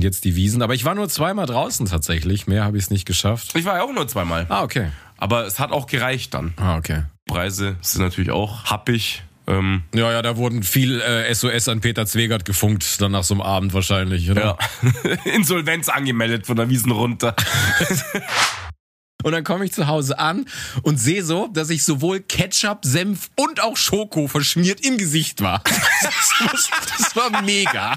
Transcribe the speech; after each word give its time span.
und 0.00 0.04
jetzt 0.04 0.24
die 0.24 0.34
Wiesen. 0.34 0.62
Aber 0.62 0.72
ich 0.72 0.86
war 0.86 0.94
nur 0.94 1.10
zweimal 1.10 1.44
draußen 1.44 1.84
tatsächlich. 1.84 2.46
Mehr 2.46 2.64
habe 2.64 2.78
ich 2.78 2.84
es 2.84 2.90
nicht 2.90 3.04
geschafft. 3.04 3.54
Ich 3.54 3.66
war 3.66 3.76
ja 3.76 3.82
auch 3.82 3.92
nur 3.92 4.08
zweimal. 4.08 4.46
Ah, 4.48 4.62
okay. 4.62 4.88
Aber 5.18 5.44
es 5.44 5.58
hat 5.58 5.72
auch 5.72 5.86
gereicht 5.86 6.32
dann. 6.32 6.54
Ah, 6.56 6.78
okay. 6.78 7.02
Preise 7.26 7.76
sind 7.82 8.00
natürlich 8.00 8.30
auch 8.30 8.64
happig. 8.64 9.22
Ähm, 9.46 9.82
Ja, 9.94 10.10
ja, 10.10 10.22
da 10.22 10.38
wurden 10.38 10.62
viel 10.62 11.02
äh, 11.02 11.34
SOS 11.34 11.68
an 11.68 11.82
Peter 11.82 12.06
Zwegert 12.06 12.46
gefunkt, 12.46 12.98
dann 13.02 13.12
nach 13.12 13.24
so 13.24 13.34
einem 13.34 13.42
Abend 13.42 13.74
wahrscheinlich, 13.74 14.30
oder? 14.30 14.56
ja. 14.82 15.14
Insolvenz 15.34 15.90
angemeldet 15.90 16.46
von 16.46 16.56
der 16.56 16.70
Wiesen 16.70 16.92
runter. 16.92 17.34
Und 19.22 19.32
dann 19.32 19.44
komme 19.44 19.64
ich 19.64 19.72
zu 19.72 19.86
Hause 19.86 20.18
an 20.18 20.46
und 20.82 20.98
sehe 20.98 21.24
so, 21.24 21.48
dass 21.52 21.70
ich 21.70 21.84
sowohl 21.84 22.20
Ketchup, 22.20 22.84
Senf 22.84 23.30
und 23.36 23.62
auch 23.62 23.76
Schoko 23.76 24.28
verschmiert 24.28 24.84
im 24.84 24.98
Gesicht 24.98 25.40
war. 25.42 25.62
Das, 25.64 26.70
das 26.98 27.16
war 27.16 27.42
mega. 27.42 27.94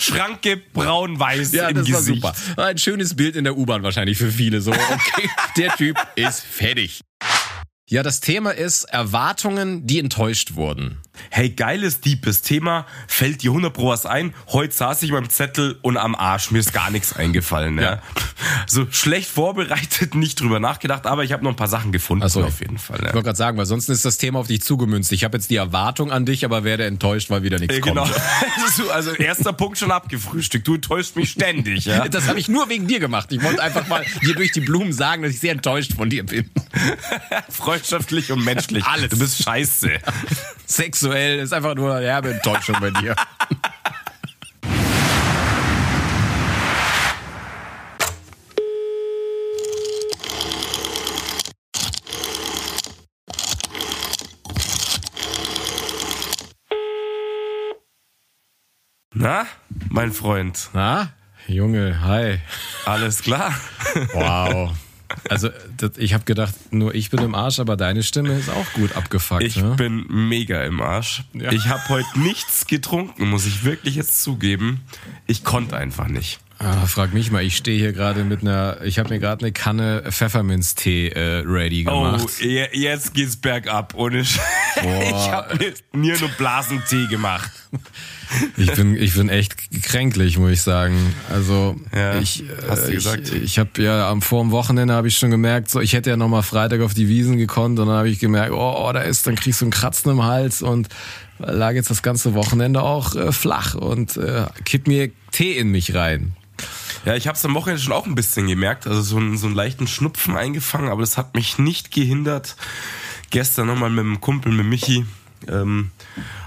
Schranke 0.00 0.56
braun-weiß 0.56 1.52
Ja, 1.52 1.68
im 1.68 1.76
das 1.76 1.90
war 1.92 1.98
Gesicht. 2.00 2.22
super. 2.22 2.34
War 2.56 2.66
ein 2.66 2.78
schönes 2.78 3.14
Bild 3.16 3.36
in 3.36 3.44
der 3.44 3.56
U-Bahn 3.56 3.82
wahrscheinlich 3.82 4.18
für 4.18 4.30
viele. 4.30 4.60
So, 4.60 4.72
okay, 4.72 5.28
der 5.56 5.74
Typ 5.76 5.96
ist 6.16 6.40
fertig. 6.42 7.00
Ja, 7.88 8.02
das 8.02 8.18
Thema 8.18 8.50
ist 8.50 8.82
Erwartungen, 8.82 9.86
die 9.86 10.00
enttäuscht 10.00 10.54
wurden. 10.56 10.98
Hey, 11.30 11.50
geiles, 11.50 12.00
deepes 12.00 12.42
Thema. 12.42 12.84
Fällt 13.06 13.42
dir 13.44 13.50
100 13.52 13.72
Pro 13.72 13.88
was 13.90 14.06
ein? 14.06 14.34
Heute 14.48 14.74
saß 14.74 15.04
ich 15.04 15.12
beim 15.12 15.30
Zettel 15.30 15.78
und 15.82 15.96
am 15.96 16.16
Arsch. 16.16 16.50
Mir 16.50 16.58
ist 16.58 16.72
gar 16.72 16.90
nichts 16.90 17.12
eingefallen. 17.14 17.78
Ja. 17.78 17.82
Ja. 17.82 18.02
So 18.68 18.86
schlecht 18.90 19.28
vorbereitet, 19.30 20.14
nicht 20.16 20.40
drüber 20.40 20.58
nachgedacht, 20.60 21.06
aber 21.06 21.22
ich 21.24 21.32
habe 21.32 21.42
noch 21.44 21.50
ein 21.52 21.56
paar 21.56 21.68
Sachen 21.68 21.92
gefunden 21.92 22.24
Ach 22.24 22.28
so. 22.28 22.42
auf 22.44 22.60
jeden 22.60 22.78
Fall. 22.78 22.96
Ich 22.98 23.06
Ja. 23.06 23.14
wollte 23.14 23.24
gerade 23.26 23.36
sagen, 23.36 23.56
weil 23.56 23.64
sonst 23.66 23.88
ist 23.88 24.04
das 24.04 24.18
Thema 24.18 24.40
auf 24.40 24.48
dich 24.48 24.60
zugemünzt. 24.62 25.10
Ich 25.12 25.22
habe 25.24 25.36
jetzt 25.38 25.50
die 25.50 25.56
Erwartung 25.56 26.10
an 26.10 26.26
dich, 26.26 26.44
aber 26.44 26.64
werde 26.64 26.84
enttäuscht, 26.84 27.30
weil 27.30 27.42
wieder 27.44 27.58
nichts 27.60 27.76
Äh, 27.76 27.80
Genau. 27.80 28.02
kommt. 28.02 28.14
Also, 28.66 28.90
also 28.90 29.12
erster 29.12 29.52
Punkt 29.52 29.78
schon 29.78 29.90
abgefrühstückt. 29.92 30.66
Du 30.66 30.76
täuscht 30.78 31.14
mich 31.16 31.30
ständig, 31.30 31.84
ja. 31.86 32.08
Das 32.08 32.26
habe 32.28 32.40
ich 32.40 32.48
nur 32.48 32.68
wegen 32.68 32.86
dir 32.88 32.98
gemacht. 32.98 33.30
Ich 33.32 33.42
wollte 33.42 33.62
einfach 33.62 33.86
mal 33.86 34.04
dir 34.22 34.34
durch 34.34 34.50
die 34.52 34.60
Blumen 34.60 34.92
sagen, 34.92 35.22
dass 35.22 35.32
ich 35.32 35.40
sehr 35.40 35.52
enttäuscht 35.52 35.94
von 35.94 36.10
dir 36.10 36.26
bin. 36.26 36.50
Freundschaftlich 37.76 38.32
und 38.32 38.44
menschlich. 38.44 38.84
Alles. 38.86 39.10
Du 39.10 39.18
bist 39.18 39.42
scheiße. 39.42 39.98
Sexuell 40.66 41.40
ist 41.40 41.52
einfach 41.52 41.74
nur 41.74 41.98
herbe 42.00 42.30
Enttäuschung 42.32 42.76
bei 42.80 42.90
dir. 42.90 43.14
Na, 59.14 59.46
mein 59.88 60.12
Freund, 60.12 60.70
Na, 60.74 61.12
Junge, 61.46 62.02
hi. 62.02 62.38
alles 62.84 63.22
klar? 63.22 63.54
Wow. 64.12 64.72
Also 65.28 65.50
das, 65.76 65.92
ich 65.96 66.14
habe 66.14 66.24
gedacht, 66.24 66.54
nur 66.70 66.94
ich 66.94 67.10
bin 67.10 67.20
im 67.20 67.34
Arsch, 67.34 67.58
aber 67.60 67.76
deine 67.76 68.02
Stimme 68.02 68.32
ist 68.36 68.50
auch 68.50 68.72
gut 68.72 68.96
abgefuckt. 68.96 69.42
Ich 69.42 69.56
ne? 69.56 69.74
bin 69.76 70.06
mega 70.08 70.62
im 70.64 70.80
Arsch. 70.80 71.24
Ja. 71.32 71.52
Ich 71.52 71.68
habe 71.68 71.88
heute 71.88 72.18
nichts 72.18 72.66
getrunken, 72.66 73.28
muss 73.28 73.46
ich 73.46 73.64
wirklich 73.64 73.94
jetzt 73.94 74.22
zugeben. 74.22 74.82
Ich 75.26 75.44
konnte 75.44 75.76
einfach 75.76 76.08
nicht. 76.08 76.40
Ah, 76.58 76.86
frag 76.86 77.12
mich 77.12 77.30
mal, 77.30 77.42
ich 77.42 77.54
stehe 77.56 77.78
hier 77.78 77.92
gerade 77.92 78.24
mit 78.24 78.40
einer, 78.40 78.78
ich 78.82 78.98
habe 78.98 79.10
mir 79.10 79.18
gerade 79.20 79.44
eine 79.44 79.52
Kanne 79.52 80.04
Pfefferminztee 80.10 81.08
äh, 81.08 81.42
ready 81.44 81.84
gemacht. 81.84 82.24
Oh, 82.26 82.42
je- 82.42 82.68
jetzt 82.72 83.12
geht's 83.12 83.36
bergab. 83.36 83.92
Ohne 83.94 84.24
Sch 84.24 84.38
Ich 84.76 85.30
habe 85.30 85.74
mir, 85.92 86.18
nur 86.18 86.28
Blasentee 86.30 87.06
gemacht. 87.08 87.50
Ich 88.56 88.72
bin, 88.72 88.96
ich 88.96 89.14
bin 89.14 89.28
echt 89.28 89.54
kränklich, 89.82 90.38
muss 90.38 90.50
ich 90.50 90.62
sagen. 90.62 91.14
Also 91.30 91.76
Ja, 91.94 92.18
ich, 92.18 92.42
hast 92.68 92.88
äh, 92.88 92.92
gesagt. 92.92 93.28
ich, 93.28 93.42
ich 93.42 93.58
habe 93.58 93.82
ja 93.82 94.08
am 94.10 94.22
vor 94.22 94.42
dem 94.42 94.50
Wochenende 94.50 94.94
habe 94.94 95.08
ich 95.08 95.18
schon 95.18 95.30
gemerkt, 95.30 95.70
so 95.70 95.80
ich 95.80 95.92
hätte 95.92 96.08
ja 96.10 96.16
noch 96.16 96.28
mal 96.28 96.42
Freitag 96.42 96.80
auf 96.80 96.94
die 96.94 97.06
Wiesen 97.08 97.36
gekonnt 97.36 97.78
und 97.78 97.86
dann 97.86 97.96
habe 97.96 98.08
ich 98.08 98.18
gemerkt, 98.18 98.52
oh, 98.52 98.74
oh, 98.88 98.92
da 98.92 99.02
ist, 99.02 99.26
dann 99.26 99.36
kriegst 99.36 99.60
du 99.60 99.66
einen 99.66 99.72
Kratzen 99.72 100.10
im 100.10 100.24
Hals 100.24 100.62
und 100.62 100.88
lag 101.38 101.72
jetzt 101.72 101.90
das 101.90 102.02
ganze 102.02 102.32
Wochenende 102.34 102.80
auch 102.82 103.14
äh, 103.14 103.30
flach 103.30 103.74
und 103.74 104.16
äh, 104.16 104.46
kipp 104.64 104.86
mir 104.88 105.10
Tee 105.32 105.52
in 105.52 105.70
mich 105.70 105.94
rein. 105.94 106.34
Ja, 107.04 107.14
ich 107.14 107.26
habe 107.28 107.36
es 107.36 107.44
am 107.44 107.54
Wochenende 107.54 107.82
schon 107.82 107.92
auch 107.92 108.06
ein 108.06 108.14
bisschen 108.14 108.46
gemerkt. 108.48 108.86
Also 108.86 109.00
so, 109.02 109.16
einen- 109.18 109.36
so 109.38 109.46
einen 109.46 109.54
leichten 109.54 109.86
Schnupfen 109.86 110.36
eingefangen, 110.36 110.88
aber 110.90 111.00
das 111.02 111.16
hat 111.16 111.34
mich 111.34 111.58
nicht 111.58 111.90
gehindert, 111.92 112.56
gestern 113.30 113.66
nochmal 113.68 113.90
mit 113.90 114.04
dem 114.04 114.20
Kumpel, 114.20 114.52
mit 114.52 114.66
Michi, 114.66 115.06
ähm, 115.48 115.90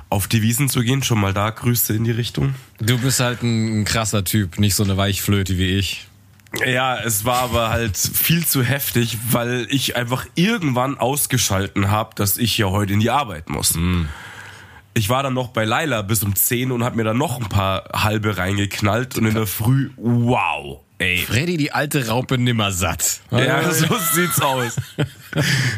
auf 0.09 0.28
die 0.28 0.42
Wiesen 0.42 0.69
zu 0.69 0.81
gehen. 0.81 1.03
Schon 1.03 1.19
mal 1.19 1.34
da, 1.34 1.50
Grüße 1.52 1.94
in 1.94 2.03
die 2.03 2.12
Richtung. 2.12 2.56
Du 2.80 2.98
bist 2.98 3.19
halt 3.19 3.44
ein, 3.44 3.86
krasser 3.86 4.24
Typ, 4.24 4.58
nicht 4.59 4.75
so 4.75 4.84
eine 4.84 4.98
Weichflöte 4.98 5.58
wie 5.58 5.78
ich. 5.78 6.08
Ja, 6.66 6.98
es 6.98 7.25
war 7.25 7.44
aber 7.44 7.69
halt 7.69 7.96
viel 7.96 8.44
zu 8.44 8.64
heftig, 8.64 9.19
weil 9.30 9.68
ich 9.69 9.96
einfach 9.96 10.25
irgendwann 10.34 10.98
ausgeschalten 10.98 11.92
habe, 11.92 12.16
dass 12.16 12.38
ich 12.38 12.58
ja 12.58 12.66
heute 12.68 12.94
in 12.94 13.00
die 13.00 13.12
Arbeit 13.12 13.50
muss. 13.52 13.78
Ich 14.94 15.09
war 15.09 15.23
dann 15.23 15.33
noch 15.33 15.50
bei 15.50 15.66
Laila 15.66 16.01
bis 16.01 16.23
um 16.23 16.35
10 16.35 16.72
und 16.72 16.83
habe 16.83 16.97
mir 16.97 17.03
dann 17.03 17.17
noch 17.17 17.39
ein 17.39 17.47
paar 17.47 17.85
halbe 17.94 18.38
reingeknallt 18.38 19.17
und 19.17 19.25
in 19.25 19.35
der 19.35 19.47
Früh, 19.47 19.91
wow, 19.97 20.81
ey. 20.97 21.17
Freddy, 21.17 21.57
die 21.57 21.72
alte 21.72 22.07
Raupe 22.07 22.38
nimmer 22.38 22.72
satt. 22.72 23.22
Ja, 23.31 23.72
so 23.72 23.95
sieht's 24.13 24.41
aus. 24.41 24.75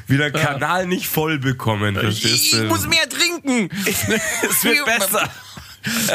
Wieder 0.07 0.31
Kanal 0.31 0.87
nicht 0.87 1.07
voll 1.07 1.39
bekommen, 1.39 1.95
verstehst 1.95 2.53
du? 2.53 2.67
mehr 2.87 3.07
trinken. 3.09 3.69
es 3.85 4.63
wird 4.63 4.85
besser. 4.85 5.29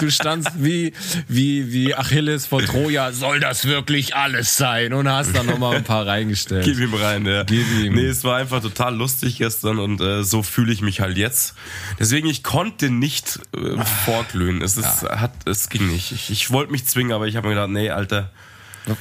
Du 0.00 0.10
standst 0.10 0.50
wie, 0.56 0.92
wie, 1.28 1.72
wie 1.72 1.94
Achilles 1.94 2.46
vor 2.46 2.62
Troja. 2.62 3.12
Soll 3.12 3.40
das 3.40 3.64
wirklich 3.64 4.14
alles 4.14 4.56
sein? 4.56 4.92
Und 4.92 5.08
hast 5.08 5.34
dann 5.34 5.46
nochmal 5.46 5.76
ein 5.76 5.84
paar 5.84 6.06
reingestellt. 6.06 6.64
Gib 6.64 6.78
ihm 6.78 6.94
rein, 6.94 7.26
ja. 7.26 7.42
Gib 7.44 7.66
ihm. 7.80 7.94
Nee, 7.94 8.06
es 8.06 8.24
war 8.24 8.36
einfach 8.36 8.62
total 8.62 8.94
lustig 8.94 9.38
gestern 9.38 9.78
und 9.78 10.00
äh, 10.00 10.22
so 10.22 10.42
fühle 10.42 10.72
ich 10.72 10.82
mich 10.82 11.00
halt 11.00 11.16
jetzt. 11.16 11.54
Deswegen, 11.98 12.28
ich 12.28 12.42
konnte 12.42 12.90
nicht 12.90 13.40
äh, 13.56 13.84
vorglühen. 14.04 14.62
Es, 14.62 14.76
ist, 14.76 15.02
hat, 15.02 15.32
es 15.46 15.68
ging 15.68 15.88
nicht. 15.88 16.12
Ich, 16.12 16.30
ich 16.30 16.50
wollte 16.50 16.72
mich 16.72 16.86
zwingen, 16.86 17.12
aber 17.12 17.26
ich 17.26 17.36
habe 17.36 17.48
mir 17.48 17.54
gedacht, 17.54 17.70
nee, 17.70 17.90
Alter, 17.90 18.30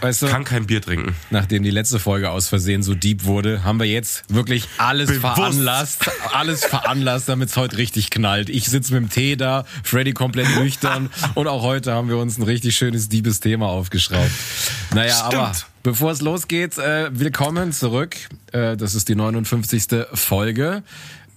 Weißt 0.01 0.21
du, 0.23 0.27
kann 0.27 0.43
kein 0.43 0.65
Bier 0.65 0.81
trinken. 0.81 1.15
nachdem 1.29 1.63
die 1.63 1.69
letzte 1.69 1.99
Folge 1.99 2.31
aus 2.31 2.47
Versehen 2.47 2.81
so 2.83 2.95
deep 2.95 3.23
wurde, 3.25 3.63
haben 3.63 3.79
wir 3.79 3.85
jetzt 3.85 4.23
wirklich 4.33 4.67
alles 4.77 5.07
Bewusst. 5.09 5.35
veranlasst, 5.35 6.09
alles 6.33 6.65
veranlasst, 6.65 7.29
damit 7.29 7.49
es 7.49 7.57
heute 7.57 7.77
richtig 7.77 8.09
knallt. 8.09 8.49
Ich 8.49 8.65
sitze 8.65 8.93
mit 8.93 9.03
dem 9.03 9.09
Tee 9.09 9.35
da, 9.35 9.65
Freddy 9.83 10.13
komplett 10.13 10.47
nüchtern 10.55 11.09
und 11.35 11.47
auch 11.47 11.61
heute 11.61 11.93
haben 11.93 12.09
wir 12.09 12.17
uns 12.17 12.37
ein 12.37 12.43
richtig 12.43 12.75
schönes, 12.75 13.09
deepes 13.09 13.39
Thema 13.39 13.67
aufgeschraubt. 13.67 14.31
Naja, 14.93 15.13
Stimmt. 15.15 15.33
aber 15.35 15.51
bevor 15.83 16.11
es 16.11 16.21
losgeht, 16.21 16.77
äh, 16.77 17.09
willkommen 17.11 17.71
zurück. 17.71 18.15
Äh, 18.51 18.75
das 18.77 18.95
ist 18.95 19.07
die 19.09 19.15
59. 19.15 20.05
Folge. 20.13 20.83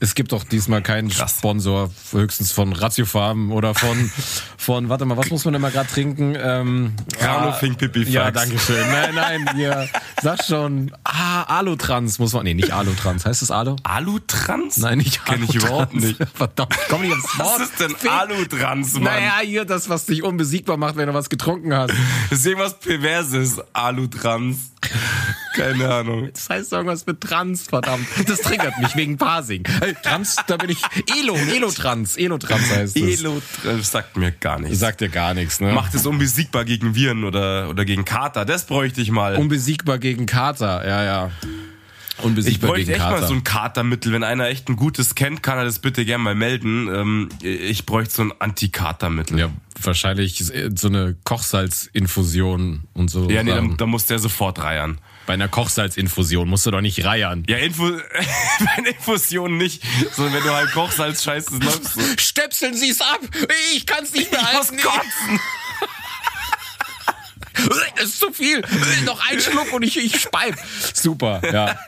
Es 0.00 0.14
gibt 0.14 0.30
doch 0.30 0.44
diesmal 0.44 0.80
keinen 0.80 1.08
Krass. 1.08 1.38
Sponsor, 1.38 1.90
höchstens 2.12 2.52
von 2.52 2.72
Ratiofarm 2.72 3.50
oder 3.50 3.74
von, 3.74 4.10
von, 4.56 4.88
warte 4.88 5.04
mal, 5.04 5.16
was 5.16 5.30
muss 5.30 5.44
man 5.44 5.54
denn 5.54 5.62
mal 5.62 5.72
gerade 5.72 5.88
trinken? 5.88 6.36
Ähm, 6.40 6.94
Carlo 7.18 7.48
ah, 7.48 7.52
Fink 7.52 7.78
Pipifax. 7.78 8.12
Ja, 8.12 8.30
danke 8.30 8.58
schön. 8.60 8.86
Nein, 8.88 9.14
nein, 9.14 9.50
ihr 9.58 9.88
sag 10.22 10.44
schon, 10.44 10.92
ah, 11.02 11.42
Alutrans 11.44 12.20
muss 12.20 12.32
man, 12.32 12.44
nee, 12.44 12.54
nicht 12.54 12.72
Alutrans. 12.72 13.26
Heißt 13.26 13.42
das 13.42 13.50
Alu? 13.50 13.74
Alutrans? 13.82 14.76
Nein, 14.76 14.98
nicht 14.98 15.24
Kenn 15.24 15.42
ich 15.42 15.50
Alutrans. 15.50 15.64
überhaupt 15.64 15.94
nicht. 15.94 16.20
Verdammt, 16.34 16.76
komm 16.88 17.02
nicht 17.02 17.12
aufs 17.12 17.38
Wort. 17.38 17.60
Was 17.60 17.68
ist 17.68 17.80
denn. 17.80 18.10
Alutrans, 18.10 18.94
Mann? 18.94 19.04
Naja, 19.04 19.38
hier 19.42 19.64
das, 19.64 19.88
was 19.88 20.06
dich 20.06 20.22
unbesiegbar 20.22 20.76
macht, 20.76 20.96
wenn 20.96 21.08
du 21.08 21.14
was 21.14 21.28
getrunken 21.28 21.74
hast. 21.74 21.92
Das 22.30 22.38
ist 22.38 22.46
irgendwas 22.46 22.78
Perverses, 22.78 23.60
Alutrans. 23.72 24.70
Keine 25.58 25.92
Ahnung. 25.92 26.30
Das 26.32 26.48
heißt 26.48 26.72
irgendwas 26.72 27.06
mit 27.06 27.20
Trans, 27.20 27.62
verdammt. 27.68 28.06
Das 28.26 28.40
triggert 28.40 28.78
mich 28.78 28.94
wegen 28.96 29.16
Parsing. 29.16 29.64
Hey, 29.80 29.94
Trans, 30.02 30.36
da 30.46 30.56
bin 30.56 30.70
ich. 30.70 30.78
Elo, 31.20 31.34
Elotrans. 31.34 32.16
Elotrans 32.16 32.70
heißt 32.70 32.96
es. 32.96 33.20
Elotrans 33.20 33.90
sagt 33.90 34.16
mir 34.16 34.32
gar 34.32 34.58
nichts. 34.60 34.78
Sagt 34.78 35.00
dir 35.00 35.08
gar 35.08 35.34
nichts, 35.34 35.60
ne? 35.60 35.72
Macht 35.72 35.94
es 35.94 36.06
unbesiegbar 36.06 36.64
gegen 36.64 36.94
Viren 36.94 37.24
oder, 37.24 37.68
oder 37.68 37.84
gegen 37.84 38.04
Kater. 38.04 38.44
Das 38.44 38.66
bräuchte 38.66 39.00
ich 39.00 39.10
mal. 39.10 39.36
Unbesiegbar 39.36 39.98
gegen 39.98 40.26
Kater, 40.26 40.86
ja, 40.86 41.04
ja. 41.04 41.30
ich 42.18 42.24
Unbesiegbar 42.24 42.70
bräuchte 42.70 42.86
gegen 42.86 42.96
echt 42.96 43.02
Kater. 43.08 43.20
mal 43.20 43.26
so 43.26 43.34
ein 43.34 43.44
Katermittel. 43.44 44.12
Wenn 44.12 44.24
einer 44.24 44.46
echt 44.48 44.68
ein 44.68 44.76
gutes 44.76 45.14
kennt, 45.14 45.42
kann 45.42 45.58
er 45.58 45.64
das 45.64 45.78
bitte 45.78 46.04
gerne 46.04 46.24
mal 46.24 46.34
melden. 46.34 46.88
Ähm, 46.92 47.28
ich 47.42 47.86
bräuchte 47.86 48.14
so 48.14 48.22
ein 48.22 48.32
Antikatermittel. 48.38 49.38
ja, 49.38 49.50
wahrscheinlich 49.82 50.44
so 50.74 50.88
eine 50.88 51.16
Kochsalzinfusion 51.24 52.84
und 52.94 53.10
so. 53.10 53.30
Ja, 53.30 53.42
nee, 53.42 53.52
dann 53.76 53.88
muss 53.88 54.06
der 54.06 54.18
sofort 54.18 54.62
reiern. 54.62 54.98
Bei 55.28 55.34
einer 55.34 55.48
Kochsalzinfusion 55.48 56.48
musst 56.48 56.64
du 56.64 56.70
doch 56.70 56.80
nicht 56.80 57.04
reiern. 57.04 57.44
Ja, 57.46 57.58
Info 57.58 57.90
bei 58.60 58.70
einer 58.78 58.88
Infusion 58.88 59.58
nicht, 59.58 59.82
sondern 60.16 60.32
wenn 60.36 60.42
du 60.42 60.54
halt 60.54 60.72
Kochsalz 60.72 61.22
scheißt, 61.22 61.50
das 61.52 61.60
läuft 61.60 61.84
so. 61.84 62.00
Stöpseln 62.16 62.74
Sie 62.74 62.88
es 62.88 63.02
ab! 63.02 63.20
Ich 63.74 63.84
kann 63.84 64.04
es 64.04 64.14
nicht 64.14 64.32
mehr 64.32 64.40
Ich 64.40 64.56
muss 64.56 64.70
halten! 64.70 64.82
kotzen. 64.82 65.40
Das 67.96 68.04
ist 68.06 68.20
zu 68.20 68.32
viel! 68.32 68.62
Noch 69.04 69.20
ein 69.28 69.38
Schluck 69.38 69.70
und 69.74 69.82
ich, 69.82 69.98
ich 69.98 70.18
speib! 70.18 70.56
Super, 70.94 71.42
ja. 71.52 71.78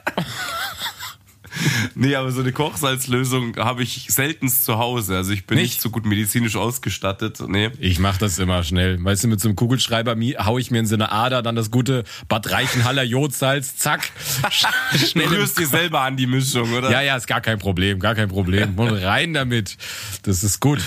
Nee, 1.94 2.14
aber 2.14 2.30
so 2.32 2.40
eine 2.40 2.52
Kochsalzlösung 2.52 3.56
habe 3.56 3.82
ich 3.82 4.06
seltenst 4.08 4.64
zu 4.64 4.78
Hause. 4.78 5.16
Also 5.16 5.32
ich 5.32 5.46
bin 5.46 5.58
nicht, 5.58 5.72
nicht 5.72 5.82
so 5.82 5.90
gut 5.90 6.06
medizinisch 6.06 6.56
ausgestattet. 6.56 7.40
Nee. 7.46 7.70
Ich 7.78 7.98
mache 7.98 8.18
das 8.18 8.38
immer 8.38 8.62
schnell. 8.62 9.02
Weißt 9.02 9.24
du, 9.24 9.28
mit 9.28 9.40
so 9.40 9.48
einem 9.48 9.56
Kugelschreiber 9.56 10.16
hau 10.44 10.58
ich 10.58 10.70
mir 10.70 10.78
in 10.78 10.86
so 10.86 10.94
eine 10.94 11.12
Ader 11.12 11.42
dann 11.42 11.56
das 11.56 11.70
gute 11.70 12.04
Bad 12.28 12.50
Reichenhaller 12.50 13.02
Jodsalz, 13.02 13.76
zack. 13.76 14.10
schnell 14.50 15.26
du 15.26 15.36
rührst 15.36 15.58
dir 15.58 15.66
selber 15.66 16.00
an 16.00 16.16
die 16.16 16.26
Mischung, 16.26 16.72
oder? 16.72 16.90
Ja, 16.90 17.00
ja, 17.00 17.16
ist 17.16 17.26
gar 17.26 17.40
kein 17.40 17.58
Problem, 17.58 17.98
gar 18.00 18.14
kein 18.14 18.28
Problem. 18.28 18.74
Und 18.78 18.90
rein 18.90 19.34
damit. 19.34 19.76
Das 20.22 20.44
ist 20.44 20.60
gut. 20.60 20.80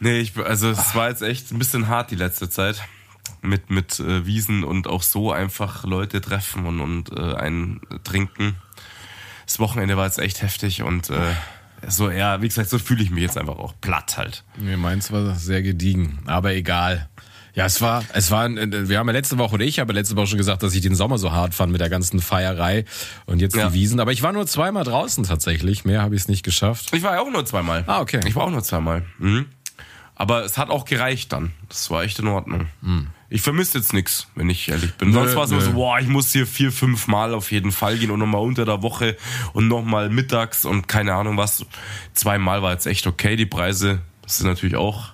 Nee, 0.00 0.20
ich, 0.20 0.36
also 0.36 0.70
es 0.70 0.94
war 0.94 1.10
jetzt 1.10 1.22
echt 1.22 1.52
ein 1.52 1.58
bisschen 1.58 1.88
hart 1.88 2.10
die 2.10 2.16
letzte 2.16 2.48
Zeit 2.48 2.82
mit, 3.42 3.70
mit 3.70 4.00
äh, 4.00 4.26
Wiesen 4.26 4.64
und 4.64 4.86
auch 4.86 5.02
so 5.02 5.32
einfach 5.32 5.84
Leute 5.84 6.20
treffen 6.20 6.66
und, 6.66 6.80
und 6.80 7.12
äh, 7.12 7.34
einen 7.34 7.80
trinken. 8.04 8.56
Das 9.50 9.58
Wochenende 9.58 9.96
war 9.96 10.04
jetzt 10.04 10.20
echt 10.20 10.42
heftig 10.42 10.84
und 10.84 11.10
äh, 11.10 11.18
so, 11.88 12.08
ja, 12.08 12.40
wie 12.40 12.46
gesagt, 12.46 12.70
so 12.70 12.78
fühle 12.78 13.02
ich 13.02 13.10
mich 13.10 13.22
jetzt 13.22 13.36
einfach 13.36 13.58
auch 13.58 13.74
platt 13.80 14.16
halt. 14.16 14.44
Mir 14.56 14.76
meins 14.76 15.10
war 15.10 15.34
sehr 15.34 15.60
gediegen, 15.60 16.20
aber 16.26 16.54
egal. 16.54 17.08
Ja, 17.56 17.64
es 17.64 17.80
war, 17.80 18.04
es 18.12 18.30
war, 18.30 18.48
wir 18.48 18.96
haben 18.96 19.08
ja 19.08 19.12
letzte 19.12 19.38
Woche 19.38 19.54
oder 19.54 19.64
ich 19.64 19.80
habe 19.80 19.92
letzte 19.92 20.14
Woche 20.14 20.28
schon 20.28 20.38
gesagt, 20.38 20.62
dass 20.62 20.72
ich 20.72 20.82
den 20.82 20.94
Sommer 20.94 21.18
so 21.18 21.32
hart 21.32 21.52
fand 21.52 21.72
mit 21.72 21.80
der 21.80 21.90
ganzen 21.90 22.20
Feierei 22.20 22.84
und 23.26 23.40
jetzt 23.40 23.56
ja. 23.56 23.70
die 23.70 23.74
Wiesen. 23.74 23.98
Aber 23.98 24.12
ich 24.12 24.22
war 24.22 24.32
nur 24.32 24.46
zweimal 24.46 24.84
draußen 24.84 25.24
tatsächlich. 25.24 25.84
Mehr 25.84 26.00
habe 26.00 26.14
ich 26.14 26.20
es 26.20 26.28
nicht 26.28 26.44
geschafft. 26.44 26.94
Ich 26.94 27.02
war 27.02 27.14
ja 27.14 27.20
auch 27.20 27.30
nur 27.32 27.44
zweimal. 27.44 27.82
Ah, 27.88 28.02
okay. 28.02 28.20
Ich 28.28 28.36
war 28.36 28.44
auch 28.44 28.50
nur 28.50 28.62
zweimal. 28.62 29.04
Mhm. 29.18 29.46
Aber 30.14 30.44
es 30.44 30.58
hat 30.58 30.70
auch 30.70 30.84
gereicht 30.84 31.32
dann. 31.32 31.50
Das 31.68 31.90
war 31.90 32.04
echt 32.04 32.20
in 32.20 32.28
Ordnung. 32.28 32.68
Mhm. 32.82 33.08
Ich 33.32 33.42
vermisse 33.42 33.78
jetzt 33.78 33.92
nichts, 33.92 34.26
wenn 34.34 34.50
ich 34.50 34.68
ehrlich 34.68 34.94
bin. 34.94 35.10
Nö, 35.10 35.14
Sonst 35.14 35.36
war 35.36 35.44
es 35.44 35.52
immer 35.52 35.60
so, 35.60 35.72
boah, 35.72 36.00
ich 36.00 36.08
muss 36.08 36.32
hier 36.32 36.48
vier, 36.48 36.72
fünf 36.72 37.06
Mal 37.06 37.32
auf 37.32 37.52
jeden 37.52 37.70
Fall 37.70 37.96
gehen 37.96 38.10
und 38.10 38.18
nochmal 38.18 38.42
unter 38.42 38.64
der 38.64 38.82
Woche 38.82 39.16
und 39.52 39.68
nochmal 39.68 40.10
mittags 40.10 40.64
und 40.64 40.88
keine 40.88 41.14
Ahnung 41.14 41.36
was. 41.36 41.64
Zweimal 42.12 42.60
war 42.62 42.72
jetzt 42.72 42.86
echt 42.86 43.06
okay. 43.06 43.36
Die 43.36 43.46
Preise 43.46 44.00
sind 44.26 44.48
natürlich 44.48 44.74
auch 44.74 45.12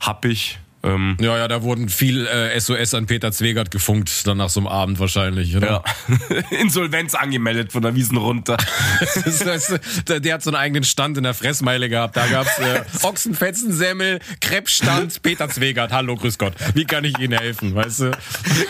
happig. 0.00 0.58
Ähm, 0.84 1.16
ja, 1.20 1.36
ja, 1.36 1.48
da 1.48 1.62
wurden 1.62 1.88
viel 1.88 2.26
äh, 2.26 2.58
SOS 2.58 2.94
an 2.94 3.06
Peter 3.06 3.30
Zwegert 3.30 3.70
gefunkt, 3.70 4.26
dann 4.26 4.38
nach 4.38 4.48
so 4.48 4.60
einem 4.60 4.66
Abend 4.66 4.98
wahrscheinlich, 4.98 5.56
oder? 5.56 5.84
Ja. 6.10 6.34
Insolvenz 6.58 7.14
angemeldet 7.14 7.72
von 7.72 7.82
der 7.82 7.94
Wiesen 7.94 8.16
runter. 8.16 8.56
das 9.24 9.46
heißt, 9.46 9.80
der, 10.08 10.34
hat 10.34 10.42
so 10.42 10.50
einen 10.50 10.56
eigenen 10.56 10.84
Stand 10.84 11.16
in 11.16 11.22
der 11.22 11.34
Fressmeile 11.34 11.88
gehabt. 11.88 12.16
Da 12.16 12.26
gab's 12.26 12.58
äh, 12.58 12.82
Ochsenfetzensemmel, 13.02 14.18
Krebsstand, 14.40 15.22
Peter 15.22 15.48
Zwegert. 15.48 15.92
Hallo, 15.92 16.16
grüß 16.16 16.38
Gott. 16.38 16.54
Wie 16.74 16.84
kann 16.84 17.04
ich 17.04 17.16
Ihnen 17.18 17.38
helfen, 17.38 17.74
weißt 17.74 18.00
du? 18.00 18.10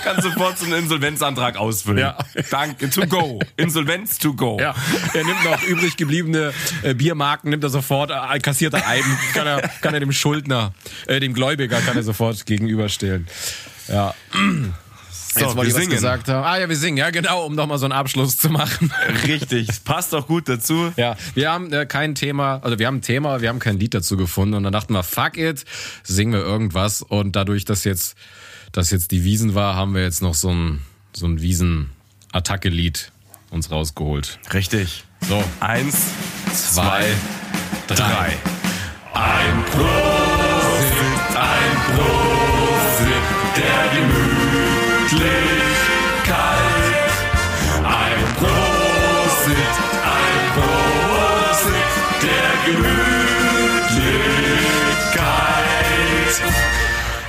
Kannst 0.04 0.22
sofort 0.22 0.58
so 0.58 0.66
einen 0.66 0.74
Insolvenzantrag 0.74 1.56
ausfüllen. 1.56 1.98
Ja. 1.98 2.18
Danke, 2.50 2.90
to 2.90 3.06
go. 3.06 3.40
Insolvenz 3.56 4.18
to 4.18 4.34
go. 4.34 4.58
Ja. 4.60 4.74
Er 5.14 5.24
nimmt 5.24 5.44
noch 5.44 5.62
übrig 5.62 5.96
gebliebene 5.96 6.52
äh, 6.82 6.94
Biermarken, 6.94 7.50
nimmt 7.50 7.64
er 7.64 7.70
sofort, 7.70 8.10
äh, 8.10 8.38
kassiert 8.40 8.74
er 8.74 8.86
ein, 8.86 9.02
kann 9.32 9.46
er, 9.46 9.62
kann 9.80 9.94
er 9.94 10.00
dem 10.00 10.12
Schuldner, 10.12 10.74
äh, 11.06 11.20
dem 11.20 11.32
Gläubiger, 11.32 11.80
kann 11.80 11.96
er 11.96 12.01
mir 12.02 12.04
sofort 12.04 12.44
gegenüberstellen. 12.46 13.26
Ja. 13.88 14.14
So, 15.34 15.40
Jetzt 15.40 15.56
wollte 15.56 15.56
wir 15.56 15.64
ich 15.69 15.75
singen. 15.75 15.90
gesagt 15.90 16.28
haben. 16.28 16.44
Ah 16.44 16.58
ja, 16.58 16.69
wir 16.69 16.76
singen, 16.76 16.99
ja 16.99 17.10
genau, 17.10 17.46
um 17.46 17.54
nochmal 17.54 17.78
so 17.78 17.87
einen 17.87 17.93
Abschluss 17.93 18.37
zu 18.37 18.50
machen. 18.50 18.93
Richtig, 19.26 19.69
passt 19.84 20.14
auch 20.14 20.26
gut 20.26 20.49
dazu. 20.49 20.93
Ja, 20.96 21.16
wir 21.34 21.50
haben 21.50 21.72
äh, 21.72 21.87
kein 21.87 22.14
Thema, 22.14 22.60
also 22.62 22.78
wir 22.78 22.87
haben 22.87 22.96
ein 22.96 23.02
Thema, 23.02 23.40
wir 23.40 23.49
haben 23.49 23.58
kein 23.58 23.78
Lied 23.78 23.94
dazu 23.94 24.16
gefunden 24.16 24.54
und 24.54 24.64
dann 24.64 24.72
dachten 24.72 24.93
wir, 24.93 25.02
fuck 25.02 25.38
it, 25.38 25.64
singen 26.02 26.32
wir 26.34 26.40
irgendwas 26.40 27.00
und 27.00 27.34
dadurch, 27.34 27.64
dass 27.64 27.84
jetzt, 27.84 28.14
dass 28.72 28.90
jetzt 28.90 29.10
die 29.10 29.25
Wiesen 29.25 29.55
war, 29.55 29.75
haben 29.75 29.94
wir 29.94 30.02
jetzt 30.02 30.20
noch 30.20 30.34
so 30.34 30.50
ein, 30.50 30.82
so 31.14 31.26
ein 31.26 31.40
Wiesen-Attacke-Lied 31.40 33.10
uns 33.50 33.70
rausgeholt. 33.70 34.38
Richtig. 34.52 35.05
So. 35.26 35.43
Eins, 35.60 35.96
zwei, 36.52 37.05
zwei 37.87 37.94
drei. 37.94 37.94
drei. 37.94 38.32
Ein 39.14 39.64
Pro 39.66 40.21
ein 41.34 41.76
Prosit 41.94 43.26
der 43.56 43.82
Gemütlichkeit. 43.94 45.23
Ein 47.84 48.25
Prosit, 48.37 49.75
ein 50.05 50.40
Prosit 50.56 51.93
der 52.23 52.50
Gemütlichkeit. 52.67 53.02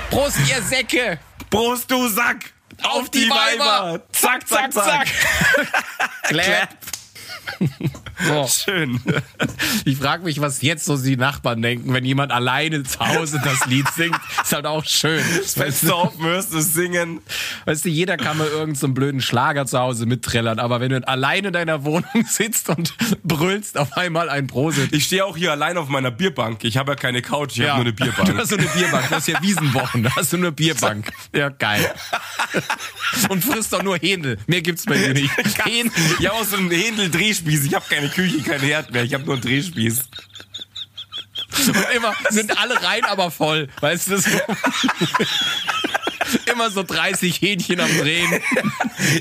Prost, 0.09 0.39
ihr 0.49 0.61
Säcke! 0.63 1.19
Prost, 1.49 1.89
du 1.89 2.07
Sack! 2.07 2.53
Auf, 2.83 3.03
Auf 3.03 3.09
die, 3.09 3.25
die 3.25 3.29
Weiber. 3.29 3.93
Weiber! 3.93 4.01
Zack, 4.11 4.47
zack, 4.47 4.73
zack! 4.73 5.07
zack. 5.07 5.07
Clap! 6.23 6.69
So. 8.19 8.47
Schön. 8.47 8.99
Ich 9.85 9.97
frage 9.97 10.23
mich, 10.23 10.39
was 10.39 10.61
jetzt 10.61 10.85
so 10.85 10.97
die 10.97 11.17
Nachbarn 11.17 11.61
denken, 11.61 11.93
wenn 11.93 12.05
jemand 12.05 12.31
alleine 12.31 12.83
zu 12.83 12.99
Hause 12.99 13.41
das 13.43 13.65
Lied 13.65 13.87
singt. 13.95 14.17
Ist 14.41 14.53
halt 14.53 14.65
auch 14.65 14.85
schön. 14.85 15.23
Wenn 15.55 15.73
du 15.81 15.93
aufhörst, 15.93 16.53
es 16.53 16.73
singen. 16.73 17.21
Weißt 17.65 17.83
du, 17.83 17.89
jeder 17.89 18.17
kann 18.17 18.37
mal 18.37 18.47
irgendeinen 18.47 18.75
so 18.75 18.87
blöden 18.89 19.21
Schlager 19.21 19.65
zu 19.65 19.79
Hause 19.79 20.05
mitträllern, 20.05 20.59
aber 20.59 20.79
wenn 20.79 20.89
du 20.89 21.07
alleine 21.07 21.47
in 21.47 21.53
deiner 21.53 21.83
Wohnung 21.83 22.25
sitzt 22.27 22.69
und 22.69 22.93
brüllst 23.23 23.77
auf 23.77 23.97
einmal 23.97 24.29
ein 24.29 24.47
Prosit. 24.47 24.93
Ich 24.93 25.05
stehe 25.05 25.25
auch 25.25 25.35
hier 25.35 25.51
allein 25.51 25.77
auf 25.77 25.89
meiner 25.89 26.11
Bierbank. 26.11 26.63
Ich 26.63 26.77
habe 26.77 26.93
ja 26.93 26.95
keine 26.95 27.21
Couch, 27.21 27.51
ich 27.51 27.57
ja. 27.57 27.73
habe 27.73 27.83
nur 27.83 27.85
eine 27.87 27.93
Bierbank. 27.93 28.29
Du 28.29 28.37
hast 28.37 28.49
so 28.49 28.57
eine 28.57 28.67
Bierbank, 28.67 29.09
du 29.09 29.15
hast 29.15 29.27
ja 29.27 29.41
Wiesenwochen, 29.41 30.03
da 30.03 30.15
hast 30.15 30.33
du 30.33 30.37
eine 30.37 30.51
Bierbank. 30.51 31.11
Ja, 31.35 31.49
geil. 31.49 31.93
Und 33.29 33.43
frisst 33.43 33.73
doch 33.73 33.83
nur 33.83 33.97
Händel. 33.97 34.37
Mehr 34.47 34.61
gibt's 34.61 34.85
bei 34.85 34.97
dir 34.97 35.13
nicht. 35.13 35.31
Händel. 35.65 35.91
Ich 36.19 36.27
habe 36.27 36.37
auch 36.37 36.45
so 36.45 36.57
einen 36.57 36.71
Händel-Drehspieß. 36.71 37.65
Ich 37.65 37.73
habe 37.73 37.85
keine 37.89 38.02
Küche, 38.09 38.41
kein 38.41 38.61
Herd 38.61 38.91
mehr. 38.91 39.03
Ich 39.03 39.13
habe 39.13 39.23
nur 39.23 39.33
einen 39.33 39.43
Drehspieß. 39.43 40.01
Und 41.67 41.95
immer 41.95 42.13
sind 42.29 42.57
alle 42.57 42.81
rein, 42.81 43.03
aber 43.05 43.31
voll. 43.31 43.69
Weißt 43.79 44.09
du? 44.09 44.17
So. 44.17 44.29
Immer 46.51 46.71
so 46.71 46.83
30 46.83 47.41
Hähnchen 47.41 47.79
am 47.79 47.89
Drehen. 47.99 48.29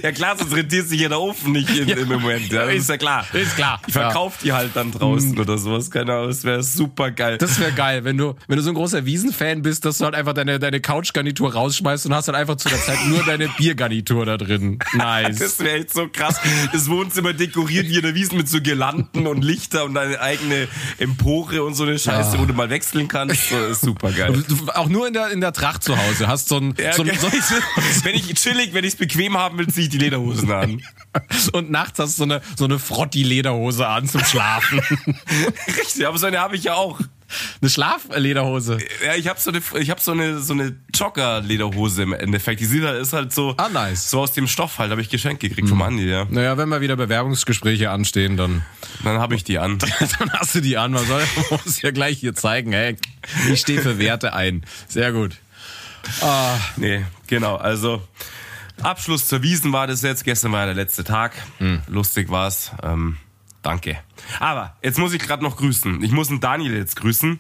Ja 0.02 0.12
klar, 0.12 0.36
sonst 0.38 0.54
rentiert 0.54 0.88
sich 0.88 1.00
ja 1.00 1.08
der 1.08 1.20
Ofen 1.20 1.52
nicht 1.52 1.68
in, 1.70 1.88
ja. 1.88 1.96
im 1.96 2.08
Moment. 2.08 2.52
Ja, 2.52 2.64
ist 2.64 2.88
ja 2.88 2.96
klar. 2.96 3.26
Ist 3.32 3.56
klar. 3.56 3.80
Ich 3.86 3.92
verkaufe 3.92 4.38
die 4.42 4.52
halt 4.52 4.70
dann 4.74 4.92
draußen 4.92 5.32
mhm. 5.32 5.40
oder 5.40 5.58
sowas. 5.58 5.90
Keine 5.90 6.12
Ahnung, 6.12 6.28
das 6.28 6.44
wäre 6.44 6.62
super 6.62 7.10
geil. 7.10 7.38
Das 7.38 7.58
wäre 7.58 7.72
geil, 7.72 8.04
wenn 8.04 8.16
du, 8.16 8.34
wenn 8.48 8.56
du 8.56 8.62
so 8.62 8.70
ein 8.70 8.74
großer 8.74 9.04
Wiesenfan 9.04 9.62
bist, 9.62 9.84
dass 9.84 9.98
du 9.98 10.04
halt 10.04 10.14
einfach 10.14 10.34
deine, 10.34 10.58
deine 10.58 10.80
Couchgarnitur 10.80 11.52
rausschmeißt 11.52 12.06
und 12.06 12.14
hast 12.14 12.28
halt 12.28 12.36
einfach 12.36 12.56
zu 12.56 12.68
der 12.68 12.80
Zeit 12.80 12.98
nur 13.06 13.22
deine 13.24 13.48
Biergarnitur 13.48 14.26
da 14.26 14.36
drin. 14.36 14.78
Nice. 14.94 15.38
Das 15.38 15.58
wäre 15.60 15.78
echt 15.78 15.92
so 15.92 16.08
krass. 16.08 16.40
Das 16.72 16.88
Wohnzimmer 16.88 17.32
dekoriert 17.32 17.88
wie 17.88 17.96
in 17.96 18.02
der 18.02 18.14
Wiesen 18.14 18.36
mit 18.36 18.48
so 18.48 18.60
Girlanden 18.60 19.26
und 19.26 19.42
Lichter 19.42 19.84
und 19.84 19.94
deine 19.94 20.20
eigene 20.20 20.68
Empore 20.98 21.62
und 21.62 21.74
so 21.74 21.84
eine 21.84 21.98
Scheiße, 21.98 22.36
ja. 22.36 22.42
wo 22.42 22.46
du 22.46 22.54
mal 22.54 22.70
wechseln 22.70 23.08
kannst. 23.08 23.52
Ist 23.52 23.82
super 23.82 24.12
geil. 24.12 24.44
Auch 24.74 24.88
nur 24.88 25.06
in 25.06 25.12
der, 25.12 25.30
in 25.30 25.40
der 25.40 25.52
Tracht 25.52 25.82
zu 25.82 25.96
Hause. 25.96 26.28
Hast 26.28 26.48
so 26.48 26.58
ein, 26.58 26.74
ja, 26.78 26.92
so, 26.92 27.01
ein, 27.10 27.19
so, 27.19 27.28
wenn 28.04 28.14
ich 28.14 28.32
chillig, 28.34 28.75
wenn 28.75 28.84
ich 28.84 28.94
es 28.94 28.99
bequem 28.99 29.36
haben 29.36 29.58
will, 29.58 29.69
ziehe 29.69 29.84
ich 29.84 29.91
die 29.91 29.98
Lederhosen 29.98 30.50
an. 30.50 30.82
Und 31.53 31.70
nachts 31.70 31.98
hast 31.98 32.19
du 32.19 32.19
so 32.19 32.24
eine, 32.24 32.43
so 32.56 32.65
eine 32.65 32.79
Frotti-Lederhose 32.79 33.86
an 33.86 34.08
zum 34.08 34.24
Schlafen. 34.24 34.81
Richtig, 35.79 36.06
aber 36.06 36.19
so 36.19 36.26
eine 36.26 36.41
habe 36.41 36.56
ich 36.56 36.65
ja 36.65 36.74
auch. 36.74 37.00
Eine 37.60 37.70
Schlaflederhose. 37.70 38.79
Ja, 39.05 39.15
ich 39.15 39.26
habe 39.29 39.41
so 39.41 39.50
eine, 39.50 39.62
ich 39.81 39.91
habe 39.91 40.00
so 40.00 40.12
eine, 40.12 40.41
so 40.41 40.53
eine 40.53 40.76
Jogger-Lederhose 40.94 42.03
im 42.03 42.12
Endeffekt. 42.12 42.60
Die 42.60 42.67
sieht 42.67 42.82
halt, 42.82 43.00
ist 43.00 43.12
halt 43.15 43.32
so, 43.32 43.55
ah, 43.56 43.69
nice. 43.70 44.10
so 44.10 44.20
aus 44.20 44.32
dem 44.32 44.46
Stoff 44.46 44.79
halt, 44.79 44.91
habe 44.91 45.00
ich 45.00 45.08
geschenkt 45.08 45.41
gekriegt 45.41 45.65
mhm. 45.65 45.70
vom 45.70 45.82
Andi, 45.82 46.08
ja. 46.08 46.26
Naja, 46.29 46.58
wenn 46.58 46.69
mal 46.69 46.82
wieder 46.82 46.96
Bewerbungsgespräche 46.96 47.91
anstehen, 47.91 48.36
dann. 48.36 48.62
Dann 49.03 49.19
habe 49.19 49.34
ich 49.34 49.44
die 49.44 49.58
an. 49.58 49.79
dann 50.19 50.32
hast 50.32 50.55
du 50.55 50.60
die 50.60 50.76
an. 50.76 50.93
Man 50.93 51.06
soll 51.06 51.22
muss 51.50 51.81
ja 51.81 51.91
gleich 51.91 52.19
hier 52.19 52.34
zeigen, 52.34 52.72
hey, 52.72 52.96
ich 53.50 53.60
stehe 53.60 53.81
für 53.81 53.98
Werte 53.98 54.34
ein. 54.34 54.65
Sehr 54.88 55.12
gut. 55.12 55.38
Ah. 56.20 56.58
Nee, 56.76 57.04
genau. 57.26 57.56
Also 57.56 58.02
Abschluss 58.82 59.28
zur 59.28 59.42
Wiesen 59.42 59.72
war 59.72 59.86
das 59.86 60.02
jetzt. 60.02 60.24
Gestern 60.24 60.52
war 60.52 60.60
ja 60.60 60.66
der 60.66 60.74
letzte 60.74 61.04
Tag. 61.04 61.32
Hm. 61.58 61.82
Lustig 61.86 62.30
war's. 62.30 62.72
Ähm, 62.82 63.16
danke. 63.62 63.98
Aber 64.40 64.76
jetzt 64.82 64.98
muss 64.98 65.12
ich 65.12 65.20
gerade 65.20 65.42
noch 65.42 65.56
grüßen. 65.56 66.02
Ich 66.02 66.12
muss 66.12 66.30
einen 66.30 66.40
Daniel 66.40 66.76
jetzt 66.76 66.96
grüßen. 66.96 67.38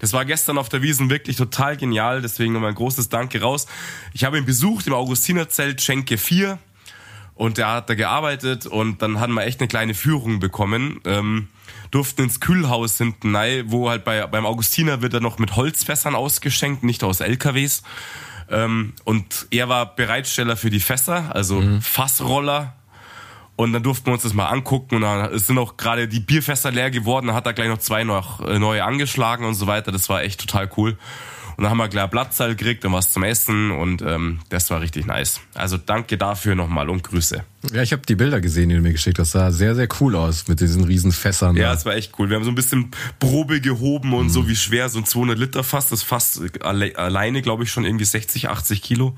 Das 0.00 0.12
war 0.12 0.24
gestern 0.24 0.58
auf 0.58 0.68
der 0.68 0.82
Wiesen 0.82 1.10
wirklich 1.10 1.36
total 1.36 1.76
genial. 1.76 2.22
Deswegen 2.22 2.52
nochmal 2.52 2.70
ein 2.70 2.74
großes 2.74 3.08
Danke 3.08 3.40
raus. 3.40 3.66
Ich 4.12 4.24
habe 4.24 4.38
ihn 4.38 4.44
besucht 4.44 4.86
im 4.86 4.94
Augustinerzelt 4.94 5.80
Schenke 5.80 6.18
4. 6.18 6.58
Und 7.34 7.58
der 7.58 7.68
hat 7.68 7.88
da 7.88 7.94
gearbeitet 7.94 8.66
und 8.66 9.00
dann 9.00 9.18
hatten 9.18 9.32
wir 9.32 9.44
echt 9.44 9.60
eine 9.60 9.68
kleine 9.68 9.94
Führung 9.94 10.38
bekommen. 10.38 11.00
Ähm, 11.06 11.48
durften 11.92 12.22
ins 12.22 12.40
Kühlhaus 12.40 12.98
hinten 12.98 13.36
rein, 13.36 13.66
wo 13.68 13.88
halt 13.88 14.04
bei, 14.04 14.26
beim 14.26 14.44
Augustiner 14.44 15.02
wird 15.02 15.14
er 15.14 15.20
noch 15.20 15.38
mit 15.38 15.54
Holzfässern 15.54 16.16
ausgeschenkt, 16.16 16.82
nicht 16.82 17.04
aus 17.04 17.20
LKWs. 17.20 17.84
Ähm, 18.50 18.94
und 19.04 19.46
er 19.50 19.68
war 19.68 19.94
Bereitsteller 19.94 20.56
für 20.56 20.70
die 20.70 20.80
Fässer, 20.80 21.34
also 21.34 21.60
mhm. 21.60 21.80
Fassroller. 21.80 22.74
Und 23.54 23.74
dann 23.74 23.82
durften 23.82 24.06
wir 24.06 24.14
uns 24.14 24.22
das 24.22 24.32
mal 24.32 24.48
angucken 24.48 24.96
und 24.96 25.02
dann 25.02 25.38
sind 25.38 25.58
auch 25.58 25.76
gerade 25.76 26.08
die 26.08 26.20
Bierfässer 26.20 26.70
leer 26.70 26.90
geworden, 26.90 27.26
dann 27.26 27.36
hat 27.36 27.46
er 27.46 27.52
gleich 27.52 27.68
noch 27.68 27.78
zwei 27.78 28.02
noch, 28.02 28.40
äh, 28.40 28.58
neue 28.58 28.82
angeschlagen 28.82 29.44
und 29.44 29.54
so 29.54 29.66
weiter. 29.66 29.92
Das 29.92 30.08
war 30.08 30.22
echt 30.22 30.40
total 30.40 30.70
cool. 30.78 30.96
Und 31.56 31.64
dann 31.64 31.70
haben 31.70 31.78
wir 31.78 31.88
gleich 31.88 32.08
Blattsaal 32.10 32.54
gekriegt 32.54 32.84
und 32.84 32.92
was 32.92 33.12
zum 33.12 33.22
Essen 33.22 33.70
und 33.70 34.02
ähm, 34.02 34.40
das 34.48 34.70
war 34.70 34.80
richtig 34.80 35.06
nice. 35.06 35.40
Also 35.54 35.76
danke 35.76 36.16
dafür 36.18 36.54
nochmal 36.54 36.88
und 36.90 37.02
Grüße. 37.02 37.44
Ja, 37.72 37.82
ich 37.82 37.92
habe 37.92 38.02
die 38.02 38.14
Bilder 38.14 38.40
gesehen, 38.40 38.68
die 38.68 38.74
du 38.74 38.80
mir 38.80 38.92
geschickt 38.92 39.18
hast. 39.18 39.34
Das 39.34 39.40
sah 39.40 39.50
sehr, 39.50 39.74
sehr 39.74 39.88
cool 40.00 40.16
aus 40.16 40.48
mit 40.48 40.60
diesen 40.60 40.84
riesen 40.84 41.12
Fässern. 41.12 41.56
Ja, 41.56 41.72
es 41.72 41.84
war 41.84 41.94
echt 41.94 42.12
cool. 42.18 42.28
Wir 42.28 42.36
haben 42.36 42.44
so 42.44 42.50
ein 42.50 42.56
bisschen 42.56 42.90
Probe 43.18 43.60
gehoben 43.60 44.14
und 44.14 44.30
so 44.30 44.48
wie 44.48 44.56
schwer 44.56 44.88
so 44.88 44.98
ein 44.98 45.04
200 45.04 45.38
Liter 45.38 45.62
Fass. 45.62 45.88
Das 45.88 46.02
Fass 46.02 46.40
alle, 46.60 46.96
alleine, 46.96 47.42
glaube 47.42 47.64
ich, 47.64 47.70
schon 47.70 47.84
irgendwie 47.84 48.04
60, 48.04 48.48
80 48.48 48.82
Kilo 48.82 49.16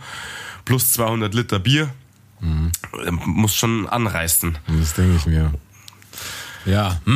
plus 0.64 0.92
200 0.92 1.32
Liter 1.34 1.58
Bier. 1.58 1.90
Ähm, 2.42 2.70
Muss 3.24 3.54
schon 3.54 3.88
anreißen. 3.88 4.58
Das 4.78 4.94
denke 4.94 5.16
ich 5.16 5.26
mir. 5.26 5.52
Ja. 6.66 7.00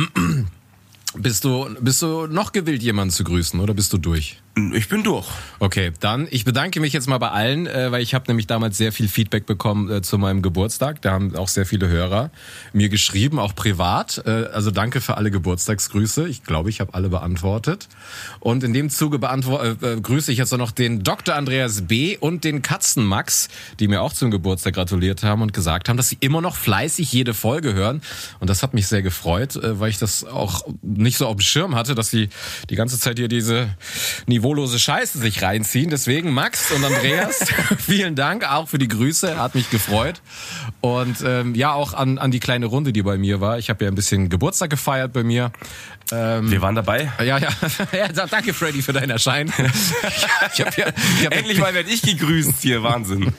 Bist 1.15 1.43
du, 1.43 1.67
bist 1.81 2.03
du 2.03 2.27
noch 2.27 2.51
gewillt, 2.51 2.83
jemanden 2.83 3.11
zu 3.11 3.23
grüßen 3.23 3.59
oder 3.59 3.73
bist 3.73 3.91
du 3.91 3.97
durch? 3.97 4.39
Ich 4.73 4.89
bin 4.89 5.03
durch. 5.03 5.27
Okay, 5.59 5.91
dann 5.99 6.27
ich 6.31 6.45
bedanke 6.45 6.79
mich 6.79 6.93
jetzt 6.93 7.07
mal 7.07 7.17
bei 7.17 7.31
allen, 7.31 7.67
äh, 7.67 7.91
weil 7.91 8.01
ich 8.01 8.13
habe 8.13 8.25
nämlich 8.27 8.47
damals 8.47 8.77
sehr 8.77 8.91
viel 8.91 9.07
Feedback 9.07 9.45
bekommen 9.45 9.91
äh, 9.91 10.01
zu 10.01 10.17
meinem 10.17 10.41
Geburtstag. 10.41 11.01
Da 11.01 11.11
haben 11.11 11.35
auch 11.35 11.47
sehr 11.47 11.65
viele 11.65 11.87
Hörer 11.87 12.31
mir 12.73 12.89
geschrieben, 12.89 13.39
auch 13.39 13.55
privat. 13.55 14.21
Äh, 14.25 14.45
also 14.53 14.71
danke 14.71 15.01
für 15.01 15.17
alle 15.17 15.31
Geburtstagsgrüße. 15.31 16.27
Ich 16.27 16.43
glaube, 16.43 16.69
ich 16.69 16.79
habe 16.79 16.93
alle 16.93 17.09
beantwortet. 17.09 17.87
Und 18.39 18.63
in 18.63 18.73
dem 18.73 18.89
Zuge 18.89 19.19
äh, 19.21 19.69
äh, 19.85 20.01
grüße 20.01 20.31
ich 20.31 20.37
jetzt 20.37 20.53
auch 20.53 20.57
noch 20.57 20.71
den 20.71 21.03
Dr. 21.03 21.35
Andreas 21.35 21.83
B. 21.83 22.17
und 22.17 22.43
den 22.43 22.61
Katzenmax, 22.61 23.49
die 23.79 23.87
mir 23.87 24.01
auch 24.01 24.13
zum 24.13 24.31
Geburtstag 24.31 24.75
gratuliert 24.75 25.23
haben 25.23 25.41
und 25.41 25.53
gesagt 25.53 25.89
haben, 25.89 25.97
dass 25.97 26.09
sie 26.09 26.17
immer 26.19 26.41
noch 26.41 26.55
fleißig 26.55 27.11
jede 27.11 27.33
Folge 27.33 27.73
hören. 27.73 28.01
Und 28.39 28.49
das 28.49 28.63
hat 28.63 28.73
mich 28.73 28.87
sehr 28.87 29.01
gefreut, 29.01 29.55
äh, 29.55 29.79
weil 29.79 29.89
ich 29.89 29.97
das 29.97 30.23
auch 30.23 30.65
nicht 30.81 31.17
so 31.17 31.27
auf 31.27 31.35
dem 31.35 31.41
Schirm 31.41 31.75
hatte, 31.75 31.95
dass 31.95 32.09
sie 32.09 32.29
die 32.69 32.75
ganze 32.75 32.99
Zeit 32.99 33.17
hier 33.19 33.27
diese 33.27 33.69
niveaulose 34.49 34.79
Scheiße 34.79 35.19
sich 35.19 35.43
reinziehen. 35.43 35.89
Deswegen 35.89 36.33
Max 36.33 36.71
und 36.71 36.83
Andreas, 36.83 37.45
vielen 37.77 38.15
Dank 38.15 38.49
auch 38.49 38.67
für 38.67 38.79
die 38.79 38.87
Grüße, 38.87 39.37
hat 39.37 39.53
mich 39.53 39.69
gefreut. 39.69 40.21
Und 40.81 41.17
ähm, 41.23 41.53
ja, 41.53 41.73
auch 41.73 41.93
an, 41.93 42.17
an 42.17 42.31
die 42.31 42.39
kleine 42.39 42.65
Runde, 42.65 42.91
die 42.91 43.03
bei 43.03 43.17
mir 43.17 43.41
war. 43.41 43.59
Ich 43.59 43.69
habe 43.69 43.85
ja 43.85 43.91
ein 43.91 43.95
bisschen 43.95 44.29
Geburtstag 44.29 44.71
gefeiert 44.71 45.13
bei 45.13 45.23
mir. 45.23 45.51
Wir 46.11 46.61
waren 46.63 46.73
dabei. 46.73 47.11
Ja, 47.19 47.37
ja, 47.37 47.49
ja 47.91 48.07
danke 48.07 48.51
Freddy 48.55 48.81
für 48.81 48.93
dein 48.93 49.11
Erscheinen. 49.11 49.53
ich 50.53 50.61
hab 50.61 50.75
ja, 50.75 50.87
ich 51.19 51.25
hab 51.25 51.35
Endlich 51.35 51.59
mal 51.59 51.75
werde 51.75 51.91
ich 51.91 52.01
gegrüßt 52.01 52.61
hier. 52.61 52.81
Wahnsinn. 52.81 53.31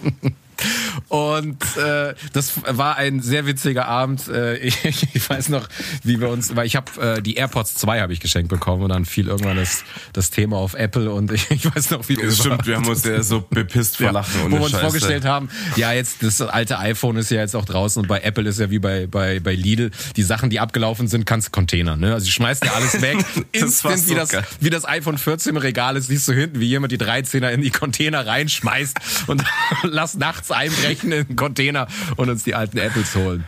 Und 1.08 1.62
äh, 1.76 2.14
das 2.32 2.52
war 2.66 2.96
ein 2.96 3.20
sehr 3.20 3.46
witziger 3.46 3.86
Abend. 3.86 4.28
Äh, 4.28 4.56
ich, 4.58 5.08
ich 5.14 5.30
weiß 5.30 5.48
noch, 5.48 5.68
wie 6.04 6.20
wir 6.20 6.28
uns, 6.28 6.54
weil 6.56 6.66
ich 6.66 6.76
habe 6.76 7.16
äh, 7.18 7.22
die 7.22 7.34
AirPods 7.34 7.74
2 7.76 8.00
habe 8.00 8.12
ich 8.12 8.20
geschenkt 8.20 8.48
bekommen 8.48 8.82
und 8.82 8.90
dann 8.90 9.04
fiel 9.04 9.28
irgendwann 9.28 9.56
das, 9.56 9.84
das 10.12 10.30
Thema 10.30 10.56
auf 10.56 10.74
Apple 10.74 11.10
und 11.10 11.32
ich, 11.32 11.50
ich 11.50 11.74
weiß 11.74 11.90
noch, 11.90 12.08
wie 12.08 12.16
Das 12.16 12.38
stimmt, 12.38 12.66
wir 12.66 12.76
haben 12.76 12.86
uns 12.86 13.04
ja 13.04 13.22
so 13.22 13.44
bepisst 13.48 13.98
vor 13.98 14.12
Lachen. 14.12 14.32
wo 14.40 14.44
ohne 14.46 14.54
wir 14.54 14.60
uns 14.62 14.70
Scheiße. 14.72 14.82
vorgestellt 14.82 15.24
haben, 15.24 15.48
ja, 15.76 15.92
jetzt 15.92 16.22
das 16.22 16.40
alte 16.40 16.78
iPhone 16.78 17.16
ist 17.16 17.30
ja 17.30 17.40
jetzt 17.40 17.56
auch 17.56 17.64
draußen 17.64 18.02
und 18.02 18.08
bei 18.08 18.20
Apple 18.20 18.48
ist 18.48 18.58
ja 18.58 18.70
wie 18.70 18.78
bei, 18.78 19.06
bei, 19.06 19.40
bei 19.40 19.54
Lidl, 19.54 19.90
die 20.16 20.22
Sachen, 20.22 20.50
die 20.50 20.60
abgelaufen 20.60 21.08
sind, 21.08 21.26
kannst 21.26 21.48
du 21.48 21.50
Containern. 21.52 22.00
Ne? 22.00 22.12
Also 22.12 22.26
die 22.26 22.32
schmeißt 22.32 22.64
ja 22.64 22.72
alles 22.72 23.00
weg. 23.00 23.24
Instant, 23.52 23.98
so 23.98 24.10
wie, 24.10 24.14
das, 24.14 24.30
geil. 24.30 24.44
wie 24.60 24.70
das 24.70 24.86
iPhone 24.86 25.18
14 25.18 25.50
im 25.50 25.56
Regal 25.56 25.96
ist, 25.96 26.08
siehst 26.08 26.28
du 26.28 26.32
hinten, 26.32 26.60
wie 26.60 26.66
jemand 26.66 26.92
die 26.92 26.98
13er 26.98 27.50
in 27.50 27.62
die 27.62 27.70
Container 27.70 28.26
reinschmeißt 28.26 28.98
und 29.26 29.44
lass 29.82 30.14
nachts 30.14 30.50
einbrechen 30.50 30.79
in 31.02 31.10
den 31.10 31.36
Container 31.36 31.86
und 32.16 32.28
uns 32.30 32.44
die 32.44 32.54
alten 32.54 32.78
Apples 32.78 33.14
holen. 33.14 33.44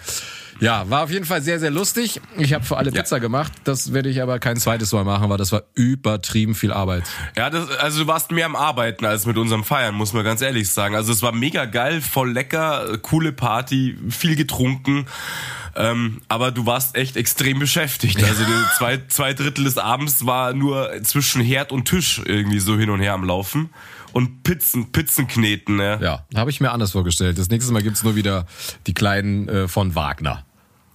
Ja, 0.62 0.88
war 0.88 1.02
auf 1.02 1.10
jeden 1.10 1.24
Fall 1.24 1.42
sehr, 1.42 1.58
sehr 1.58 1.72
lustig. 1.72 2.20
Ich 2.38 2.52
habe 2.52 2.64
für 2.64 2.76
alle 2.76 2.92
Pizza 2.92 3.18
gemacht. 3.18 3.50
Das 3.64 3.92
werde 3.92 4.08
ich 4.08 4.22
aber 4.22 4.38
kein 4.38 4.56
zweites 4.56 4.92
Mal 4.92 5.02
machen, 5.02 5.28
weil 5.28 5.36
das 5.36 5.50
war 5.50 5.64
übertrieben 5.74 6.54
viel 6.54 6.72
Arbeit. 6.72 7.02
Ja, 7.36 7.50
das, 7.50 7.68
also 7.78 8.02
du 8.02 8.06
warst 8.06 8.30
mehr 8.30 8.46
am 8.46 8.54
Arbeiten 8.54 9.04
als 9.04 9.26
mit 9.26 9.36
unserem 9.38 9.64
Feiern, 9.64 9.92
muss 9.96 10.12
man 10.12 10.22
ganz 10.22 10.40
ehrlich 10.40 10.70
sagen. 10.70 10.94
Also 10.94 11.12
es 11.12 11.20
war 11.20 11.32
mega 11.32 11.64
geil, 11.64 12.00
voll 12.00 12.30
lecker, 12.30 12.96
coole 13.02 13.32
Party, 13.32 13.98
viel 14.08 14.36
getrunken. 14.36 15.06
Ähm, 15.74 16.20
aber 16.28 16.52
du 16.52 16.64
warst 16.64 16.96
echt 16.96 17.16
extrem 17.16 17.58
beschäftigt. 17.58 18.22
Also 18.22 18.44
die 18.44 18.76
zwei, 18.78 19.00
zwei 19.08 19.32
Drittel 19.32 19.64
des 19.64 19.78
Abends 19.78 20.26
war 20.26 20.52
nur 20.52 20.92
zwischen 21.02 21.42
Herd 21.42 21.72
und 21.72 21.86
Tisch 21.86 22.20
irgendwie 22.24 22.60
so 22.60 22.78
hin 22.78 22.90
und 22.90 23.00
her 23.00 23.14
am 23.14 23.24
Laufen. 23.24 23.70
Und 24.12 24.42
Pizzen, 24.42 24.92
Pizzen 24.92 25.26
kneten, 25.26 25.76
ne? 25.76 25.98
Ja, 26.02 26.26
habe 26.34 26.50
ich 26.50 26.60
mir 26.60 26.70
anders 26.70 26.92
vorgestellt. 26.92 27.38
Das 27.38 27.48
nächste 27.48 27.72
Mal 27.72 27.82
gibt's 27.82 28.02
nur 28.02 28.14
wieder 28.14 28.46
die 28.86 28.94
kleinen 28.94 29.48
äh, 29.48 29.68
von 29.68 29.94
Wagner. 29.94 30.44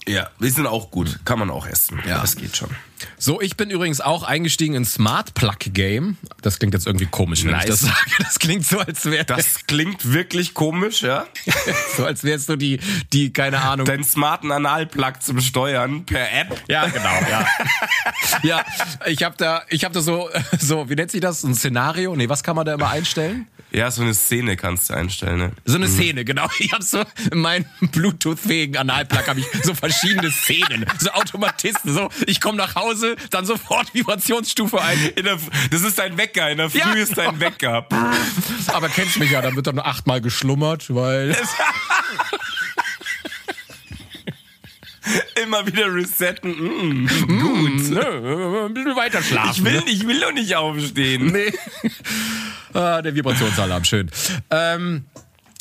Ja, 0.06 0.30
die 0.40 0.48
sind 0.48 0.66
auch 0.66 0.90
gut. 0.90 1.20
Kann 1.24 1.38
man 1.38 1.50
auch 1.50 1.66
essen. 1.66 2.00
Ja. 2.06 2.20
Das 2.20 2.36
geht 2.36 2.56
schon. 2.56 2.70
So, 3.18 3.40
ich 3.40 3.56
bin 3.56 3.70
übrigens 3.70 4.00
auch 4.00 4.22
eingestiegen 4.22 4.74
in 4.74 4.84
Smart 4.84 5.34
Plug 5.34 5.56
Game. 5.72 6.16
Das 6.42 6.58
klingt 6.58 6.74
jetzt 6.74 6.86
irgendwie 6.86 7.06
komisch, 7.06 7.44
wenn 7.44 7.52
Nice. 7.52 7.64
ich 7.64 7.70
das 7.70 7.80
sage. 7.80 8.10
Das 8.18 8.38
klingt 8.38 8.66
so, 8.66 8.78
als 8.78 9.04
wäre 9.04 9.24
Das 9.24 9.66
klingt 9.66 10.12
wirklich 10.12 10.54
komisch, 10.54 11.02
ja? 11.02 11.26
so, 11.96 12.04
als 12.04 12.24
wärst 12.24 12.48
du 12.48 12.56
die, 12.56 12.80
die 13.12 13.32
keine 13.32 13.60
Ahnung. 13.60 13.86
Deinen 13.86 14.04
smarten 14.04 14.50
Analplug 14.52 15.22
zum 15.22 15.40
Steuern 15.40 16.04
per 16.04 16.32
App. 16.32 16.62
ja, 16.68 16.86
genau, 16.86 17.20
ja. 17.30 17.46
ja, 18.42 18.64
ich 19.06 19.22
habe 19.22 19.36
da, 19.36 19.62
ich 19.68 19.84
habe 19.84 19.94
da 19.94 20.00
so, 20.00 20.28
so, 20.58 20.88
wie 20.88 20.94
nennt 20.94 21.10
sich 21.10 21.20
das? 21.20 21.44
Ein 21.44 21.54
Szenario? 21.54 22.14
Nee, 22.16 22.28
was 22.28 22.42
kann 22.42 22.56
man 22.56 22.66
da 22.66 22.74
immer 22.74 22.90
einstellen? 22.90 23.46
Ja, 23.70 23.90
so 23.90 24.00
eine 24.02 24.14
Szene 24.14 24.56
kannst 24.56 24.88
du 24.88 24.94
einstellen, 24.94 25.38
ne? 25.38 25.52
So 25.66 25.76
eine 25.76 25.88
Szene, 25.88 26.24
genau. 26.24 26.48
Ich 26.58 26.72
habe 26.72 26.82
so 26.82 27.04
in 27.30 27.40
meinem 27.40 27.66
Bluetooth-fähigen 27.80 28.76
Analplug 28.76 29.28
habe 29.28 29.40
ich 29.40 29.46
so 29.62 29.74
verschiedene 29.74 30.30
Szenen, 30.30 30.86
so 30.98 31.10
Automatisten. 31.10 31.92
So, 31.92 32.08
ich 32.26 32.40
komme 32.40 32.56
nach 32.56 32.74
Hause, 32.74 32.87
dann 33.30 33.44
sofort 33.44 33.94
Vibrationsstufe 33.94 34.80
ein. 34.80 34.98
In 35.16 35.24
der, 35.24 35.38
das 35.70 35.82
ist 35.82 35.98
dein 35.98 36.16
Wecker, 36.16 36.50
in 36.50 36.58
der 36.58 36.70
Früh 36.70 36.78
Ja, 36.78 36.92
ist 36.92 37.16
dein 37.16 37.40
Wecker. 37.40 37.86
Aber 38.68 38.88
kennst 38.88 39.18
mich 39.18 39.30
ja, 39.30 39.42
dann 39.42 39.56
wird 39.56 39.66
dann 39.66 39.76
nur 39.76 39.86
achtmal 39.86 40.20
geschlummert, 40.20 40.94
weil 40.94 41.36
Immer 45.42 45.66
wieder 45.66 45.94
resetten. 45.94 46.50
Mm, 46.50 47.06
gut. 47.26 47.90
Nö, 47.90 48.66
ein 48.66 48.74
bisschen 48.74 48.96
weiter 48.96 49.22
schlafen. 49.22 49.64
Ich 49.66 49.72
will, 49.72 49.80
ne? 49.80 49.90
ich 49.90 50.06
will 50.06 50.20
doch 50.20 50.32
nicht 50.32 50.54
aufstehen. 50.54 51.26
Nee. 51.26 51.52
ah, 52.74 53.00
der 53.00 53.14
Vibrationsalarm, 53.14 53.84
schön. 53.84 54.10
Ähm, 54.50 55.06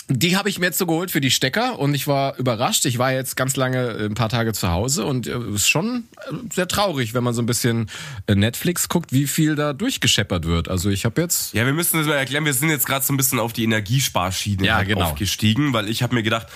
die 0.10 0.38
habe 0.38 0.48
ich 0.48 0.58
mir 0.58 0.68
jetzt 0.68 0.78
so 0.78 0.86
geholt 0.86 1.12
für 1.12 1.20
die 1.20 1.32
Stecker 1.32 1.80
und 1.80 1.94
ich 1.94 2.08
war 2.08 2.38
überrascht. 2.38 2.86
Ich 2.86 2.98
war 2.98 3.12
jetzt 3.12 3.36
ganz 3.36 3.58
lange 3.58 3.78
äh, 3.90 4.06
ein 4.06 4.14
paar 4.14 4.30
Tage 4.30 4.54
zu 4.54 4.70
Hause 4.70 5.04
und 5.04 5.28
es 5.28 5.56
ist 5.56 5.68
schon 5.68 6.06
äh, 6.30 6.34
sehr 6.54 6.68
traurig, 6.68 7.14
wenn 7.14 7.24
man 7.26 7.34
so 7.34 7.42
ein 7.42 7.46
bisschen 7.46 7.90
äh, 8.28 8.36
Netflix 8.36 8.88
guckt, 8.88 9.12
wie 9.12 9.28
viel 9.28 9.56
da 9.56 9.74
durchgescheppert 9.74 10.46
wird. 10.46 10.70
Also 10.70 10.90
ich 10.90 11.04
habe 11.04 11.22
jetzt 11.22 11.54
Ja, 11.54 11.66
wir 11.66 11.74
müssen 11.74 11.98
das 11.98 12.08
mal 12.08 12.14
erklären. 12.14 12.46
Wir 12.46 12.54
sind 12.54 12.70
jetzt 12.70 12.86
gerade 12.86 13.04
so 13.04 13.12
ein 13.12 13.18
bisschen 13.18 13.40
auf 13.40 13.52
die 13.52 13.66
Energiesparschiene 13.66 14.66
Ja, 14.66 14.76
halt 14.78 14.88
genau. 14.88 15.08
aufgestiegen, 15.08 15.74
weil 15.74 15.90
ich 15.90 16.04
habe 16.04 16.16
mir 16.16 16.24
gedacht, 16.24 16.48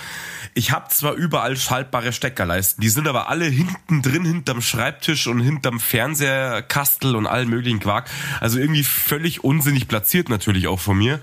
ich 0.54 0.70
habe 0.70 0.88
zwar 0.88 1.12
überall 1.12 1.56
schaltbare 1.56 2.12
Steckerleisten, 2.12 2.80
die 2.80 2.88
sind 2.88 3.06
aber 3.06 3.28
alle 3.28 3.44
hinten 3.44 4.00
drin, 4.00 4.24
hinterm 4.24 4.62
Schreibtisch 4.62 5.26
und 5.26 5.40
hinterm 5.40 5.78
Fernseherkastel 5.78 7.16
und 7.16 7.26
allen 7.26 7.50
möglichen 7.50 7.80
Quark. 7.80 8.08
Also 8.40 8.58
irgendwie 8.58 8.84
völlig 8.84 9.44
unsinnig 9.44 9.88
platziert 9.88 10.30
natürlich 10.30 10.68
auch 10.68 10.80
von 10.80 10.96
mir. 10.96 11.20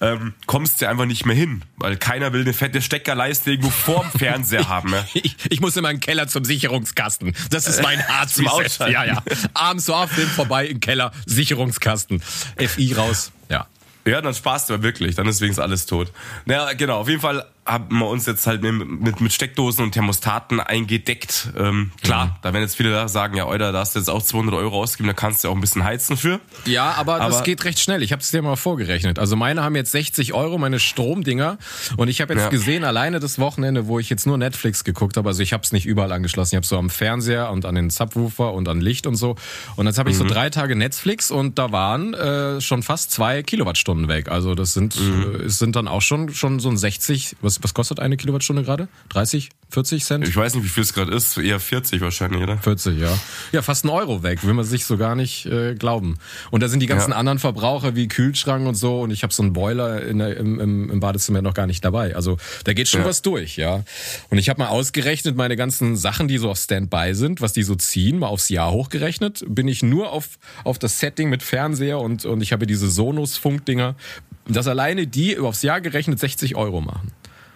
Ähm, 0.00 0.34
kommst 0.46 0.82
du 0.82 0.88
einfach 0.88 1.06
nicht 1.06 1.24
mehr 1.26 1.36
hin, 1.36 1.62
weil 1.76 1.96
keiner 1.96 2.32
will 2.32 2.42
eine 2.42 2.52
fette 2.52 2.82
Steckerleiste 2.82 3.50
irgendwo 3.50 3.70
vorm 3.70 4.10
Fernseher 4.10 4.68
haben. 4.68 4.90
Ne? 4.90 5.06
ich, 5.14 5.36
ich 5.48 5.60
muss 5.60 5.76
in 5.76 5.82
meinen 5.82 6.00
Keller 6.00 6.28
zum 6.28 6.44
Sicherungskasten. 6.44 7.34
Das 7.50 7.66
ist 7.66 7.82
mein 7.82 8.00
Arzt. 8.08 8.40
Ja, 8.80 9.04
ja. 9.04 9.22
Abends 9.54 9.86
so 9.86 9.94
Film 10.06 10.28
vorbei 10.28 10.66
im 10.66 10.80
Keller, 10.80 11.12
Sicherungskasten. 11.26 12.20
FI 12.56 12.92
raus. 12.94 13.32
Ja. 13.48 13.66
Ja, 14.06 14.20
dann 14.20 14.34
sparst 14.34 14.68
du 14.68 14.74
aber 14.74 14.82
wirklich, 14.82 15.14
dann 15.14 15.26
ist 15.26 15.40
wenigstens 15.40 15.62
alles 15.62 15.86
tot. 15.86 16.12
Naja, 16.44 16.74
genau, 16.74 17.00
auf 17.00 17.08
jeden 17.08 17.20
Fall 17.20 17.46
haben 17.66 17.98
wir 17.98 18.08
uns 18.08 18.26
jetzt 18.26 18.46
halt 18.46 18.62
mit, 18.62 19.20
mit, 19.20 19.32
Steckdosen 19.32 19.84
und 19.84 19.92
Thermostaten 19.92 20.60
eingedeckt. 20.60 21.48
Ähm, 21.56 21.92
klar, 22.02 22.38
da 22.42 22.52
werden 22.52 22.62
jetzt 22.62 22.76
viele 22.76 22.90
da 22.90 23.08
sagen, 23.08 23.36
ja, 23.36 23.46
Euda, 23.46 23.72
da 23.72 23.78
hast 23.80 23.94
du 23.94 23.98
jetzt 24.00 24.10
auch 24.10 24.22
200 24.22 24.54
Euro 24.54 24.82
ausgegeben, 24.82 25.08
da 25.08 25.14
kannst 25.14 25.44
du 25.44 25.48
auch 25.48 25.54
ein 25.54 25.60
bisschen 25.60 25.82
heizen 25.82 26.16
für. 26.16 26.40
Ja, 26.66 26.92
aber, 26.92 27.18
das 27.18 27.36
Aber- 27.36 27.44
geht 27.44 27.64
recht 27.64 27.80
schnell. 27.80 28.02
Ich 28.02 28.12
habe 28.12 28.20
es 28.20 28.30
dir 28.30 28.42
mal 28.42 28.56
vorgerechnet. 28.56 29.18
Also 29.18 29.34
meine 29.36 29.62
haben 29.62 29.76
jetzt 29.76 29.92
60 29.92 30.34
Euro, 30.34 30.58
meine 30.58 30.78
Stromdinger. 30.78 31.56
Und 31.96 32.08
ich 32.08 32.20
habe 32.20 32.34
jetzt 32.34 32.44
Ja. 32.44 32.48
gesehen, 32.50 32.84
alleine 32.84 33.18
das 33.18 33.38
Wochenende, 33.38 33.86
wo 33.86 33.98
ich 33.98 34.10
jetzt 34.10 34.26
nur 34.26 34.36
Netflix 34.36 34.84
geguckt 34.84 35.16
habe, 35.16 35.28
also 35.28 35.42
ich 35.42 35.52
habe 35.54 35.62
es 35.62 35.72
nicht 35.72 35.86
überall 35.86 36.12
angeschlossen. 36.12 36.54
Ich 36.54 36.56
habe 36.56 36.66
so 36.66 36.76
am 36.78 36.90
Fernseher 36.90 37.50
und 37.50 37.64
an 37.64 37.74
den 37.74 37.88
Subwoofer 37.90 38.52
und 38.52 38.68
an 38.68 38.80
Licht 38.80 39.06
und 39.06 39.14
so. 39.16 39.36
Und 39.76 39.86
jetzt 39.86 39.98
habe 39.98 40.10
ich 40.10 40.16
so 40.18 40.24
drei 40.24 40.50
Tage 40.50 40.76
Netflix 40.76 41.30
und 41.30 41.58
da 41.58 41.72
waren 41.72 42.12
äh, 42.14 42.60
schon 42.60 42.82
fast 42.82 43.10
zwei 43.10 43.42
Kilowattstunden 43.42 44.08
weg. 44.08 44.28
Also 44.30 44.54
das 44.54 44.74
sind, 44.74 44.96
äh, 44.96 45.44
es 45.44 45.58
sind 45.58 45.76
dann 45.76 45.88
auch 45.88 46.02
schon, 46.02 46.34
schon 46.34 46.60
so 46.60 46.68
ein 46.68 46.76
60, 46.76 47.36
was, 47.40 47.53
was 47.62 47.74
kostet 47.74 48.00
eine 48.00 48.16
Kilowattstunde 48.16 48.62
gerade? 48.62 48.88
30, 49.10 49.50
40 49.70 50.04
Cent? 50.04 50.28
Ich 50.28 50.36
weiß 50.36 50.54
nicht, 50.54 50.64
wie 50.64 50.68
viel 50.68 50.82
es 50.82 50.92
gerade 50.94 51.12
ist. 51.14 51.36
Eher 51.38 51.60
40 51.60 52.00
wahrscheinlich, 52.00 52.42
oder? 52.42 52.58
40, 52.58 52.98
ja. 53.00 53.16
Ja, 53.52 53.62
fast 53.62 53.84
ein 53.84 53.88
Euro 53.90 54.22
weg, 54.22 54.44
will 54.44 54.54
man 54.54 54.64
sich 54.64 54.84
so 54.86 54.96
gar 54.96 55.14
nicht 55.14 55.46
äh, 55.46 55.74
glauben. 55.74 56.18
Und 56.50 56.62
da 56.62 56.68
sind 56.68 56.80
die 56.80 56.86
ganzen 56.86 57.10
Ja. 57.12 57.16
anderen 57.16 57.38
Verbraucher 57.38 57.94
wie 57.96 58.08
Kühlschrank 58.08 58.66
und 58.66 58.74
so. 58.74 59.00
Und 59.02 59.10
ich 59.10 59.22
habe 59.22 59.32
so 59.32 59.42
einen 59.42 59.52
Boiler 59.52 60.02
in 60.02 60.18
der, 60.18 60.36
im, 60.36 60.60
im, 60.60 60.90
im 60.90 61.00
Badezimmer 61.00 61.42
noch 61.42 61.54
gar 61.54 61.66
nicht 61.66 61.84
dabei. 61.84 62.14
Also 62.16 62.36
da 62.64 62.72
geht 62.72 62.88
schon 62.88 63.00
Ja. 63.02 63.06
was 63.06 63.22
durch, 63.22 63.56
ja. 63.56 63.84
Und 64.30 64.38
ich 64.38 64.48
habe 64.48 64.58
mal 64.60 64.68
ausgerechnet, 64.68 65.36
meine 65.36 65.56
ganzen 65.56 65.96
Sachen, 65.96 66.28
die 66.28 66.38
so 66.38 66.50
auf 66.50 66.58
Standby 66.58 67.14
sind, 67.14 67.40
was 67.40 67.52
die 67.52 67.62
so 67.62 67.74
ziehen, 67.74 68.18
mal 68.18 68.28
aufs 68.28 68.48
Jahr 68.48 68.70
hochgerechnet, 68.72 69.44
bin 69.48 69.68
ich 69.68 69.82
nur 69.82 70.10
auf, 70.12 70.38
auf 70.64 70.78
das 70.78 71.00
Setting 71.00 71.28
mit 71.30 71.42
Fernseher 71.42 71.98
und, 72.00 72.24
und 72.24 72.40
ich 72.40 72.52
habe 72.52 72.66
diese 72.66 72.88
Sonos-Funkdinger, 72.90 73.94
dass 74.46 74.66
alleine 74.66 75.06
die 75.06 75.38
aufs 75.38 75.62
Jahr 75.62 75.80
gerechnet 75.80 76.18
60 76.18 76.54
Euro 76.56 76.80
machen. 76.80 77.12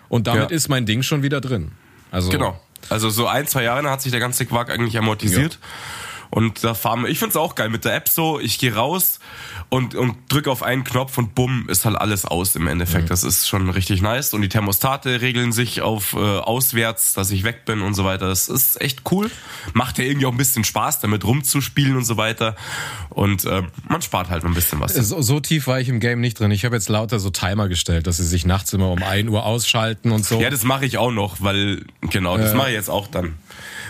Und 0.09 0.27
damit 0.27 0.51
Ja. 0.51 0.57
ist 0.57 0.69
mein 0.69 0.87
Ding 0.87 1.03
schon 1.03 1.23
wieder 1.23 1.41
drin. 1.41 1.73
Also 2.11 2.31
Genau. 2.31 2.59
Also 2.89 3.11
so 3.11 3.27
ein, 3.27 3.47
zwei 3.47 3.65
Jahre 3.65 3.91
hat 3.91 4.01
sich 4.03 4.13
der 4.13 4.21
ganze 4.21 4.47
Quark 4.47 4.71
eigentlich 4.71 4.97
amortisiert. 4.97 5.59
Und 6.31 6.63
da 6.65 6.75
fahren 6.75 7.03
wir, 7.03 7.09
ich 7.09 7.19
find's 7.19 7.37
auch 7.37 7.55
geil 7.55 7.69
mit 7.69 7.85
der 7.85 7.95
App 7.95 8.09
so, 8.09 8.39
ich 8.41 8.59
gehe 8.59 8.75
raus 8.75 9.19
und, 9.71 9.95
und 9.95 10.17
drücke 10.29 10.51
auf 10.51 10.63
einen 10.63 10.85
Knopf 10.85 11.19
und 11.19 11.35
bumm, 11.35 11.67
ist 11.69 11.85
halt 11.85 11.97
alles 11.97 12.25
aus 12.25 12.57
im 12.57 12.67
Endeffekt. 12.67 13.11
Das 13.11 13.23
ist 13.23 13.49
schon 13.49 13.69
richtig 13.71 14.03
nice. 14.03 14.35
Und 14.35 14.43
die 14.43 14.49
Thermostate 14.49 15.21
regeln 15.21 15.53
sich 15.53 15.83
auf 15.83 16.15
äh, 16.15 16.19
auswärts, 16.19 17.15
dass 17.15 17.31
ich 17.31 17.45
weg 17.45 17.65
bin 17.65 17.83
und 17.83 17.95
so 17.95 18.05
weiter. 18.05 18.29
Das 18.29 18.49
ist 18.49 18.81
echt 18.81 19.03
cool. 19.11 19.31
Macht 19.75 19.99
ja 19.99 20.05
irgendwie 20.05 20.27
auch 20.27 20.33
ein 20.33 20.39
bisschen 20.39 20.65
Spaß, 20.65 21.01
damit 21.01 21.25
rumzuspielen 21.25 21.97
und 21.97 22.05
so 22.05 22.17
weiter. 22.17 22.57
Und 23.11 23.45
äh, 23.45 23.63
man 23.89 24.03
spart 24.03 24.31
halt 24.31 24.45
ein 24.45 24.55
bisschen 24.55 24.81
was. 24.81 24.95
So, 24.95 25.21
so 25.21 25.41
tief 25.41 25.67
war 25.67 25.81
ich 25.81 25.89
im 25.89 26.01
Game 26.01 26.21
nicht 26.21 26.41
drin. 26.41 26.51
Ich 26.51 26.65
habe 26.65 26.77
jetzt 26.77 26.89
lauter 26.89 27.19
so 27.19 27.31
Timer 27.31 27.69
gestellt, 27.69 28.07
dass 28.07 28.19
sie 28.19 28.27
sich 28.27 28.47
nachts 28.47 28.73
immer 28.73 28.91
um 28.91 29.03
1 29.03 29.29
Uhr 29.29 29.45
ausschalten 29.45 30.13
und 30.13 30.25
so. 30.25 30.41
Ja, 30.41 30.51
das 30.51 30.65
mache 30.65 30.87
ich 30.87 30.99
auch 30.99 31.13
noch, 31.13 31.37
weil, 31.41 31.85
genau, 32.01 32.39
das 32.39 32.55
mache 32.55 32.69
ich 32.69 32.75
jetzt 32.75 32.91
auch 32.91 33.07
dann. 33.07 33.35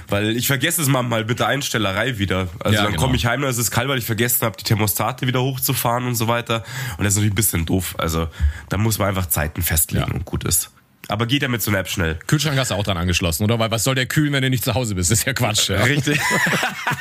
Weil 0.08 0.36
ich 0.36 0.46
vergesse 0.46 0.80
es 0.80 0.88
manchmal 0.88 1.24
mit 1.24 1.38
der 1.38 1.48
Einstellerei 1.48 2.18
wieder. 2.18 2.48
Also 2.60 2.74
Ja, 2.76 2.82
dann 2.84 2.92
genau. 2.92 3.02
komme 3.02 3.16
ich 3.16 3.26
heim, 3.26 3.42
dann 3.42 3.50
ist 3.50 3.58
es 3.58 3.70
kalt, 3.70 3.88
weil 3.88 3.98
ich 3.98 4.04
vergessen 4.06 4.44
habe, 4.46 4.56
die 4.56 4.64
Thermostate 4.64 5.26
wieder 5.26 5.42
hochzufahren 5.42 6.06
und 6.06 6.14
so 6.14 6.28
weiter. 6.28 6.64
Und 6.96 7.04
das 7.04 7.12
ist 7.12 7.16
natürlich 7.16 7.32
ein 7.32 7.36
bisschen 7.36 7.66
doof. 7.66 7.94
Also 7.98 8.28
da 8.70 8.78
muss 8.78 8.98
man 8.98 9.08
einfach 9.08 9.26
Zeiten 9.26 9.62
festlegen 9.62 10.06
Ja. 10.08 10.14
und 10.14 10.24
gut 10.24 10.44
ist. 10.44 10.70
Aber 11.10 11.26
geht 11.26 11.40
ja 11.42 11.48
mit 11.48 11.62
so 11.62 11.70
einer 11.70 11.80
App 11.80 11.88
schnell. 11.88 12.18
Kühlschrank 12.26 12.58
hast 12.58 12.70
du 12.70 12.74
auch 12.74 12.84
dran 12.84 12.98
angeschlossen, 12.98 13.42
oder? 13.44 13.58
Weil 13.58 13.70
was 13.70 13.82
soll 13.82 13.94
der 13.94 14.04
kühlen, 14.04 14.32
wenn 14.34 14.42
du 14.42 14.50
nicht 14.50 14.62
zu 14.62 14.74
Hause 14.74 14.94
bist? 14.94 15.10
Das 15.10 15.20
ist 15.20 15.24
ja 15.26 15.32
Quatsch. 15.32 15.70
Ja. 15.70 15.82
Richtig. 15.82 16.20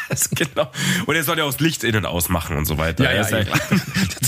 Das- 0.07 0.29
genau. 0.31 0.71
Und 1.05 1.15
er 1.15 1.23
soll 1.25 1.37
ja 1.37 1.43
auch 1.43 1.51
das 1.51 1.59
Licht 1.59 1.83
innen 1.83 2.05
ausmachen 2.05 2.55
und 2.55 2.65
so 2.65 2.77
weiter. 2.77 3.03
Ja, 3.03 3.11
ja, 3.21 3.37
ja. 3.39 3.43
klar. 3.43 3.59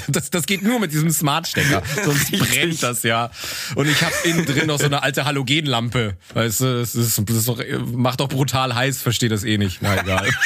Das, 0.09 0.31
das 0.31 0.47
geht 0.47 0.63
nur 0.63 0.79
mit 0.79 0.91
diesem 0.91 1.11
Smart-Stecker. 1.11 1.83
Sonst 2.03 2.31
brennt 2.31 2.81
das 2.81 3.03
ja. 3.03 3.29
Und 3.75 3.87
ich 3.87 4.01
habe 4.01 4.11
innen 4.23 4.43
drin 4.43 4.65
noch 4.65 4.79
so 4.79 4.85
eine 4.85 5.03
alte 5.03 5.23
Halogenlampe. 5.25 6.17
Weißt 6.33 6.61
du, 6.61 6.79
das, 6.79 6.95
ist, 6.95 7.21
das 7.29 7.35
ist 7.37 7.47
doch, 7.47 7.61
macht 7.93 8.19
doch 8.19 8.27
brutal 8.27 8.73
heiß, 8.73 9.03
verstehe 9.03 9.29
das 9.29 9.43
eh 9.43 9.59
nicht. 9.59 9.83
Na 9.83 10.01
egal. 10.01 10.27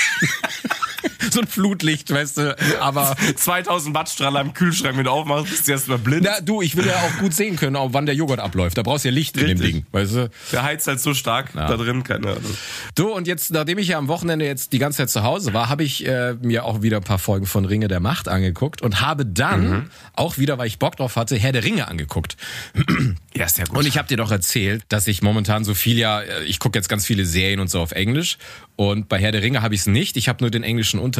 so 1.32 1.42
ein 1.42 1.48
Flutlicht, 1.48 2.12
weißt 2.12 2.38
du. 2.38 2.58
Aber 2.82 3.16
2000 3.36 3.96
Watt 3.96 4.10
Strahler 4.10 4.42
im 4.42 4.54
Kühlschrank, 4.54 5.02
du 5.04 5.10
aufmachst, 5.10 5.50
bist 5.50 5.68
du 5.68 5.72
erstmal 5.72 5.98
blind. 5.98 6.24
na, 6.24 6.42
du, 6.42 6.62
ich 6.62 6.76
will 6.76 6.86
ja 6.86 6.96
auch 6.96 7.20
gut 7.20 7.34
sehen 7.34 7.56
können, 7.56 7.76
auch 7.76 7.90
wann 7.94 8.06
der 8.06 8.16
Joghurt 8.16 8.40
abläuft. 8.40 8.78
Da 8.78 8.84
brauchst 8.84 9.06
du 9.06 9.10
ja 9.10 9.14
Licht 9.14 9.38
in 9.38 9.48
dem 9.48 9.58
Richtig. 9.58 9.74
Ding, 9.74 9.86
weißt 9.92 10.16
du. 10.16 10.30
Der 10.52 10.64
heizt 10.64 10.88
halt 10.88 11.00
so 11.00 11.14
stark 11.14 11.54
da 11.54 11.76
drin, 11.76 12.04
keine 12.04 12.28
Ahnung. 12.32 12.58
Du, 12.96 13.12
und 13.12 13.28
jetzt, 13.28 13.52
nachdem 13.52 13.78
ich 13.78 13.90
ja 13.90 13.98
am 13.98 14.08
Wochenende 14.08 14.46
jetzt 14.46 14.74
die 14.74 14.80
ganze 14.80 14.98
Zeit 14.98 15.10
zu 15.10 15.24
Hause 15.24 15.54
war, 15.54 15.70
habe 15.70 15.84
ich 15.84 16.06
äh, 16.06 16.36
mir 16.42 16.66
auch 16.66 16.82
wieder 16.82 16.98
ein 16.98 17.04
paar 17.04 17.20
Folgen 17.20 17.46
von 17.46 17.66
Ringe 17.66 17.88
der 17.88 18.00
Macht 18.00 18.28
angeguckt 18.28 18.82
und 18.82 19.02
habe 19.02 19.26
dann, 19.26 19.90
auch 20.16 20.38
wieder, 20.38 20.58
weil 20.58 20.68
ich 20.68 20.80
Bock 20.80 20.96
drauf 20.98 21.16
hatte, 21.16 21.36
Herr 21.36 21.52
der 21.52 21.64
Ringe 21.64 21.88
angeguckt. 21.88 22.38
Ja, 23.36 23.46
ist 23.46 23.58
ja 23.58 23.66
gut. 23.66 23.80
Und 23.80 23.88
ich 23.88 23.98
habe 23.98 24.08
dir 24.08 24.18
doch 24.18 24.30
erzählt, 24.30 24.84
dass 24.90 25.08
ich 25.08 25.24
momentan 25.24 25.64
so 25.64 25.74
viel 25.74 25.98
ja, 25.98 26.22
ich 26.46 26.60
gucke 26.60 26.78
jetzt 26.78 26.88
ganz 26.88 27.04
viele 27.04 27.26
Serien 27.26 27.60
und 27.60 27.68
so 27.68 27.80
auf 27.80 27.92
Englisch. 27.92 28.38
Und 28.76 29.10
bei 29.10 29.18
Herr 29.18 29.32
der 29.32 29.42
Ringe 29.42 29.64
habe 29.64 29.74
ich 29.74 29.82
es 29.82 29.88
nicht. 29.88 30.18
Ich 30.18 30.30
habe 30.30 30.44
nur 30.44 30.52
den 30.52 30.62
englischen 30.62 31.00
Untertitel 31.00 31.13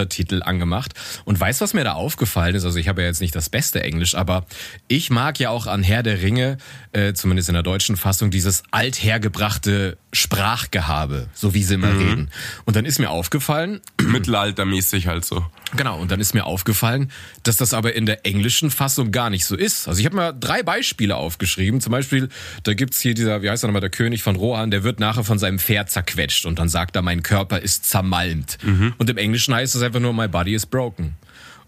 angemacht. 0.44 0.94
Und 1.26 1.40
weißt 1.40 1.62
was 1.62 1.74
mir 1.74 1.84
da 1.84 1.94
aufgefallen 1.94 2.56
ist? 2.56 2.66
Also 2.66 2.78
ich 2.78 2.88
habe 2.88 3.02
ja 3.02 3.08
jetzt 3.08 3.22
nicht 3.22 3.36
das 3.36 3.50
beste 3.50 3.82
Englisch, 3.84 4.16
aber 4.16 4.46
ich 4.88 5.10
mag 5.10 5.40
ja 5.40 5.50
auch 5.50 5.68
an 5.68 5.84
Herr 5.84 6.04
der 6.04 6.22
Ringe, 6.22 6.58
äh, 6.92 7.14
zumindest 7.14 7.50
in 7.50 7.54
der 7.54 7.64
deutschen 7.64 7.98
Fassung, 7.98 8.32
dieses 8.32 8.64
althergebrachte 8.72 9.98
Sprachgehabe, 10.12 11.28
so 11.34 11.54
wie 11.54 11.64
sie 11.64 11.76
immer 11.76 11.98
reden. 11.98 12.30
Und 12.66 12.76
dann 12.76 12.86
ist 12.86 13.00
mir 13.00 13.10
aufgefallen, 13.10 13.82
Mittelaltermäßig 14.02 15.08
halt 15.08 15.26
so. 15.26 15.46
Genau, 15.76 16.00
und 16.00 16.12
dann 16.12 16.20
ist 16.20 16.34
mir 16.34 16.46
aufgefallen, 16.46 17.12
dass 17.44 17.58
das 17.58 17.74
aber 17.74 17.96
in 17.96 18.06
der 18.06 18.26
englischen 18.26 18.70
Fassung 18.70 19.12
gar 19.12 19.30
nicht 19.30 19.46
so 19.46 19.56
ist. 19.56 19.88
Also 19.88 20.00
ich 20.00 20.06
habe 20.06 20.16
mir 20.16 20.34
drei 20.34 20.64
Beispiele 20.64 21.16
aufgeschrieben. 21.16 21.82
Zum 21.82 21.92
Beispiel, 21.92 22.30
da 22.64 22.74
gibt's 22.74 23.00
hier 23.02 23.14
dieser, 23.14 23.42
wie 23.42 23.50
heißt 23.50 23.64
er 23.64 23.68
nochmal, 23.68 23.82
der 23.82 23.90
König 23.90 24.24
von 24.24 24.36
Rohan, 24.36 24.72
der 24.72 24.84
wird 24.84 25.00
nachher 25.00 25.24
von 25.24 25.40
seinem 25.40 25.60
Pferd 25.60 25.90
zerquetscht 25.90 26.46
und 26.46 26.60
dann 26.60 26.70
sagt 26.70 26.96
er, 26.96 27.02
mein 27.02 27.24
Körper 27.24 27.60
ist 27.60 27.86
zermalmt. 27.86 28.58
Und 28.98 29.10
im 29.10 29.18
Englischen 29.18 29.54
heißt 29.54 29.76
es 29.76 29.82
einfach 29.82 30.00
nur, 30.00 30.14
my 30.14 30.28
body 30.28 30.54
is 30.54 30.66
broken. 30.66 31.16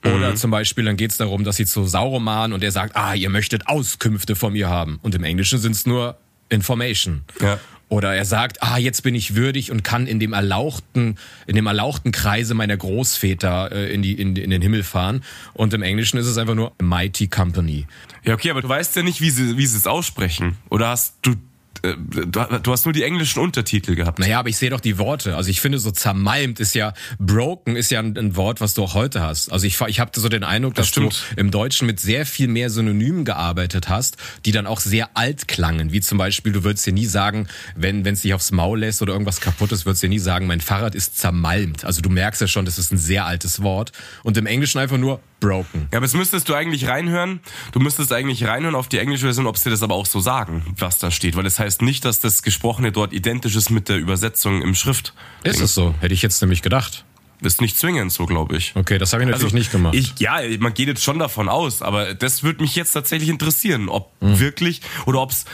Oder 0.03 0.35
zum 0.35 0.51
Beispiel, 0.51 0.85
dann 0.85 0.97
geht's 0.97 1.17
darum, 1.17 1.43
dass 1.43 1.55
sie 1.55 1.65
zu 1.65 1.85
Sauroman 1.85 2.53
und 2.53 2.63
er 2.63 2.71
sagt, 2.71 2.95
ah, 2.95 3.15
ihr 3.15 3.29
möchtet 3.29 3.67
Auskünfte 3.67 4.35
von 4.35 4.53
mir 4.53 4.69
haben. 4.69 4.99
Und 5.01 5.15
im 5.15 5.23
Englischen 5.23 5.57
sind's 5.57 5.87
nur 5.87 6.17
Information. 6.49 7.23
Ja. 7.41 7.59
Oder 7.95 8.13
er 8.13 8.25
sagt, 8.25 8.61
ah, 8.61 8.77
jetzt 8.77 9.03
bin 9.03 9.15
ich 9.15 9.35
würdig 9.35 9.71
und 9.71 9.85
kann 9.85 10.05
in 10.05 10.19
dem 10.19 10.33
erlauchten, 10.33 11.15
in 11.47 11.55
dem 11.55 11.65
erlauchten 11.65 12.11
Kreise 12.11 12.53
meiner 12.53 12.75
Großväter 12.75 13.71
äh, 13.71 13.93
in, 13.93 14.01
die, 14.01 14.19
in, 14.19 14.35
in 14.35 14.49
den 14.49 14.61
Himmel 14.61 14.83
fahren. 14.83 15.23
Und 15.53 15.73
im 15.73 15.81
Englischen 15.81 16.17
ist 16.17 16.25
es 16.25 16.37
einfach 16.37 16.55
nur 16.55 16.73
Mighty 16.81 17.29
Company. 17.29 17.87
Ja, 18.25 18.33
okay, 18.33 18.49
aber 18.49 18.61
du 18.61 18.67
weißt 18.67 18.97
ja 18.97 19.03
nicht, 19.03 19.21
wie 19.21 19.29
sie, 19.29 19.55
wie 19.55 19.65
sie 19.65 19.77
es 19.77 19.87
aussprechen. 19.87 20.57
Oder 20.69 20.89
hast 20.89 21.19
du, 21.21 21.35
du, 21.81 22.59
du 22.61 22.71
hast 22.71 22.85
nur 22.85 22.93
die 22.93 23.03
englischen 23.03 23.39
Untertitel 23.39 23.95
gehabt. 23.95 24.19
Naja, 24.19 24.39
aber 24.39 24.49
ich 24.49 24.57
sehe 24.57 24.69
doch 24.69 24.79
die 24.79 24.97
Worte. 24.97 25.35
Also 25.35 25.49
ich 25.49 25.61
finde 25.61 25.79
so 25.79 25.91
zermalmt 25.91 26.59
ist 26.59 26.75
ja, 26.75 26.93
broken 27.19 27.75
ist 27.75 27.91
ja 27.91 27.99
ein, 27.99 28.35
Wort, 28.35 28.59
was 28.59 28.73
du 28.73 28.83
auch 28.83 28.93
heute 28.93 29.21
hast. 29.21 29.51
Also 29.51 29.67
ich, 29.67 29.79
ich 29.81 29.99
habe 29.99 30.11
so 30.19 30.29
den 30.29 30.43
Eindruck, 30.43 30.73
dass 30.73 30.87
stimmt. 30.87 31.25
du 31.35 31.39
im 31.39 31.51
Deutschen 31.51 31.85
mit 31.85 31.99
sehr 31.99 32.25
viel 32.25 32.47
mehr 32.47 32.69
Synonymen 32.69 33.23
gearbeitet 33.23 33.87
hast, 33.87 34.17
die 34.45 34.51
dann 34.51 34.67
auch 34.67 34.79
sehr 34.79 35.09
alt 35.15 35.47
klangen. 35.47 35.91
Wie 35.91 36.01
zum 36.01 36.17
Beispiel, 36.17 36.51
du 36.51 36.63
würdest 36.63 36.85
dir 36.85 36.93
nie 36.93 37.05
sagen, 37.05 37.47
wenn 37.75 38.05
es 38.05 38.21
dich 38.21 38.33
aufs 38.33 38.51
Maul 38.51 38.79
lässt 38.79 39.01
oder 39.01 39.13
irgendwas 39.13 39.39
kaputt 39.39 39.71
ist, 39.71 39.85
würdest 39.85 40.03
du 40.03 40.07
dir 40.07 40.11
nie 40.13 40.19
sagen, 40.19 40.47
mein 40.47 40.61
Fahrrad 40.61 40.95
ist 40.95 41.17
zermalmt. 41.17 41.85
Also 41.85 42.01
du 42.01 42.09
merkst 42.09 42.41
ja 42.41 42.47
schon, 42.47 42.65
das 42.65 42.77
ist 42.77 42.91
ein 42.91 42.97
sehr 42.97 43.25
altes 43.25 43.61
Wort. 43.61 43.91
Und 44.23 44.37
im 44.37 44.45
Englischen 44.45 44.79
einfach 44.79 44.97
nur 44.97 45.21
broken. 45.47 45.87
Ja, 45.91 45.97
aber 45.97 46.05
jetzt 46.05 46.15
müsstest 46.15 46.49
du 46.49 46.53
eigentlich 46.53 46.87
reinhören. 46.87 47.39
Du 47.71 47.79
müsstest 47.79 48.11
eigentlich 48.13 48.45
reinhören 48.45 48.75
auf 48.75 48.87
die 48.87 48.97
englische 48.99 49.25
Version, 49.25 49.47
ob 49.47 49.57
sie 49.57 49.69
das 49.69 49.83
aber 49.83 49.95
auch 49.95 50.05
so 50.05 50.19
sagen, 50.19 50.63
was 50.77 50.97
da 50.99 51.11
steht. 51.11 51.35
Weil 51.35 51.43
das 51.43 51.59
heißt 51.59 51.81
nicht, 51.81 52.05
dass 52.05 52.19
das 52.19 52.41
Gesprochene 52.43 52.91
dort 52.91 53.13
identisch 53.13 53.55
ist 53.55 53.69
mit 53.69 53.89
der 53.89 53.97
Übersetzung 53.97 54.61
im 54.61 54.75
Schrift. 54.75 55.13
Ist 55.43 55.61
es 55.61 55.73
so? 55.73 55.93
Hätte 55.99 56.13
ich 56.13 56.21
jetzt 56.21 56.41
nämlich 56.41 56.61
gedacht. 56.61 57.05
Ist 57.41 57.59
nicht 57.59 57.77
zwingend 57.77 58.13
so, 58.13 58.25
glaube 58.25 58.55
ich. 58.55 58.71
Okay, 58.75 58.97
das 58.97 59.11
habe 59.11 59.23
ich 59.23 59.29
natürlich 59.29 59.53
nicht 59.53 59.69
gemacht. 59.69 59.93
Ich, 59.93 60.13
ja, 60.19 60.37
man 60.59 60.73
geht 60.73 60.87
jetzt 60.87 61.03
schon 61.03 61.19
davon 61.19 61.49
aus, 61.49 61.81
aber 61.81 62.13
das 62.15 62.43
würde 62.43 62.61
mich 62.63 62.77
jetzt 62.77 62.93
tatsächlich 62.93 63.27
interessieren, 63.29 63.89
ob 63.89 64.13
Hm. 64.21 64.39
wirklich 64.39 64.81
oder 65.05 65.19
ob 65.21 65.31
es 65.31 65.45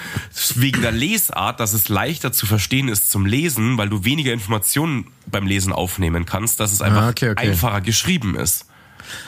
wegen 0.61 0.83
der 0.83 0.91
Lesart, 0.91 1.59
dass 1.59 1.73
es 1.73 1.89
leichter 1.89 2.31
zu 2.31 2.45
verstehen 2.45 2.87
ist 2.87 3.09
zum 3.09 3.25
Lesen, 3.25 3.79
weil 3.79 3.89
du 3.89 4.03
weniger 4.05 4.31
Informationen 4.31 5.07
beim 5.25 5.47
Lesen 5.47 5.73
aufnehmen 5.73 6.27
kannst, 6.27 6.59
dass 6.59 6.71
es 6.71 6.81
einfach 6.81 7.01
Ah, 7.01 7.09
okay, 7.09 7.31
okay. 7.31 7.49
einfacher 7.49 7.81
geschrieben 7.81 8.35
ist. 8.35 8.67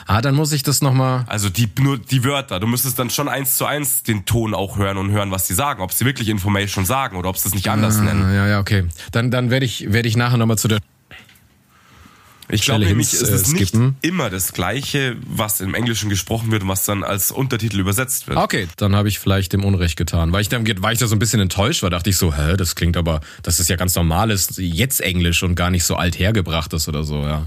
Ah, 0.06 0.20
dann 0.20 0.34
muss 0.34 0.52
ich 0.52 0.62
das 0.62 0.82
nochmal. 0.82 1.24
Also 1.26 1.48
die 1.48 1.68
nur 1.80 1.98
die 1.98 2.24
Wörter. 2.24 2.60
Du 2.60 2.66
müsstest 2.66 2.98
dann 2.98 3.10
schon 3.10 3.28
eins 3.28 3.56
zu 3.56 3.66
eins 3.66 4.02
den 4.02 4.24
Ton 4.24 4.54
auch 4.54 4.78
hören 4.78 4.96
und 4.96 5.10
hören, 5.10 5.30
was 5.30 5.46
sie 5.46 5.54
sagen, 5.54 5.82
ob 5.82 5.92
sie 5.92 6.04
wirklich 6.04 6.28
Information 6.28 6.84
sagen 6.84 7.16
oder 7.16 7.28
ob 7.28 7.38
sie 7.38 7.48
es 7.48 7.54
nicht 7.54 7.68
anders 7.68 7.98
nennen. 7.98 8.34
Ja, 8.34 8.46
ja, 8.46 8.60
okay. 8.60 8.84
Dann, 9.12 9.30
dann 9.30 9.50
werde 9.50 9.66
ich, 9.66 9.92
werde 9.92 10.08
ich 10.08 10.16
nachher 10.16 10.36
nochmal 10.36 10.58
zu 10.58 10.68
der 10.68 10.78
Ich 12.48 12.62
glaube 12.62 12.84
nämlich, 12.84 13.10
hins, 13.10 13.22
es 13.22 13.42
ist 13.42 13.52
äh, 13.52 13.56
nicht 13.56 13.74
immer 14.02 14.30
das 14.30 14.52
Gleiche, 14.52 15.16
was 15.26 15.60
im 15.60 15.74
Englischen 15.74 16.10
gesprochen 16.10 16.50
wird 16.50 16.62
und 16.62 16.68
was 16.68 16.84
dann 16.84 17.02
als 17.02 17.30
Untertitel 17.30 17.80
übersetzt 17.80 18.28
wird. 18.28 18.38
Okay, 18.38 18.68
dann 18.76 18.94
habe 18.94 19.08
ich 19.08 19.18
vielleicht 19.18 19.52
dem 19.52 19.64
Unrecht 19.64 19.96
getan. 19.96 20.32
Weil 20.32 20.42
ich 20.42 20.48
dann 20.48 20.66
war 20.82 20.92
ich 20.92 20.98
da 20.98 21.06
so 21.06 21.16
ein 21.16 21.18
bisschen 21.18 21.40
enttäuscht 21.40 21.82
war, 21.82 21.90
dachte 21.90 22.10
ich 22.10 22.16
so, 22.16 22.34
hä, 22.34 22.56
das 22.56 22.74
klingt 22.74 22.96
aber, 22.96 23.20
das 23.42 23.60
ist 23.60 23.68
ja 23.68 23.76
ganz 23.76 23.94
normales 23.94 24.54
jetzt 24.56 25.00
Englisch 25.00 25.42
und 25.42 25.54
gar 25.54 25.70
nicht 25.70 25.84
so 25.84 25.96
alt 25.96 26.18
hergebrachtes 26.18 26.88
oder 26.88 27.04
so, 27.04 27.22
ja. 27.22 27.46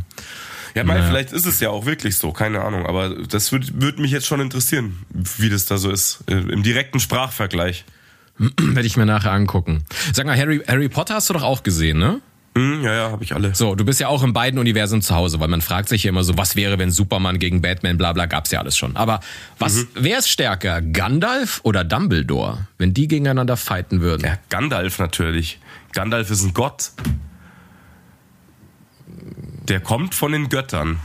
Ja, 0.78 0.84
mein, 0.84 1.04
vielleicht 1.04 1.32
ist 1.32 1.46
es 1.46 1.60
ja 1.60 1.70
auch 1.70 1.86
wirklich 1.86 2.18
so, 2.18 2.32
keine 2.32 2.62
Ahnung. 2.62 2.86
Aber 2.86 3.10
das 3.10 3.52
würde 3.52 3.68
würd 3.74 4.00
mich 4.00 4.12
jetzt 4.12 4.28
schon 4.28 4.40
interessieren, 4.40 5.06
wie 5.10 5.50
das 5.50 5.66
da 5.66 5.78
so 5.78 5.90
ist, 5.90 6.24
äh, 6.28 6.36
im 6.36 6.64
direkten 6.64 7.00
Sprachvergleich. 7.00 7.86
Werde 8.38 8.86
ich 8.88 8.98
mir 8.98 9.06
nachher 9.06 9.32
angucken. 9.32 9.84
Sag 10.14 10.26
mal, 10.26 10.38
Harry, 10.38 10.62
Harry 10.68 10.90
Potter 10.90 11.16
hast 11.16 11.30
du 11.30 11.34
doch 11.34 11.44
auch 11.44 11.64
gesehen, 11.64 11.98
ne? 11.98 12.22
Hm, 12.58 12.84
ja, 12.84 12.94
ja, 12.94 13.12
habe 13.12 13.24
ich 13.24 13.36
alle. 13.36 13.54
So, 13.54 13.76
du 13.76 13.86
bist 13.86 14.00
ja 14.00 14.08
auch 14.08 14.24
in 14.24 14.34
beiden 14.34 14.60
Universen 14.60 15.04
zu 15.04 15.14
Hause, 15.14 15.40
weil 15.40 15.48
man 15.48 15.62
fragt 15.62 15.90
sich 15.90 16.04
ja 16.04 16.10
immer 16.10 16.24
so, 16.24 16.38
was 16.38 16.56
wäre, 16.56 16.80
wenn 16.80 16.90
Superman 16.90 17.38
gegen 17.38 17.62
Batman, 17.62 17.98
bla 17.98 18.14
bla, 18.14 18.26
gab's 18.26 18.50
ja 18.50 18.60
alles 18.60 18.76
schon. 18.76 18.96
Aber 18.96 19.20
was, 19.60 19.86
wer 19.94 20.18
ist 20.18 20.30
stärker, 20.30 20.82
Gandalf 20.82 21.60
oder 21.64 21.84
Dumbledore, 21.84 22.68
wenn 22.80 22.96
die 22.96 23.08
gegeneinander 23.08 23.58
fighten 23.58 24.02
würden? 24.02 24.26
Ja, 24.26 24.40
Gandalf 24.50 24.98
natürlich. 24.98 25.60
Gandalf 25.94 26.32
ist 26.32 26.44
ein 26.44 26.54
Gott. 26.56 26.92
Der 29.68 29.80
kommt 29.82 30.16
von 30.16 30.32
den 30.32 30.50
Göttern. 30.50 31.00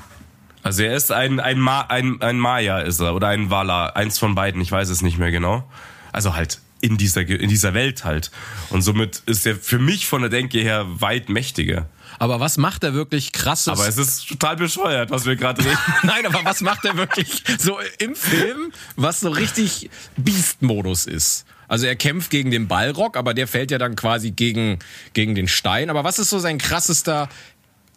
Also 0.63 0.85
er 0.85 0.97
ist 0.97 1.11
ein, 1.11 1.41
ein, 1.41 1.59
Ma, 1.59 1.81
ein, 1.83 2.23
ein 2.23 2.39
Maya 2.39 2.79
ist 2.81 3.01
er 3.01 3.15
oder 3.15 3.29
ein 3.29 3.51
Vala, 3.51 3.87
eins 3.89 4.19
von 4.19 4.37
beiden, 4.37 4.61
ich 4.61 4.71
weiß 4.71 4.89
es 4.89 5.03
nicht 5.03 5.19
mehr 5.19 5.33
genau. 5.33 5.69
Also 6.13 6.37
halt 6.37 6.61
in 6.81 6.97
dieser, 6.97 7.23
in 7.23 7.49
dieser 7.49 7.75
Welt 7.75 8.05
halt. 8.05 8.31
Und 8.71 8.83
somit 8.83 9.23
ist 9.27 9.47
er 9.47 9.57
für 9.57 9.79
mich 9.79 10.07
von 10.07 10.21
der 10.21 10.31
Denke 10.31 10.59
her 10.59 10.87
weit 10.89 11.29
mächtiger. 11.29 11.89
Aber 12.19 12.39
was 12.39 12.59
macht 12.59 12.85
er 12.85 12.95
wirklich 12.95 13.33
krasses? 13.33 13.69
Aber 13.69 13.89
es 13.89 13.99
ist 13.99 14.29
total 14.29 14.57
bescheuert, 14.57 15.11
was 15.11 15.27
wir 15.27 15.35
gerade 15.35 15.65
reden. 15.65 15.79
Nein, 16.05 16.27
aber 16.27 16.45
was 16.45 16.61
macht 16.61 16.85
er 16.85 16.97
wirklich 16.97 17.43
so 17.59 17.79
im 17.99 18.15
Film, 18.15 18.73
was 18.95 19.21
so 19.21 19.31
richtig 19.31 19.91
Beast-Modus 20.17 21.07
ist? 21.07 21.47
Also 21.69 21.87
er 21.87 21.97
kämpft 21.97 22.31
gegen 22.31 22.51
den 22.51 22.69
Ballrock, 22.69 23.17
aber 23.17 23.33
der 23.33 23.49
fällt 23.49 23.71
ja 23.71 23.79
dann 23.79 23.97
quasi 23.97 24.31
gegen, 24.31 24.79
gegen 25.15 25.35
den 25.35 25.49
Stein. 25.49 25.89
Aber 25.89 26.05
was 26.05 26.19
ist 26.19 26.29
so 26.29 26.39
sein 26.39 26.59
krassester 26.59 27.31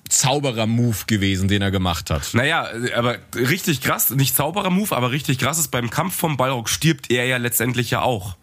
Zauberer-Move 0.10 1.06
gewesen, 1.08 1.48
den 1.48 1.62
er 1.62 1.72
gemacht 1.72 2.10
hat? 2.10 2.34
Naja, 2.34 2.68
aber 2.96 3.18
richtig 3.36 3.82
krass, 3.82 4.10
nicht 4.12 4.36
Zauberer-Move, 4.36 4.96
aber 4.96 5.12
richtig 5.12 5.39
krass 5.39 5.60
ist, 5.60 5.70
beim 5.70 5.89
Kampf 5.89 6.15
vom 6.15 6.38
Ballrock 6.38 6.70
stirbt 6.70 7.12
er 7.12 7.26
ja 7.26 7.38
letztendlich 7.38 7.91
ja 7.91 8.02
auch. 8.02 8.38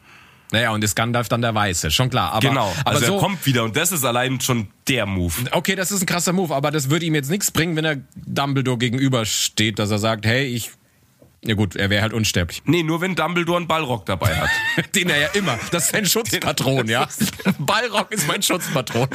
Naja, 0.53 0.71
und 0.73 0.85
ist 0.85 0.95
Gandalf 0.95 1.29
dann 1.29 1.41
der 1.41 1.55
Weiße, 1.55 1.91
schon 1.91 2.11
klar. 2.11 2.33
Aber, 2.33 2.47
genau, 2.47 2.71
aber 2.85 2.91
also 2.91 3.07
so, 3.07 3.15
er 3.15 3.21
kommt 3.21 3.47
wieder 3.47 3.65
und 3.65 3.75
das 3.75 3.91
ist 3.91 4.05
allein 4.05 4.39
schon 4.41 4.69
der 4.87 5.07
Move. 5.07 5.33
Okay, 5.51 5.75
das 5.75 5.91
ist 5.91 6.03
ein 6.03 6.07
krasser 6.07 6.35
Move, 6.35 6.55
aber 6.55 6.71
das 6.71 6.91
würde 6.91 7.07
ihm 7.07 7.15
jetzt 7.15 7.31
nichts 7.31 7.51
bringen, 7.51 7.75
wenn 7.75 7.87
er 7.87 7.97
Dumbledore 8.15 8.77
gegenübersteht, 8.77 9.79
dass 9.79 9.91
er 9.91 9.99
sagt, 9.99 10.27
hey, 10.27 10.45
ich 10.45 10.73
ja 11.45 11.55
gut, 11.55 11.75
er 11.75 11.91
wäre 11.91 12.03
halt 12.03 12.13
unsterblich. 12.13 12.63
Nee, 12.67 12.85
nur 12.85 13.01
wenn 13.01 13.17
Dumbledore 13.17 13.59
einen 13.59 13.67
Ballrock 13.67 14.07
dabei 14.07 14.37
hat. 14.37 14.49
Den 14.95 15.11
er 15.11 15.19
ja 15.19 15.29
immer. 15.29 15.59
Das 15.73 15.87
ist 15.87 15.93
sein 15.93 16.07
Schutzpatron, 16.07 16.87
ja. 16.87 17.09
Ballrock 17.59 18.13
ist 18.13 18.29
mein 18.29 18.43
Schutzpatron. 18.43 19.09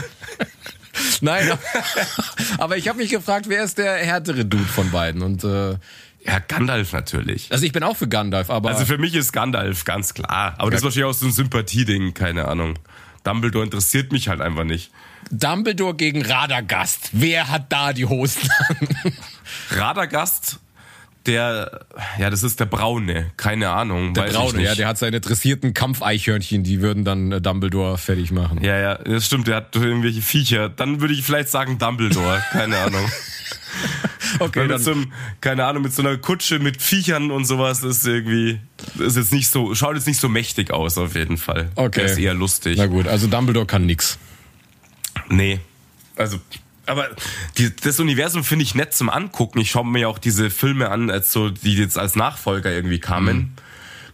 Nein, 1.22 1.52
aber 2.58 2.78
ich 2.78 2.88
habe 2.88 3.00
mich 3.00 3.10
gefragt, 3.10 3.48
wer 3.50 3.64
ist 3.64 3.78
der 3.78 3.98
härtere 3.98 4.46
Dude 4.46 4.64
von 4.64 4.92
beiden? 4.92 5.22
Und 5.22 5.44
äh, 5.44 5.78
ja, 6.26 6.40
Gandalf 6.48 6.94
natürlich. 6.94 7.52
Also 7.52 7.66
ich 7.66 7.72
bin 7.72 7.84
auch 7.84 7.96
für 7.96 8.08
Gandalf, 8.08 8.50
aber 8.50 8.70
also 8.70 8.86
für 8.86 8.98
mich 8.98 9.16
ist 9.16 9.32
Gandalf 9.32 9.86
ganz 9.86 10.14
klar. 10.14 10.56
Aber 10.58 10.66
ja. 10.66 10.72
das 10.72 10.80
ist 10.80 10.84
wahrscheinlich 10.84 11.06
auch 11.06 11.14
so 11.14 11.26
ein 11.26 11.32
Sympathieding, 11.32 12.14
keine 12.14 12.48
Ahnung. 12.48 12.78
Dumbledore 13.24 13.66
interessiert 13.66 14.12
mich 14.12 14.30
halt 14.30 14.42
einfach 14.42 14.64
nicht. 14.64 14.92
Dumbledore 15.32 15.96
gegen 15.96 16.22
Radagast. 16.22 17.10
Wer 17.14 17.50
hat 17.50 17.72
da 17.72 17.94
die 17.94 18.06
Hosen 18.06 18.50
an? 18.70 19.14
Radagast 19.72 20.60
der, 21.28 21.86
ja, 22.18 22.30
das 22.30 22.44
ist 22.44 22.60
der 22.60 22.66
Braune, 22.66 23.32
keine 23.38 23.70
Ahnung. 23.70 24.13
Der 24.13 24.24
Braune, 24.24 24.63
ja, 24.63 24.76
der 24.76 24.88
hat 24.88 24.98
seine 24.98 25.20
dressierten 25.22 25.74
Kampfeichhörnchen, 25.74 26.63
die 26.63 26.82
würden 26.82 27.04
dann 27.04 27.32
äh, 27.32 27.42
Dumbledore 27.42 27.98
fertig 27.98 28.32
machen. 28.32 28.63
Ja, 28.63 28.78
ja, 28.80 28.96
das 28.96 29.26
stimmt, 29.26 29.48
der 29.48 29.58
hat 29.58 29.76
irgendwelche 29.76 30.22
Viecher. 30.22 30.70
Dann 30.70 31.02
würde 31.02 31.13
ich 31.13 31.24
vielleicht 31.24 31.50
sagen 31.50 31.78
Dumbledore, 31.78 32.44
keine 32.52 32.78
Ahnung. 32.80 33.06
okay, 34.40 34.62
Weil 34.62 34.68
mit 34.68 34.82
so 34.82 34.92
einem, 34.92 35.12
keine 35.42 35.66
Ahnung, 35.66 35.84
mit 35.84 35.94
so 35.94 36.02
einer 36.02 36.18
Kutsche 36.18 36.60
mit 36.60 36.82
Viechern 36.82 37.32
und 37.32 37.46
sowas 37.46 37.84
ist 37.84 38.06
irgendwie, 38.08 38.60
ist 39.00 39.18
jetzt 39.18 39.34
nicht 39.34 39.50
so, 39.50 39.76
schaut 39.76 39.96
jetzt 39.96 40.08
nicht 40.08 40.20
so 40.20 40.30
mächtig 40.30 40.72
aus 40.72 40.98
auf 40.98 41.16
jeden 41.16 41.38
Fall. 41.38 41.70
Okay. 41.76 42.02
Der 42.02 42.06
ist 42.06 42.18
eher 42.18 42.34
lustig. 42.34 42.78
Na 42.78 42.88
gut, 42.88 43.08
also 43.08 43.28
Dumbledore 43.28 43.66
kann 43.66 43.86
nix. 43.86 44.18
Nee. 45.30 45.60
Also 46.16 46.40
aber 46.88 47.10
die, 47.58 47.76
das 47.76 48.00
Universum 48.00 48.43
finde 48.43 48.63
ich 48.63 48.76
nett 48.76 48.93
zum 48.93 49.10
Angucken. 49.10 49.60
Ich 49.60 49.71
schaue 49.71 49.86
mir 49.86 50.10
auch 50.10 50.19
diese 50.19 50.50
Filme 50.50 50.89
an, 50.89 51.10
als 51.10 51.32
so, 51.32 51.50
die 51.50 51.76
jetzt 51.76 51.97
als 51.97 52.15
Nachfolger 52.15 52.71
irgendwie 52.71 53.00
kamen. 53.00 53.38
Mhm. 53.38 53.52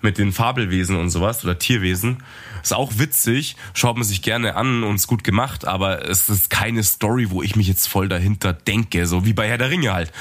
Mit 0.01 0.17
den 0.17 0.33
Fabelwesen 0.33 0.97
und 0.97 1.11
sowas 1.11 1.45
oder 1.45 1.57
Tierwesen. 1.57 2.23
Ist 2.63 2.73
auch 2.73 2.93
witzig, 2.97 3.57
schaut 3.73 3.97
man 3.97 4.05
sich 4.05 4.21
gerne 4.21 4.55
an 4.55 4.83
und 4.83 4.95
ist 4.95 5.07
gut 5.07 5.25
gemacht, 5.25 5.67
aber 5.67 6.09
es 6.09 6.29
ist 6.29 6.49
keine 6.49 6.81
Story, 6.83 7.29
wo 7.29 7.43
ich 7.43 7.57
mich 7.57 7.67
jetzt 7.67 7.87
voll 7.87 8.07
dahinter 8.07 8.53
denke, 8.53 9.05
so 9.05 9.25
wie 9.25 9.33
bei 9.33 9.49
Herr 9.49 9.57
der 9.57 9.69
Ringe 9.69 9.93
halt. 9.93 10.13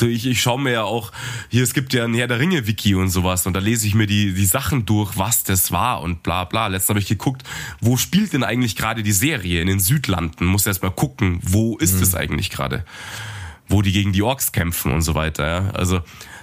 Ich, 0.00 0.26
ich 0.26 0.40
schaue 0.40 0.58
mir 0.60 0.72
ja 0.72 0.84
auch, 0.84 1.12
hier, 1.50 1.62
es 1.62 1.74
gibt 1.74 1.92
ja 1.92 2.04
ein 2.04 2.14
Herr 2.14 2.26
der 2.26 2.40
Ringe-Wiki 2.40 2.94
und 2.94 3.10
sowas 3.10 3.46
und 3.46 3.52
da 3.52 3.60
lese 3.60 3.86
ich 3.86 3.94
mir 3.94 4.06
die, 4.06 4.32
die 4.32 4.46
Sachen 4.46 4.86
durch, 4.86 5.18
was 5.18 5.44
das 5.44 5.72
war 5.72 6.00
und 6.00 6.22
bla 6.22 6.44
bla. 6.44 6.68
Letztens 6.68 6.88
habe 6.88 7.00
ich 7.00 7.06
geguckt, 7.06 7.42
wo 7.80 7.98
spielt 7.98 8.32
denn 8.32 8.44
eigentlich 8.44 8.76
gerade 8.76 9.02
die 9.02 9.12
Serie? 9.12 9.60
In 9.60 9.66
den 9.66 9.80
Südlanden. 9.80 10.46
Muss 10.46 10.66
erst 10.66 10.82
mal 10.82 10.90
gucken, 10.90 11.38
wo 11.42 11.76
ist 11.76 11.96
mhm. 11.96 12.02
es 12.02 12.14
eigentlich 12.14 12.48
gerade? 12.48 12.86
Wo 13.68 13.82
die 13.82 13.92
gegen 13.92 14.12
die 14.12 14.22
Orks 14.22 14.52
kämpfen 14.52 14.90
und 14.90 15.02
so 15.02 15.14
weiter, 15.14 15.46
ja. 15.46 15.70
Also 15.72 16.00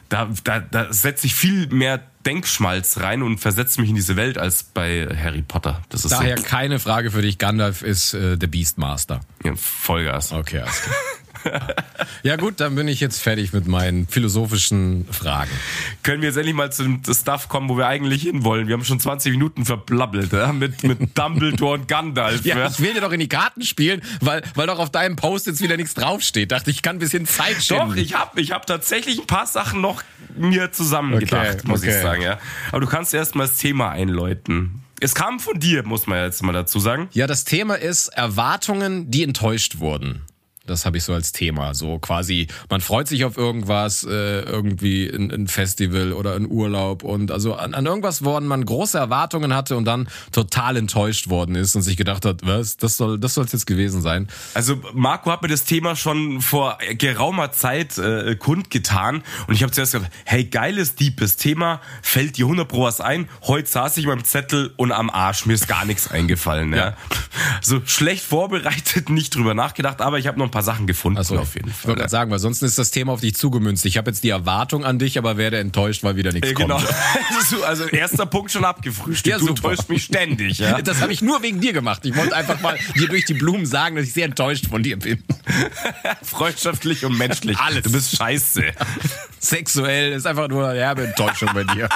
da, 0.09 0.29
da, 0.43 0.59
da 0.59 0.93
setze 0.93 1.27
ich 1.27 1.35
viel 1.35 1.67
mehr 1.67 2.01
Denkschmalz 2.27 2.99
rein 2.99 3.23
und 3.23 3.39
versetze 3.39 3.79
mich 3.79 3.89
in 3.89 3.95
diese 3.95 4.17
Welt 4.17 4.37
als 4.37 4.63
bei 4.63 5.07
Harry 5.07 5.41
Potter. 5.41 5.81
Das 5.87 6.03
ist 6.03 6.11
Daher 6.11 6.37
so. 6.37 6.43
keine 6.43 6.77
Frage 6.77 7.09
für 7.09 7.21
dich. 7.21 7.37
Gandalf 7.37 7.83
ist 7.83 8.13
äh, 8.13 8.37
der 8.37 8.47
Beastmaster. 8.47 9.21
Ja, 9.45 9.55
Vollgas. 9.55 10.33
Okay, 10.33 10.59
alles 10.59 10.81
klar. 10.81 10.95
ja 12.23 12.35
gut, 12.35 12.59
dann 12.59 12.75
bin 12.75 12.87
ich 12.87 12.99
jetzt 12.99 13.21
fertig 13.21 13.53
mit 13.53 13.67
meinen 13.67 14.07
philosophischen 14.07 15.05
Fragen. 15.09 15.51
Können 16.03 16.21
wir 16.21 16.29
jetzt 16.29 16.37
endlich 16.37 16.55
mal 16.55 16.71
zu 16.71 16.83
dem 16.83 17.01
Stuff 17.09 17.47
kommen, 17.47 17.69
wo 17.69 17.77
wir 17.77 17.87
eigentlich 17.87 18.23
hinwollen? 18.23 18.67
Wir 18.67 18.73
haben 18.73 18.85
schon 18.85 18.99
20 18.99 19.31
Minuten 19.31 19.65
verblabbelt 19.65 20.33
ja? 20.33 20.51
mit, 20.51 20.83
mit 20.83 20.99
Dumbledore 21.17 21.79
und 21.79 21.87
Gandalf. 21.87 22.45
Ja, 22.45 22.57
ja, 22.57 22.67
ich 22.67 22.79
will 22.79 22.93
dir 22.93 23.01
doch 23.01 23.11
in 23.11 23.19
die 23.19 23.29
Karten 23.29 23.61
spielen, 23.61 24.01
weil, 24.21 24.41
weil 24.55 24.67
doch 24.67 24.79
auf 24.79 24.91
deinem 24.91 25.15
Post 25.15 25.47
jetzt 25.47 25.61
wieder 25.61 25.77
nichts 25.77 25.93
draufsteht. 25.93 26.51
Dachte 26.51 26.71
ich, 26.71 26.81
kann 26.81 26.97
ein 26.97 26.99
bisschen 26.99 27.25
Zeit 27.25 27.63
schinden. 27.63 27.89
Doch, 27.89 27.95
ich 27.95 28.15
habe 28.15 28.41
ich 28.41 28.51
hab 28.51 28.65
tatsächlich 28.65 29.19
ein 29.19 29.27
paar 29.27 29.47
Sachen 29.47 29.81
noch 29.81 30.03
mir 30.39 30.71
zusammengedacht, 30.71 31.59
okay, 31.59 31.67
muss 31.67 31.81
okay. 31.81 31.89
ich 31.89 32.01
sagen. 32.01 32.21
Ja. 32.21 32.39
Aber 32.71 32.81
du 32.81 32.87
kannst 32.87 33.13
erst 33.13 33.35
mal 33.35 33.47
das 33.47 33.57
Thema 33.57 33.89
einläuten. 33.89 34.81
Es 34.99 35.13
kam 35.13 35.39
von 35.39 35.59
dir, 35.59 35.83
muss 35.83 36.07
man 36.07 36.23
jetzt 36.23 36.41
mal 36.41 36.53
dazu 36.53 36.79
sagen. 36.79 37.09
Ja, 37.11 37.27
das 37.27 37.43
Thema 37.43 37.75
ist 37.75 38.07
Erwartungen, 38.09 39.11
die 39.11 39.23
enttäuscht 39.23 39.79
wurden. 39.79 40.23
Das 40.67 40.85
habe 40.85 40.97
ich 40.97 41.03
so 41.03 41.13
als 41.13 41.31
Thema. 41.31 41.73
So 41.73 41.99
quasi, 41.99 42.47
man 42.69 42.81
freut 42.81 43.07
sich 43.07 43.25
auf 43.25 43.37
irgendwas, 43.37 44.03
äh, 44.03 44.41
irgendwie 44.41 45.07
ein, 45.07 45.31
ein 45.31 45.47
Festival 45.47 46.13
oder 46.13 46.35
ein 46.35 46.49
Urlaub 46.49 47.03
und 47.03 47.31
also 47.31 47.55
an, 47.55 47.73
an 47.73 47.85
irgendwas 47.85 48.23
worden 48.23 48.47
man 48.47 48.65
große 48.65 48.97
Erwartungen 48.97 49.53
hatte 49.53 49.77
und 49.77 49.85
dann 49.85 50.07
total 50.31 50.77
enttäuscht 50.77 51.29
worden 51.29 51.55
ist 51.55 51.75
und 51.75 51.81
sich 51.81 51.97
gedacht 51.97 52.25
hat, 52.25 52.45
was, 52.45 52.77
das 52.77 52.97
soll 52.97 53.19
das 53.19 53.33
soll's 53.33 53.51
jetzt 53.51 53.67
gewesen 53.67 54.01
sein. 54.01 54.27
Also 54.53 54.81
Marco 54.93 55.31
hat 55.31 55.41
mir 55.41 55.47
das 55.47 55.63
Thema 55.63 55.95
schon 55.95 56.41
vor 56.41 56.77
geraumer 56.97 57.51
Zeit 57.51 57.97
äh, 57.97 58.35
kundgetan 58.35 59.23
und 59.47 59.53
ich 59.53 59.63
habe 59.63 59.71
zuerst 59.71 59.93
gedacht, 59.93 60.11
hey, 60.25 60.45
geiles, 60.45 60.95
deepes 60.95 61.37
Thema, 61.37 61.81
fällt 62.01 62.37
dir 62.37 62.45
100 62.45 62.67
pro 62.67 62.83
was 62.83 63.01
ein? 63.01 63.29
Heute 63.43 63.67
saß 63.69 63.97
ich 63.97 64.05
beim 64.05 64.23
Zettel 64.23 64.73
und 64.77 64.91
am 64.91 65.09
Arsch, 65.09 65.45
mir 65.45 65.53
ist 65.53 65.67
gar 65.67 65.85
nichts 65.85 66.09
eingefallen. 66.09 66.71
Ja. 66.73 66.77
ja. 66.77 66.97
So 67.61 67.81
schlecht 67.85 68.23
vorbereitet, 68.23 69.09
nicht 69.09 69.35
drüber 69.35 69.53
nachgedacht, 69.53 70.01
aber 70.01 70.19
ich 70.19 70.27
habe 70.27 70.37
noch 70.39 70.45
ein 70.45 70.51
paar 70.51 70.56
Sachen 70.63 70.87
gefunden 70.87 71.17
also, 71.17 71.37
auf 71.37 71.55
jeden 71.55 71.69
Fall. 71.69 71.77
Ich 71.79 71.87
wollte 71.87 71.99
gerade 71.99 72.09
sagen, 72.09 72.31
weil 72.31 72.39
sonst 72.39 72.61
ist 72.61 72.77
das 72.77 72.91
Thema 72.91 73.13
auf 73.13 73.21
dich 73.21 73.35
zugemünzt. 73.35 73.85
Ich 73.85 73.97
habe 73.97 74.09
jetzt 74.09 74.23
die 74.23 74.29
Erwartung 74.29 74.85
an 74.85 74.99
dich, 74.99 75.17
aber 75.17 75.37
werde 75.37 75.59
enttäuscht, 75.59 76.03
weil 76.03 76.15
wieder 76.15 76.31
nichts 76.31 76.49
äh, 76.49 76.53
genau. 76.53 76.77
kommt. 76.77 77.63
also 77.65 77.85
erster 77.85 78.25
Punkt 78.25 78.51
schon 78.51 78.65
abgefrühstückt. 78.65 79.27
Ja, 79.27 79.39
du 79.39 79.47
super. 79.47 79.69
enttäuscht 79.69 79.89
mich 79.89 80.03
ständig. 80.03 80.59
Ja? 80.59 80.81
Das 80.87 81.01
habe 81.01 81.11
ich 81.11 81.21
nur 81.21 81.41
wegen 81.41 81.59
dir 81.59 81.73
gemacht. 81.73 82.05
Ich 82.05 82.15
wollte 82.15 82.35
einfach 82.35 82.61
mal 82.61 82.77
dir 82.95 83.09
durch 83.09 83.25
die 83.25 83.33
Blumen 83.33 83.65
sagen, 83.65 83.97
dass 83.97 84.05
ich 84.05 84.13
sehr 84.13 84.25
enttäuscht 84.25 84.67
von 84.67 84.83
dir 84.83 84.97
bin. 84.97 85.21
Freundschaftlich 86.23 87.03
und 87.03 87.17
menschlich. 87.17 87.57
Alles. 87.57 87.83
Du 87.83 87.91
bist 87.91 88.15
scheiße. 88.15 88.63
Sexuell 89.39 90.13
ist 90.13 90.25
einfach 90.25 90.47
nur 90.47 90.67
eine 90.69 90.79
herbe 90.79 91.05
Enttäuschung 91.05 91.49
bei 91.53 91.63
dir. 91.65 91.89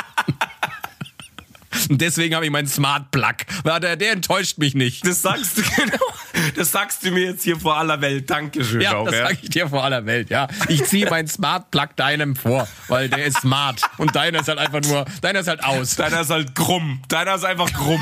Und 1.89 2.01
deswegen 2.01 2.36
habe 2.36 2.45
ich 2.45 2.51
meinen 2.51 2.67
Smart 2.67 3.12
Plug. 3.12 3.36
Der, 3.65 3.95
der 3.95 4.12
enttäuscht 4.12 4.57
mich 4.57 4.75
nicht. 4.75 5.05
Das 5.05 5.21
sagst 5.21 5.57
du 5.57 5.62
genau. 5.75 6.05
Das 6.55 6.71
sagst 6.71 7.05
du 7.05 7.12
mir 7.12 7.25
jetzt 7.25 7.43
hier 7.43 7.60
vor 7.60 7.77
aller 7.77 8.01
Welt. 8.01 8.29
Dankeschön. 8.29 8.81
Ja, 8.81 8.97
auch, 8.97 9.05
das 9.05 9.15
ja. 9.15 9.27
sage 9.27 9.39
ich 9.41 9.49
dir 9.49 9.69
vor 9.69 9.84
aller 9.84 10.05
Welt. 10.05 10.29
Ja, 10.29 10.47
ich 10.67 10.84
ziehe 10.86 11.10
meinen 11.10 11.27
Smart 11.27 11.71
Plug 11.71 11.89
deinem 11.95 12.36
vor, 12.36 12.67
weil 12.88 13.10
der 13.10 13.25
ist 13.25 13.41
smart 13.41 13.81
und 13.97 14.15
deiner 14.15 14.41
ist 14.41 14.47
halt 14.47 14.60
einfach 14.60 14.81
nur, 14.81 15.05
deiner 15.21 15.39
ist 15.39 15.47
halt 15.47 15.63
aus. 15.63 15.95
Deiner 15.95 16.21
ist 16.21 16.29
halt 16.29 16.55
krumm. 16.55 17.01
Deiner 17.07 17.36
ist 17.36 17.45
einfach 17.45 17.71
krumm. 17.71 18.01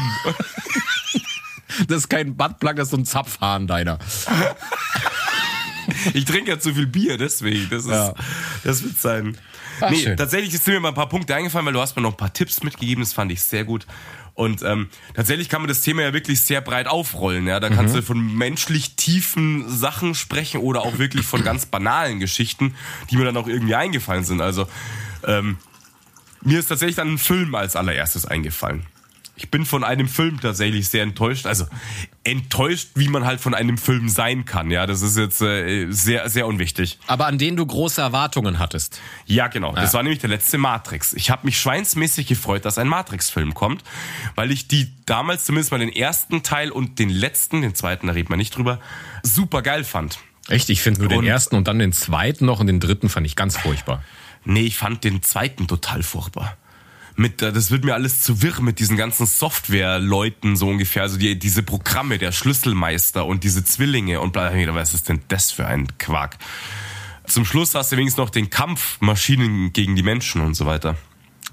Das 1.88 1.98
ist 1.98 2.10
kein 2.10 2.36
Buttplug, 2.36 2.76
das 2.76 2.88
ist 2.88 2.92
so 2.92 2.98
ein 2.98 3.06
Zapfhahn 3.06 3.68
deiner. 3.68 4.00
Ich 6.14 6.26
trinke 6.26 6.52
ja 6.52 6.60
zu 6.60 6.74
viel 6.74 6.88
Bier, 6.88 7.18
deswegen. 7.18 7.70
Das, 7.70 7.86
ist, 7.86 7.92
ja. 7.92 8.14
das 8.64 8.84
wird 8.84 9.00
sein. 9.00 9.38
Ach, 9.82 9.90
nee, 9.90 9.98
schön. 10.04 10.18
tatsächlich 10.18 10.52
sind 10.52 10.74
mir 10.74 10.80
mal 10.80 10.90
ein 10.90 10.94
paar 10.94 11.10
Punkte 11.10 11.36
eingefallen, 11.36 11.66
weil 11.66 11.74
du 11.74 11.82
hast 11.82 11.96
mir 11.96 12.02
noch 12.02 12.12
ein 12.12 12.18
paar 12.18 12.34
Tipps 12.34 12.64
mitgegeben, 12.64 13.04
das 13.04 13.14
fand 13.14 13.32
ich 13.32 13.42
sehr 13.42 13.64
gut. 13.64 13.86
Und 14.34 14.62
ähm, 14.64 14.90
tatsächlich 15.16 15.50
kann 15.50 15.62
man 15.62 15.68
das 15.68 15.82
Thema 15.82 16.02
ja 16.02 16.14
wirklich 16.14 16.42
sehr 16.42 16.62
breit 16.62 16.88
aufrollen. 16.88 17.46
Ja, 17.46 17.60
da 17.60 17.70
kannst 17.70 17.94
mhm. 17.94 18.00
du 18.00 18.04
von 18.04 18.38
menschlich 18.38 18.96
tiefen 18.96 19.68
Sachen 19.68 20.16
sprechen 20.16 20.62
oder 20.62 20.82
auch 20.82 20.98
wirklich 20.98 21.26
von 21.26 21.44
ganz 21.44 21.66
banalen 21.66 22.20
Geschichten, 22.20 22.74
die 23.10 23.18
mir 23.18 23.26
dann 23.26 23.36
auch 23.36 23.48
irgendwie 23.48 23.76
eingefallen 23.76 24.24
sind. 24.24 24.40
Also 24.40 24.68
ähm, 25.26 25.58
mir 26.42 26.60
ist 26.60 26.68
tatsächlich 26.68 26.96
dann 26.96 27.14
ein 27.14 27.18
Film 27.18 27.54
als 27.54 27.76
allererstes 27.76 28.26
eingefallen 28.26 28.86
ich 29.40 29.50
bin 29.50 29.66
von 29.66 29.86
einem 29.86 30.08
Film 30.08 30.40
tatsächlich 30.42 30.90
sehr 30.90 31.04
enttäuscht. 31.04 31.46
Also 31.46 31.66
enttäuscht, 32.24 32.90
wie 32.96 33.08
man 33.08 33.26
halt 33.26 33.40
von 33.40 33.54
einem 33.54 33.78
Film 33.78 34.10
sein 34.10 34.46
kann. 34.46 34.72
Ja, 34.72 34.86
das 34.86 35.02
ist 35.02 35.18
jetzt 35.18 35.42
äh, 35.42 35.90
sehr, 35.90 36.30
sehr 36.30 36.48
unwichtig. 36.48 37.00
Aber 37.08 37.28
an 37.28 37.38
den 37.38 37.56
du 37.56 37.66
große 37.66 38.02
Erwartungen 38.02 38.60
hattest. 38.60 39.00
Ja, 39.26 39.48
genau. 39.48 39.74
Ja. 39.74 39.82
Das 39.82 39.94
war 39.94 40.04
nämlich 40.04 40.20
der 40.20 40.30
letzte 40.30 40.58
Matrix. 40.58 41.14
Ich 41.14 41.32
habe 41.32 41.46
mich 41.46 41.60
schweinsmäßig 41.60 42.28
gefreut, 42.28 42.66
dass 42.66 42.78
ein 42.78 42.88
Matrix-Film 42.88 43.54
kommt, 43.54 43.84
weil 44.36 44.52
ich 44.52 44.68
die 44.68 44.92
damals 45.06 45.46
zumindest 45.46 45.72
mal 45.72 45.80
den 45.80 45.94
ersten 45.94 46.44
Teil 46.44 46.72
und 46.72 47.00
den 47.00 47.10
letzten, 47.10 47.62
den 47.62 47.74
zweiten, 47.74 48.08
da 48.08 48.14
redet 48.14 48.30
man 48.30 48.38
nicht 48.38 48.56
drüber, 48.56 48.80
super 49.24 49.62
geil 49.62 49.84
fand. 49.84 50.20
Echt? 50.50 50.70
Ich 50.70 50.82
finde 50.82 51.02
nur 51.02 51.10
den 51.10 51.24
ersten 51.24 51.56
und 51.56 51.68
dann 51.68 51.80
den 51.80 51.94
zweiten 51.94 52.46
noch 52.46 52.60
und 52.60 52.68
den 52.68 52.80
dritten 52.80 53.08
fand 53.08 53.26
ich 53.26 53.36
ganz 53.36 53.58
furchtbar. 53.58 54.04
Nee, 54.46 54.62
ich 54.62 54.78
fand 54.78 55.04
den 55.04 55.22
zweiten 55.22 55.68
total 55.68 56.04
furchtbar 56.04 56.58
mit, 57.20 57.42
das 57.42 57.70
wird 57.70 57.84
mir 57.84 57.94
alles 57.94 58.22
zu 58.22 58.42
wirr 58.42 58.62
mit 58.62 58.80
diesen 58.80 58.98
ganzen 58.98 59.26
Software-Leuten 59.28 60.56
so 60.56 60.68
ungefähr, 60.68 61.04
also 61.04 61.18
die, 61.18 61.38
diese 61.38 61.64
Programme, 61.64 62.18
der 62.18 62.32
Schlüsselmeister 62.32 63.26
und 63.26 63.44
diese 63.44 63.64
Zwillinge 63.64 64.22
und 64.22 64.32
bla, 64.32 64.52
was 64.74 64.94
ist 64.94 65.10
denn 65.10 65.22
das 65.28 65.52
für 65.52 65.68
ein 65.68 65.88
Quark? 65.98 66.38
Zum 67.28 67.46
Schluss 67.46 67.76
hast 67.76 67.92
du 67.92 67.98
wenigstens 67.98 68.18
noch 68.18 68.30
den 68.30 68.50
Kampf 68.50 69.00
Maschinen 69.02 69.74
gegen 69.74 69.96
die 69.96 70.02
Menschen 70.02 70.42
und 70.42 70.56
so 70.56 70.66
weiter. 70.66 70.96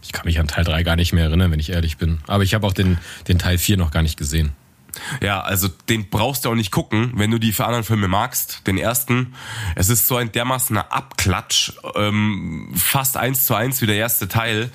Ich 0.02 0.12
kann 0.12 0.24
mich 0.24 0.38
an 0.38 0.46
Teil 0.46 0.64
3 0.64 0.84
gar 0.84 0.96
nicht 0.96 1.12
mehr 1.12 1.24
erinnern, 1.24 1.50
wenn 1.50 1.58
ich 1.58 1.70
ehrlich 1.70 1.98
bin. 1.98 2.20
Aber 2.28 2.44
ich 2.44 2.54
habe 2.54 2.66
auch 2.66 2.72
den, 2.72 2.98
den 3.26 3.38
Teil 3.38 3.58
4 3.58 3.76
noch 3.76 3.90
gar 3.90 4.02
nicht 4.02 4.16
gesehen. 4.16 4.52
Ja, 5.20 5.40
also 5.40 5.68
den 5.68 6.08
brauchst 6.08 6.44
du 6.44 6.50
auch 6.50 6.54
nicht 6.54 6.70
gucken, 6.70 7.12
wenn 7.16 7.30
du 7.30 7.38
die 7.38 7.52
für 7.52 7.64
anderen 7.64 7.84
Filme 7.84 8.08
magst. 8.08 8.66
Den 8.66 8.78
ersten, 8.78 9.34
es 9.74 9.88
ist 9.88 10.06
so 10.06 10.16
ein 10.16 10.32
dermaßener 10.32 10.92
Abklatsch, 10.92 11.72
ähm, 11.96 12.72
fast 12.74 13.16
eins 13.16 13.46
zu 13.46 13.54
eins 13.54 13.82
wie 13.82 13.86
der 13.86 13.96
erste 13.96 14.28
Teil. 14.28 14.70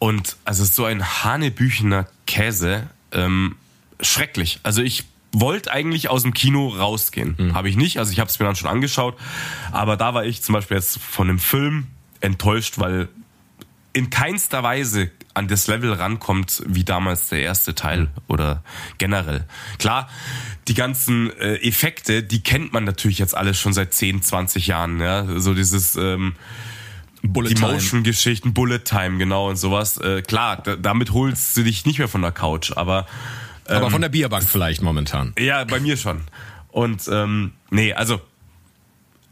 Und 0.00 0.36
also 0.44 0.64
so 0.64 0.86
ein 0.86 1.04
hanebüchener 1.22 2.08
Käse, 2.26 2.88
ähm, 3.12 3.56
schrecklich. 4.00 4.58
Also 4.62 4.82
ich 4.82 5.04
wollte 5.30 5.70
eigentlich 5.70 6.08
aus 6.08 6.22
dem 6.22 6.34
Kino 6.34 6.68
rausgehen. 6.68 7.36
Mhm. 7.38 7.54
Habe 7.54 7.68
ich 7.68 7.76
nicht, 7.76 7.98
also 7.98 8.10
ich 8.10 8.18
habe 8.18 8.28
es 8.28 8.38
mir 8.38 8.46
dann 8.46 8.56
schon 8.56 8.68
angeschaut. 8.68 9.16
Aber 9.70 9.96
da 9.96 10.14
war 10.14 10.24
ich 10.24 10.42
zum 10.42 10.54
Beispiel 10.54 10.78
jetzt 10.78 10.98
von 10.98 11.28
dem 11.28 11.38
Film 11.38 11.86
enttäuscht, 12.20 12.78
weil 12.78 13.08
in 13.92 14.08
keinster 14.08 14.62
Weise 14.62 15.10
an 15.34 15.48
das 15.48 15.66
Level 15.66 15.92
rankommt 15.92 16.62
wie 16.66 16.84
damals 16.84 17.28
der 17.28 17.42
erste 17.42 17.74
Teil 17.74 18.08
oder 18.26 18.64
generell. 18.96 19.44
Klar, 19.78 20.08
die 20.66 20.74
ganzen 20.74 21.30
äh, 21.38 21.56
Effekte, 21.56 22.22
die 22.22 22.42
kennt 22.42 22.72
man 22.72 22.84
natürlich 22.84 23.18
jetzt 23.18 23.36
alles 23.36 23.58
schon 23.58 23.74
seit 23.74 23.92
10, 23.92 24.22
20 24.22 24.66
Jahren. 24.66 24.98
Ja? 24.98 25.26
So 25.38 25.52
dieses 25.52 25.94
ähm, 25.96 26.34
Bullet 27.22 27.50
die 27.50 27.60
Motion-Geschichten, 27.60 28.54
Bullet 28.54 28.80
Time, 28.80 29.18
genau 29.18 29.48
und 29.50 29.56
sowas. 29.56 29.98
Äh, 29.98 30.22
klar, 30.22 30.56
damit 30.62 31.12
holst 31.12 31.56
du 31.56 31.62
dich 31.62 31.84
nicht 31.84 31.98
mehr 31.98 32.08
von 32.08 32.22
der 32.22 32.32
Couch, 32.32 32.72
aber 32.74 33.06
ähm, 33.66 33.76
aber 33.76 33.90
von 33.90 34.00
der 34.00 34.08
Bierbank 34.08 34.44
vielleicht 34.44 34.82
momentan. 34.82 35.32
Ja, 35.38 35.64
bei 35.64 35.80
mir 35.80 35.96
schon. 35.96 36.22
Und 36.68 37.08
ähm, 37.10 37.52
nee, 37.70 37.92
also 37.92 38.20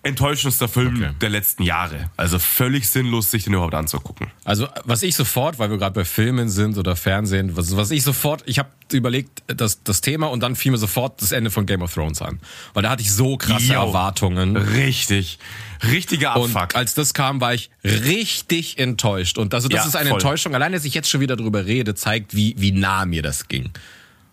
enttäuschendster 0.08 0.68
Film 0.68 0.96
okay. 0.96 1.10
der 1.20 1.30
letzten 1.30 1.62
Jahre. 1.62 2.10
Also 2.16 2.38
völlig 2.38 2.88
sinnlos, 2.88 3.30
sich 3.30 3.44
den 3.44 3.54
überhaupt 3.54 3.74
anzugucken. 3.74 4.28
Also 4.44 4.68
was 4.84 5.02
ich 5.02 5.14
sofort, 5.14 5.58
weil 5.58 5.70
wir 5.70 5.78
gerade 5.78 5.94
bei 5.94 6.04
Filmen 6.04 6.48
sind 6.48 6.76
oder 6.78 6.96
Fernsehen, 6.96 7.56
was, 7.56 7.76
was 7.76 7.90
ich 7.90 8.02
sofort, 8.02 8.42
ich 8.46 8.58
habe 8.58 8.70
überlegt, 8.92 9.42
das, 9.46 9.82
das 9.82 10.00
Thema 10.00 10.26
und 10.26 10.42
dann 10.42 10.56
fiel 10.56 10.72
mir 10.72 10.78
sofort 10.78 11.20
das 11.22 11.32
Ende 11.32 11.50
von 11.50 11.66
Game 11.66 11.82
of 11.82 11.92
Thrones 11.92 12.22
an. 12.22 12.40
Weil 12.74 12.82
da 12.82 12.90
hatte 12.90 13.02
ich 13.02 13.12
so 13.12 13.36
krasse 13.36 13.74
Yo, 13.74 13.80
Erwartungen. 13.80 14.56
Richtig. 14.56 15.38
Richtiger 15.84 16.32
Abfuck. 16.32 16.54
Und 16.54 16.76
als 16.76 16.94
das 16.94 17.14
kam, 17.14 17.40
war 17.40 17.54
ich 17.54 17.70
richtig 17.84 18.78
enttäuscht. 18.78 19.38
Und 19.38 19.54
also 19.54 19.68
das 19.68 19.82
ja, 19.82 19.88
ist 19.88 19.96
eine 19.96 20.10
voll. 20.10 20.18
Enttäuschung. 20.18 20.54
Allein, 20.54 20.72
dass 20.72 20.84
ich 20.84 20.94
jetzt 20.94 21.08
schon 21.08 21.20
wieder 21.20 21.36
drüber 21.36 21.66
rede, 21.66 21.94
zeigt, 21.94 22.34
wie, 22.34 22.54
wie 22.58 22.72
nah 22.72 23.04
mir 23.04 23.22
das 23.22 23.48
ging. 23.48 23.70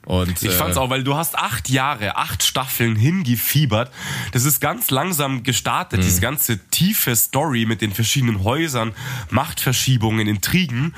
Und, 0.06 0.42
ich 0.42 0.52
fand's 0.52 0.78
äh, 0.78 0.80
auch, 0.80 0.90
weil 0.90 1.04
du 1.04 1.16
hast 1.16 1.38
acht 1.38 1.70
Jahre, 1.70 2.16
acht 2.16 2.44
Staffeln 2.44 2.96
hingefiebert. 2.96 3.92
Das 4.32 4.46
ist 4.46 4.60
ganz 4.60 4.92
langsam 4.92 5.44
gestartet, 5.44 6.04
diese 6.04 6.18
mhm. 6.18 6.22
ganze 6.22 6.60
tiefe 6.70 7.16
Story 7.16 7.66
mit 7.66 7.82
den 7.82 7.92
verschiedenen 7.92 8.44
Häusern, 8.44 8.94
Machtverschiebungen, 9.32 10.28
Intrigen. 10.28 10.94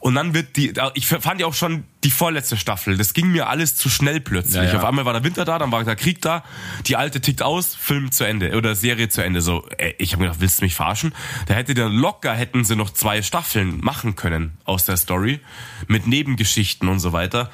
Und 0.00 0.14
dann 0.14 0.32
wird 0.32 0.56
die, 0.56 0.72
ich 0.94 1.08
fand 1.08 1.40
ja 1.40 1.46
auch 1.46 1.54
schon 1.54 1.84
die 2.04 2.10
vorletzte 2.10 2.56
Staffel, 2.56 2.96
das 2.96 3.14
ging 3.14 3.32
mir 3.32 3.48
alles 3.48 3.74
zu 3.74 3.88
schnell 3.88 4.20
plötzlich. 4.20 4.54
Ja, 4.54 4.64
ja. 4.64 4.76
Auf 4.78 4.84
einmal 4.84 5.04
war 5.04 5.12
der 5.12 5.24
Winter 5.24 5.44
da, 5.44 5.58
dann 5.58 5.72
war 5.72 5.82
der 5.82 5.96
Krieg 5.96 6.22
da, 6.22 6.44
die 6.86 6.94
alte 6.94 7.20
tickt 7.20 7.42
aus, 7.42 7.74
Film 7.74 8.12
zu 8.12 8.24
Ende 8.24 8.56
oder 8.56 8.76
Serie 8.76 9.08
zu 9.08 9.22
Ende. 9.22 9.40
So, 9.40 9.66
ey, 9.76 9.96
ich 9.98 10.12
habe 10.12 10.22
gedacht, 10.22 10.40
willst 10.40 10.60
du 10.60 10.64
mich 10.64 10.76
verarschen? 10.76 11.12
Da 11.46 11.54
hätte 11.54 11.74
der 11.74 11.88
locker, 11.88 12.32
hätten 12.32 12.64
sie 12.64 12.76
noch 12.76 12.90
zwei 12.90 13.22
Staffeln 13.22 13.80
machen 13.80 14.14
können 14.14 14.56
aus 14.64 14.84
der 14.84 14.96
Story 14.96 15.40
mit 15.88 16.06
Nebengeschichten 16.06 16.88
und 16.88 17.00
so 17.00 17.12
weiter. 17.12 17.50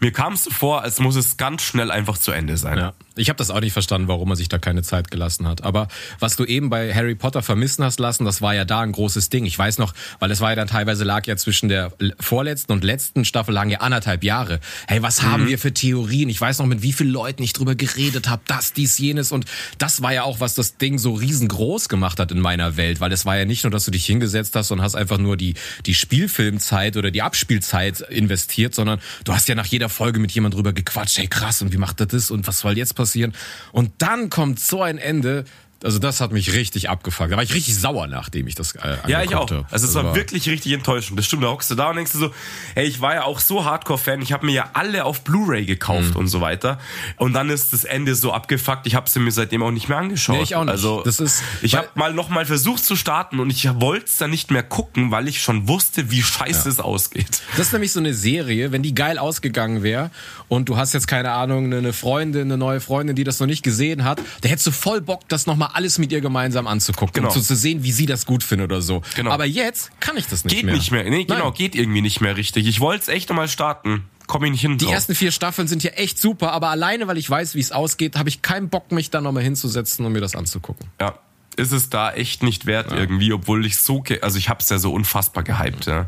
Mir 0.00 0.12
kam 0.12 0.34
es 0.34 0.48
vor, 0.50 0.82
als 0.82 1.00
muss 1.00 1.16
es 1.16 1.36
ganz 1.36 1.62
schnell 1.62 1.90
einfach 1.90 2.18
zu 2.18 2.32
Ende 2.32 2.56
sein. 2.56 2.78
Ja. 2.78 2.92
Ich 3.18 3.30
habe 3.30 3.38
das 3.38 3.50
auch 3.50 3.60
nicht 3.60 3.72
verstanden, 3.72 4.08
warum 4.08 4.30
er 4.30 4.36
sich 4.36 4.48
da 4.48 4.58
keine 4.58 4.82
Zeit 4.82 5.10
gelassen 5.10 5.48
hat. 5.48 5.64
Aber 5.64 5.88
was 6.18 6.36
du 6.36 6.44
eben 6.44 6.68
bei 6.68 6.94
Harry 6.94 7.14
Potter 7.14 7.42
vermissen 7.42 7.82
hast 7.82 7.98
lassen, 7.98 8.26
das 8.26 8.42
war 8.42 8.54
ja 8.54 8.66
da 8.66 8.80
ein 8.80 8.92
großes 8.92 9.30
Ding. 9.30 9.46
Ich 9.46 9.58
weiß 9.58 9.78
noch, 9.78 9.94
weil 10.18 10.30
es 10.30 10.40
war 10.40 10.50
ja 10.50 10.56
dann 10.56 10.68
teilweise 10.68 11.04
lag 11.04 11.26
ja 11.26 11.36
zwischen 11.36 11.70
der 11.70 11.92
vorletzten 12.20 12.72
und 12.72 12.84
letzten 12.84 13.24
Staffel 13.24 13.54
lagen 13.54 13.70
ja 13.70 13.80
anderthalb 13.80 14.22
Jahre. 14.22 14.60
Hey, 14.86 15.02
was 15.02 15.22
mhm. 15.22 15.26
haben 15.32 15.48
wir 15.48 15.58
für 15.58 15.72
Theorien? 15.72 16.28
Ich 16.28 16.40
weiß 16.40 16.58
noch, 16.58 16.66
mit 16.66 16.82
wie 16.82 16.92
vielen 16.92 17.10
Leuten 17.10 17.42
ich 17.42 17.54
drüber 17.54 17.74
geredet 17.74 18.28
habe, 18.28 18.42
das, 18.46 18.74
dies, 18.74 18.98
jenes. 18.98 19.32
Und 19.32 19.46
das 19.78 20.02
war 20.02 20.12
ja 20.12 20.24
auch, 20.24 20.40
was 20.40 20.54
das 20.54 20.76
Ding 20.76 20.98
so 20.98 21.14
riesengroß 21.14 21.88
gemacht 21.88 22.20
hat 22.20 22.32
in 22.32 22.40
meiner 22.40 22.76
Welt. 22.76 23.00
Weil 23.00 23.12
es 23.12 23.24
war 23.24 23.38
ja 23.38 23.46
nicht 23.46 23.64
nur, 23.64 23.70
dass 23.70 23.86
du 23.86 23.90
dich 23.90 24.04
hingesetzt 24.04 24.54
hast 24.56 24.70
und 24.70 24.82
hast 24.82 24.94
einfach 24.94 25.18
nur 25.18 25.38
die, 25.38 25.54
die 25.86 25.94
Spielfilmzeit 25.94 26.98
oder 26.98 27.10
die 27.10 27.22
Abspielzeit 27.22 28.00
investiert, 28.00 28.74
sondern 28.74 29.00
du 29.24 29.32
hast 29.32 29.48
ja 29.48 29.54
nach 29.54 29.66
jeder 29.66 29.85
Folge 29.88 30.18
mit 30.18 30.32
jemand 30.32 30.54
drüber 30.54 30.72
gequatscht. 30.72 31.18
Hey, 31.18 31.26
krass, 31.26 31.62
und 31.62 31.72
wie 31.72 31.78
macht 31.78 32.00
er 32.00 32.06
das? 32.06 32.30
Und 32.30 32.46
was 32.46 32.60
soll 32.60 32.76
jetzt 32.76 32.94
passieren. 32.94 33.34
Und 33.72 33.92
dann 33.98 34.30
kommt 34.30 34.60
so 34.60 34.82
ein 34.82 34.98
Ende, 34.98 35.44
also 35.84 35.98
das 35.98 36.20
hat 36.20 36.32
mich 36.32 36.54
richtig 36.54 36.88
abgefuckt. 36.88 37.30
Da 37.30 37.36
war 37.36 37.42
ich 37.42 37.52
richtig 37.52 37.78
sauer, 37.78 38.06
nachdem 38.06 38.46
ich 38.46 38.54
das 38.54 38.74
äh, 38.76 38.96
Ja, 39.06 39.22
ich 39.22 39.34
auch. 39.34 39.50
Also 39.70 39.86
es 39.86 39.94
war, 39.94 40.04
war 40.04 40.14
wirklich 40.14 40.48
richtig 40.48 40.72
enttäuschend. 40.72 41.18
Das 41.18 41.26
stimmt, 41.26 41.42
da 41.42 41.48
hockst 41.48 41.70
du 41.70 41.74
da 41.74 41.90
und 41.90 41.96
denkst 41.96 42.12
du 42.12 42.18
so, 42.18 42.30
ey, 42.74 42.86
ich 42.86 43.00
war 43.00 43.14
ja 43.14 43.24
auch 43.24 43.40
so 43.40 43.64
Hardcore-Fan, 43.64 44.22
ich 44.22 44.32
habe 44.32 44.46
mir 44.46 44.52
ja 44.52 44.70
alle 44.72 45.04
auf 45.04 45.22
Blu-ray 45.22 45.66
gekauft 45.66 46.10
mhm. 46.10 46.16
und 46.16 46.28
so 46.28 46.40
weiter. 46.40 46.78
Und 47.16 47.34
dann 47.34 47.50
ist 47.50 47.72
das 47.72 47.84
Ende 47.84 48.14
so 48.14 48.32
abgefuckt, 48.32 48.86
ich 48.86 48.94
habe 48.94 49.08
sie 49.08 49.20
mir 49.20 49.32
seitdem 49.32 49.62
auch 49.62 49.70
nicht 49.70 49.88
mehr 49.88 49.98
angeschaut. 49.98 50.36
Nee, 50.36 50.42
ich 50.42 50.56
auch 50.56 50.64
nicht. 50.64 50.72
Also 50.72 51.02
das 51.02 51.20
ist, 51.20 51.42
ich 51.60 51.74
habe 51.74 51.88
mal 51.94 52.14
noch 52.14 52.30
mal 52.30 52.46
versucht 52.46 52.82
zu 52.82 52.96
starten 52.96 53.38
und 53.38 53.50
ich 53.50 53.68
wollte 53.80 54.06
es 54.06 54.16
dann 54.16 54.30
nicht 54.30 54.50
mehr 54.50 54.62
gucken, 54.62 55.10
weil 55.10 55.28
ich 55.28 55.42
schon 55.42 55.68
wusste, 55.68 56.10
wie 56.10 56.22
scheiße 56.22 56.64
ja. 56.64 56.72
es 56.72 56.80
ausgeht. 56.80 57.42
Das 57.56 57.66
ist 57.66 57.72
nämlich 57.72 57.92
so 57.92 58.00
eine 58.00 58.14
Serie, 58.14 58.72
wenn 58.72 58.82
die 58.82 58.94
geil 58.94 59.18
ausgegangen 59.18 59.82
wäre 59.82 60.10
und 60.48 60.68
du 60.68 60.76
hast 60.76 60.94
jetzt 60.94 61.06
keine 61.06 61.32
Ahnung, 61.32 61.72
eine 61.72 61.92
Freundin, 61.92 62.42
eine 62.42 62.56
neue 62.56 62.80
Freundin, 62.80 63.14
die 63.14 63.24
das 63.24 63.40
noch 63.40 63.46
nicht 63.46 63.62
gesehen 63.62 64.04
hat, 64.04 64.20
da 64.40 64.48
hättest 64.48 64.66
du 64.66 64.70
voll 64.70 65.00
Bock, 65.00 65.28
das 65.28 65.46
nochmal 65.46 65.65
alles 65.74 65.98
mit 65.98 66.12
ihr 66.12 66.20
gemeinsam 66.20 66.66
anzugucken, 66.66 67.12
genau. 67.12 67.28
um 67.28 67.34
zu, 67.34 67.40
zu 67.40 67.56
sehen, 67.56 67.82
wie 67.82 67.92
sie 67.92 68.06
das 68.06 68.26
gut 68.26 68.42
findet 68.42 68.70
oder 68.70 68.82
so. 68.82 69.02
Genau. 69.14 69.30
Aber 69.30 69.44
jetzt 69.44 69.90
kann 70.00 70.16
ich 70.16 70.26
das 70.26 70.44
nicht 70.44 70.54
geht 70.54 70.64
mehr. 70.64 70.74
Geht 70.74 70.80
nicht 70.80 70.92
mehr. 70.92 71.04
Nee, 71.04 71.24
genau, 71.24 71.52
geht 71.52 71.74
irgendwie 71.74 72.02
nicht 72.02 72.20
mehr 72.20 72.36
richtig. 72.36 72.66
Ich 72.66 72.80
wollte 72.80 73.02
es 73.02 73.08
echt 73.08 73.28
nochmal 73.28 73.48
starten. 73.48 74.04
Komm 74.26 74.44
ich 74.44 74.50
nicht 74.50 74.60
hin. 74.60 74.78
Die 74.78 74.84
drauf. 74.84 74.94
ersten 74.94 75.14
vier 75.14 75.30
Staffeln 75.30 75.68
sind 75.68 75.84
ja 75.84 75.92
echt 75.92 76.18
super, 76.18 76.52
aber 76.52 76.68
alleine, 76.68 77.06
weil 77.06 77.16
ich 77.16 77.30
weiß, 77.30 77.54
wie 77.54 77.60
es 77.60 77.72
ausgeht, 77.72 78.16
habe 78.16 78.28
ich 78.28 78.42
keinen 78.42 78.68
Bock, 78.68 78.90
mich 78.90 79.10
da 79.10 79.20
nochmal 79.20 79.42
hinzusetzen 79.42 80.04
und 80.04 80.12
mir 80.12 80.20
das 80.20 80.34
anzugucken. 80.34 80.88
Ja, 81.00 81.18
ist 81.56 81.72
es 81.72 81.90
da 81.90 82.12
echt 82.12 82.42
nicht 82.42 82.66
wert 82.66 82.90
ja. 82.90 82.98
irgendwie, 82.98 83.32
obwohl 83.32 83.64
ich 83.64 83.78
so, 83.78 84.02
also 84.22 84.38
ich 84.38 84.48
habe 84.48 84.60
es 84.60 84.68
ja 84.68 84.78
so 84.78 84.92
unfassbar 84.92 85.44
gehypt. 85.44 85.86
Ja. 85.86 86.06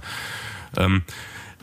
Ähm, 0.76 1.02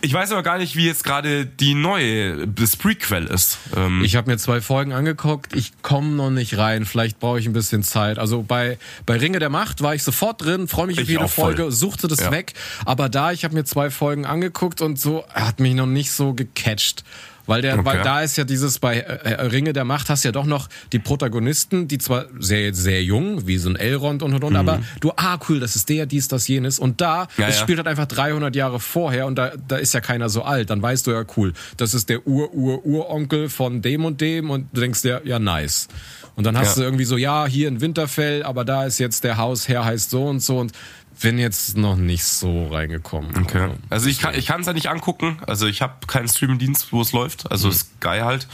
ich 0.01 0.13
weiß 0.13 0.31
aber 0.31 0.43
gar 0.43 0.57
nicht, 0.57 0.75
wie 0.75 0.85
jetzt 0.85 1.03
gerade 1.03 1.45
die 1.45 1.73
neue, 1.73 2.47
das 2.47 2.75
Prequel 2.75 3.25
ist. 3.25 3.57
Ähm 3.75 4.03
ich 4.03 4.15
habe 4.15 4.29
mir 4.29 4.37
zwei 4.37 4.61
Folgen 4.61 4.93
angeguckt. 4.93 5.55
Ich 5.55 5.71
komme 5.81 6.09
noch 6.09 6.29
nicht 6.29 6.57
rein. 6.57 6.85
Vielleicht 6.85 7.19
brauche 7.19 7.39
ich 7.39 7.47
ein 7.47 7.53
bisschen 7.53 7.81
Zeit. 7.81 8.19
Also 8.19 8.43
bei, 8.43 8.77
bei 9.05 9.17
Ringe 9.17 9.39
der 9.39 9.49
Macht 9.49 9.81
war 9.81 9.95
ich 9.95 10.03
sofort 10.03 10.43
drin, 10.43 10.67
freue 10.67 10.87
mich 10.87 10.97
ich 10.97 11.03
auf 11.03 11.09
jede 11.09 11.27
Folge, 11.27 11.71
suchte 11.71 12.07
das 12.07 12.19
ja. 12.19 12.31
weg. 12.31 12.53
Aber 12.85 13.09
da, 13.09 13.31
ich 13.31 13.43
habe 13.43 13.55
mir 13.55 13.63
zwei 13.63 13.89
Folgen 13.89 14.25
angeguckt 14.25 14.81
und 14.81 14.99
so 14.99 15.25
hat 15.33 15.59
mich 15.59 15.73
noch 15.73 15.87
nicht 15.87 16.11
so 16.11 16.33
gecatcht. 16.33 17.03
Weil 17.47 17.61
der, 17.61 17.75
okay. 17.75 17.85
weil 17.85 18.01
da 18.01 18.21
ist 18.21 18.37
ja 18.37 18.43
dieses 18.43 18.79
bei 18.79 18.97
äh, 18.99 19.33
äh, 19.33 19.41
Ringe 19.47 19.73
der 19.73 19.85
Macht 19.85 20.09
hast 20.09 20.23
ja 20.23 20.31
doch 20.31 20.45
noch 20.45 20.67
die 20.91 20.99
Protagonisten, 20.99 21.87
die 21.87 21.97
zwar 21.97 22.25
sehr 22.39 22.73
sehr 22.73 23.03
jung, 23.03 23.45
wie 23.47 23.57
so 23.57 23.69
ein 23.69 23.75
Elrond 23.75 24.23
und 24.23 24.33
und 24.33 24.43
und, 24.43 24.53
mhm. 24.53 24.59
aber 24.59 24.81
du 24.99 25.11
ah 25.15 25.37
cool, 25.47 25.59
das 25.59 25.75
ist 25.75 25.89
der, 25.89 26.05
dies, 26.05 26.27
das, 26.27 26.47
jenes 26.47 26.79
und 26.79 27.01
da 27.01 27.27
ja, 27.37 27.47
es 27.47 27.55
ja. 27.55 27.61
spielt 27.61 27.77
halt 27.77 27.87
einfach 27.87 28.07
300 28.07 28.55
Jahre 28.55 28.79
vorher 28.79 29.27
und 29.27 29.35
da 29.35 29.51
da 29.67 29.77
ist 29.77 29.93
ja 29.93 30.01
keiner 30.01 30.29
so 30.29 30.43
alt, 30.43 30.69
dann 30.69 30.81
weißt 30.81 31.05
du 31.07 31.11
ja 31.11 31.23
cool, 31.37 31.53
das 31.77 31.93
ist 31.93 32.09
der 32.09 32.27
Ur 32.27 32.53
Ur 32.53 32.85
Uronkel 32.85 33.49
von 33.49 33.81
dem 33.81 34.05
und 34.05 34.21
dem 34.21 34.49
und 34.49 34.67
du 34.73 34.81
denkst 34.81 35.01
dir 35.01 35.21
ja 35.25 35.39
nice. 35.39 35.87
Und 36.35 36.45
dann 36.45 36.57
hast 36.57 36.75
ja. 36.75 36.81
du 36.81 36.81
irgendwie 36.81 37.05
so 37.05 37.15
ja 37.15 37.45
hier 37.45 37.69
in 37.69 37.79
Winterfell, 37.79 38.43
aber 38.43 38.65
da 38.65 38.85
ist 38.85 38.99
jetzt 38.99 39.23
der 39.23 39.37
Hausherr 39.37 39.85
heißt 39.85 40.09
so 40.09 40.25
und 40.25 40.41
so 40.41 40.59
und 40.59 40.73
bin 41.21 41.37
jetzt 41.37 41.77
noch 41.77 41.95
nicht 41.95 42.23
so 42.23 42.67
reingekommen. 42.67 43.35
Okay. 43.37 43.71
Also 43.89 44.09
ich 44.09 44.19
kann 44.19 44.35
ich 44.35 44.47
kann 44.47 44.61
es 44.61 44.67
ja 44.67 44.73
nicht 44.73 44.89
angucken. 44.89 45.37
Also 45.47 45.67
ich 45.67 45.81
habe 45.81 46.05
keinen 46.07 46.27
Streamingdienst, 46.27 46.91
wo 46.91 47.01
es 47.01 47.11
läuft. 47.11 47.51
Also 47.51 47.67
mhm. 47.67 47.73
Sky 47.73 48.19
halt. 48.21 48.47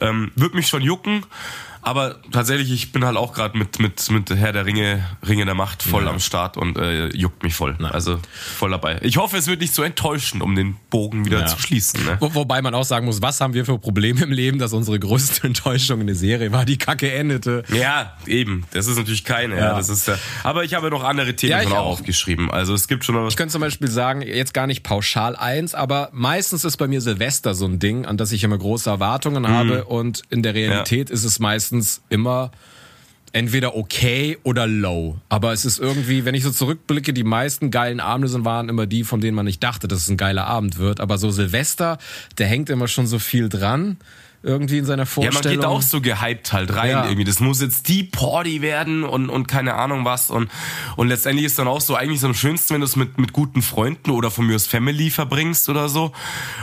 Ähm, 0.00 0.32
Würde 0.34 0.56
mich 0.56 0.68
schon 0.68 0.82
jucken. 0.82 1.24
Aber 1.88 2.16
tatsächlich, 2.32 2.70
ich 2.70 2.92
bin 2.92 3.02
halt 3.02 3.16
auch 3.16 3.32
gerade 3.32 3.56
mit, 3.56 3.78
mit, 3.78 4.10
mit 4.10 4.28
Herr 4.28 4.52
der 4.52 4.66
Ringe, 4.66 5.02
Ringe 5.26 5.46
der 5.46 5.54
Macht 5.54 5.82
voll 5.82 6.04
ja. 6.04 6.10
am 6.10 6.20
Start 6.20 6.58
und 6.58 6.76
äh, 6.76 7.06
juckt 7.16 7.42
mich 7.42 7.54
voll. 7.54 7.76
Nein. 7.78 7.92
Also 7.92 8.18
voll 8.58 8.72
dabei. 8.72 8.98
Ich 9.00 9.16
hoffe, 9.16 9.38
es 9.38 9.46
wird 9.46 9.62
nicht 9.62 9.72
so 9.72 9.82
enttäuschen, 9.82 10.42
um 10.42 10.54
den 10.54 10.76
Bogen 10.90 11.24
wieder 11.24 11.40
ja. 11.40 11.46
zu 11.46 11.58
schließen. 11.58 12.04
Ne? 12.04 12.18
Wo, 12.20 12.34
wobei 12.34 12.60
man 12.60 12.74
auch 12.74 12.84
sagen 12.84 13.06
muss, 13.06 13.22
was 13.22 13.40
haben 13.40 13.54
wir 13.54 13.64
für 13.64 13.78
Probleme 13.78 14.20
im 14.20 14.32
Leben, 14.32 14.58
dass 14.58 14.74
unsere 14.74 14.98
größte 14.98 15.44
Enttäuschung 15.46 16.02
in 16.02 16.08
der 16.08 16.16
Serie 16.16 16.52
war, 16.52 16.66
die 16.66 16.76
Kacke 16.76 17.10
endete. 17.10 17.62
Ja, 17.72 18.18
eben. 18.26 18.66
Das 18.72 18.86
ist 18.86 18.98
natürlich 18.98 19.24
keine. 19.24 19.54
Ja. 19.54 19.60
ja 19.60 19.76
das 19.78 19.88
ist 19.88 20.06
ja, 20.08 20.18
aber 20.44 20.64
ich 20.64 20.74
habe 20.74 20.90
noch 20.90 21.04
andere 21.04 21.36
Themen 21.36 21.62
schon 21.62 21.72
auch 21.72 21.86
aufgeschrieben. 21.86 22.50
Also 22.50 22.74
es 22.74 22.86
gibt 22.86 23.06
schon 23.06 23.14
noch 23.14 23.26
Ich 23.28 23.36
könnte 23.36 23.52
zum 23.52 23.62
Beispiel 23.62 23.88
sagen, 23.88 24.20
jetzt 24.20 24.52
gar 24.52 24.66
nicht 24.66 24.82
pauschal 24.82 25.36
eins, 25.36 25.74
aber 25.74 26.10
meistens 26.12 26.66
ist 26.66 26.76
bei 26.76 26.86
mir 26.86 27.00
Silvester 27.00 27.54
so 27.54 27.64
ein 27.64 27.78
Ding, 27.78 28.04
an 28.04 28.18
das 28.18 28.30
ich 28.32 28.44
immer 28.44 28.58
große 28.58 28.90
Erwartungen 28.90 29.44
mhm. 29.44 29.48
habe 29.48 29.84
und 29.86 30.20
in 30.28 30.42
der 30.42 30.52
Realität 30.52 31.08
ist 31.08 31.24
es 31.24 31.38
meistens 31.38 31.77
meistens 31.78 32.02
immer 32.08 32.50
entweder 33.32 33.76
okay 33.76 34.38
oder 34.42 34.66
low. 34.66 35.18
Aber 35.28 35.52
es 35.52 35.64
ist 35.64 35.78
irgendwie, 35.78 36.24
wenn 36.24 36.34
ich 36.34 36.42
so 36.42 36.50
zurückblicke, 36.50 37.12
die 37.12 37.24
meisten 37.24 37.70
geilen 37.70 38.00
Abende 38.00 38.28
sind, 38.28 38.44
waren 38.44 38.68
immer 38.68 38.86
die, 38.86 39.04
von 39.04 39.20
denen 39.20 39.36
man 39.36 39.44
nicht 39.44 39.62
dachte, 39.62 39.86
dass 39.86 40.00
es 40.00 40.08
ein 40.08 40.16
geiler 40.16 40.46
Abend 40.46 40.78
wird. 40.78 41.00
Aber 41.00 41.18
so 41.18 41.30
Silvester, 41.30 41.98
der 42.38 42.46
hängt 42.46 42.70
immer 42.70 42.88
schon 42.88 43.06
so 43.06 43.18
viel 43.18 43.48
dran 43.48 43.98
irgendwie 44.42 44.78
in 44.78 44.84
seiner 44.84 45.04
Vorstellung. 45.04 45.42
Ja, 45.42 45.50
man 45.50 45.58
geht 45.58 45.64
auch 45.64 45.82
so 45.82 46.00
gehypt 46.00 46.52
halt 46.52 46.74
rein 46.74 46.90
ja. 46.90 47.04
irgendwie. 47.04 47.24
Das 47.24 47.40
muss 47.40 47.60
jetzt 47.60 47.88
die 47.88 48.04
Party 48.04 48.62
werden 48.62 49.02
und, 49.02 49.30
und 49.30 49.48
keine 49.48 49.74
Ahnung 49.74 50.04
was. 50.04 50.30
Und, 50.30 50.48
und 50.96 51.08
letztendlich 51.08 51.44
ist 51.44 51.58
dann 51.58 51.66
auch 51.66 51.80
so 51.80 51.96
eigentlich 51.96 52.20
so 52.20 52.28
am 52.28 52.34
schönsten, 52.34 52.74
wenn 52.74 52.80
du 52.80 52.86
es 52.86 52.94
mit, 52.94 53.18
mit 53.18 53.32
guten 53.32 53.62
Freunden 53.62 54.10
oder 54.10 54.30
von 54.30 54.46
mir 54.46 54.54
aus 54.54 54.68
Family 54.68 55.10
verbringst 55.10 55.68
oder 55.68 55.88
so. 55.88 56.12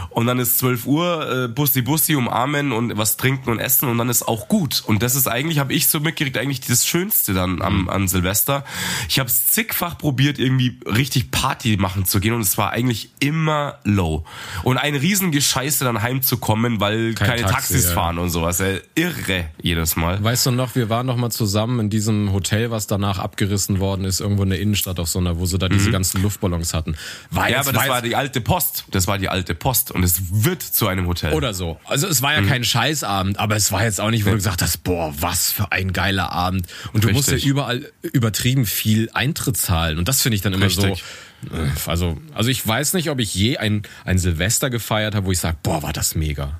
Und 0.10 0.26
dann 0.26 0.40
ist 0.40 0.58
12 0.60 0.86
Uhr, 0.86 1.46
äh, 1.46 1.48
Bussi 1.50 1.82
Bussi 1.82 2.16
umarmen 2.16 2.72
und 2.72 2.98
was 2.98 3.18
trinken 3.18 3.50
und 3.50 3.60
essen 3.60 3.90
und 3.90 3.98
dann 3.98 4.08
ist 4.08 4.26
auch 4.26 4.48
gut. 4.48 4.82
Und 4.86 5.04
das 5.04 5.16
ist 5.16 5.28
eigentlich, 5.28 5.60
habe 5.60 5.74
ich 5.74 5.88
so 5.88 6.00
mitgekriegt, 6.00 6.38
eigentlich 6.38 6.62
das 6.62 6.88
Schönste 6.88 7.34
dann 7.34 7.62
am, 7.62 7.82
mhm. 7.82 7.90
an 7.90 8.08
Silvester. 8.08 8.64
Ich 9.10 9.20
habe 9.20 9.30
es 9.30 9.48
zigfach 9.48 9.98
probiert, 9.98 10.40
irgendwie 10.40 10.80
richtig 10.86 11.32
Party 11.32 11.76
machen 11.76 12.06
zu 12.06 12.22
gehen 12.22 12.34
und 12.34 12.42
es 12.42 12.58
war 12.58 12.72
eigentlich 12.72 13.10
immer 13.20 13.80
low. 13.84 14.24
Und 14.64 14.78
ein 14.78 14.96
Riesengescheiße 14.96 15.84
dann 15.84 16.02
heimzukommen, 16.02 16.80
weil 16.80 17.14
Kein 17.14 17.28
keine 17.28 17.42
Taxi 17.42 17.65
Taxis 17.66 17.86
ja. 17.86 17.92
fahren 17.94 18.20
und 18.20 18.30
sowas. 18.30 18.60
Ey. 18.60 18.82
Irre 18.96 19.46
jedes 19.62 19.96
Mal. 19.96 20.24
Weißt 20.24 20.46
du 20.46 20.52
noch, 20.52 20.76
wir 20.76 20.90
waren 20.90 21.06
noch 21.06 21.18
mal 21.18 21.32
zusammen 21.32 21.80
in 21.80 21.90
diesem 21.90 22.32
Hotel, 22.32 22.72
was 22.72 22.88
danach 22.88 23.20
abgerissen 23.20 23.80
worden 23.80 24.06
ist, 24.06 24.20
irgendwo 24.20 24.44
in 24.44 24.50
der 24.50 24.60
Innenstadt 24.60 25.00
auf 25.00 25.10
so 25.10 25.20
einer, 25.20 25.40
wo 25.40 25.46
sie 25.46 25.58
da 25.58 25.68
mhm. 25.68 25.74
diese 25.74 25.92
ganzen 25.92 26.22
Luftballons 26.22 26.74
hatten. 26.74 26.96
War 27.32 27.50
ja, 27.50 27.60
aber 27.60 27.74
das 27.74 27.88
war 27.88 28.02
die 28.02 28.16
alte 28.16 28.42
Post. 28.42 28.86
Das 28.92 29.08
war 29.08 29.18
die 29.18 29.30
alte 29.30 29.56
Post 29.56 29.92
und 29.92 30.04
es 30.04 30.44
wird 30.44 30.62
zu 30.62 30.88
einem 30.88 31.08
Hotel. 31.08 31.34
Oder 31.34 31.54
so. 31.54 31.80
Also 31.86 32.08
es 32.08 32.22
war 32.22 32.34
ja 32.34 32.42
mhm. 32.42 32.48
kein 32.48 32.64
Scheißabend, 32.64 33.40
aber 33.40 33.56
es 33.56 33.72
war 33.72 33.84
jetzt 33.84 34.00
auch 34.00 34.12
nicht, 34.12 34.26
wo 34.26 34.30
du 34.30 34.36
gesagt 34.36 34.62
hast, 34.62 34.84
boah, 34.84 35.14
was 35.20 35.52
für 35.52 35.72
ein 35.72 35.94
geiler 35.94 36.32
Abend. 36.32 36.68
Und 36.94 37.04
du 37.04 37.08
Richtig. 37.08 37.32
musst 37.32 37.44
ja 37.44 37.50
überall 37.50 37.92
übertrieben 38.02 38.66
viel 38.66 39.10
Eintritt 39.14 39.58
zahlen. 39.58 39.98
Und 39.98 40.08
das 40.08 40.22
finde 40.22 40.36
ich 40.36 40.42
dann 40.42 40.54
immer 40.54 40.66
Richtig. 40.66 41.04
so. 41.50 41.56
Äh, 41.56 41.70
also, 41.88 42.18
also 42.34 42.50
ich 42.50 42.66
weiß 42.66 42.94
nicht, 42.94 43.10
ob 43.10 43.20
ich 43.20 43.34
je 43.34 43.58
ein, 43.58 43.84
ein 44.04 44.18
Silvester 44.18 44.70
gefeiert 44.70 45.16
habe, 45.16 45.26
wo 45.26 45.32
ich 45.32 45.40
sage, 45.40 45.58
boah, 45.64 45.82
war 45.84 45.94
das 45.94 46.16
mega. 46.16 46.60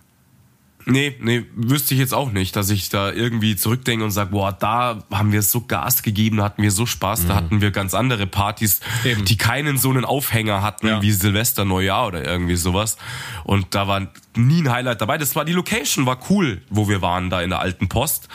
Nee, 0.88 1.16
nee, 1.20 1.46
wüsste 1.56 1.96
ich 1.96 2.00
jetzt 2.00 2.14
auch 2.14 2.32
nicht, 2.32 2.56
dass 2.56 2.70
ich 2.70 2.90
da 2.90 3.12
irgendwie 3.12 3.56
zurückdenke 3.56 4.06
und 4.06 4.12
sage, 4.12 4.32
boah, 4.32 4.52
da 4.52 5.04
haben 5.12 5.32
wir 5.32 5.42
so 5.42 5.62
Gas 5.62 6.04
gegeben, 6.04 6.38
da 6.38 6.44
hatten 6.44 6.62
wir 6.62 6.72
so 6.72 6.86
Spaß, 6.86 7.24
mhm. 7.24 7.28
da 7.28 7.36
hatten 7.36 7.62
wir 7.62 7.72
ganz 7.72 7.96
andere 7.96 8.28
Partys, 8.28 8.82
Eben. 9.04 9.26
die 9.26 9.36
keinen 9.36 9.78
so 9.80 9.90
einen 9.90 10.06
Aufhänger 10.06 10.62
hatten 10.62 10.88
ja. 10.88 11.02
wie 11.02 11.12
Silvester, 11.12 11.66
Neujahr 11.66 12.08
oder 12.08 12.24
irgendwie 12.24 12.56
sowas. 12.56 12.98
Und 13.44 13.74
da 13.74 13.88
war 13.88 14.08
nie 14.36 14.62
ein 14.62 14.72
Highlight 14.72 15.02
dabei. 15.02 15.18
Das 15.18 15.36
war 15.36 15.44
die 15.44 15.54
Location, 15.54 16.06
war 16.06 16.20
cool, 16.30 16.62
wo 16.70 16.88
wir 16.88 17.02
waren 17.02 17.30
da 17.30 17.42
in 17.42 17.50
der 17.50 17.60
alten 17.60 17.90
Post. 17.90 18.28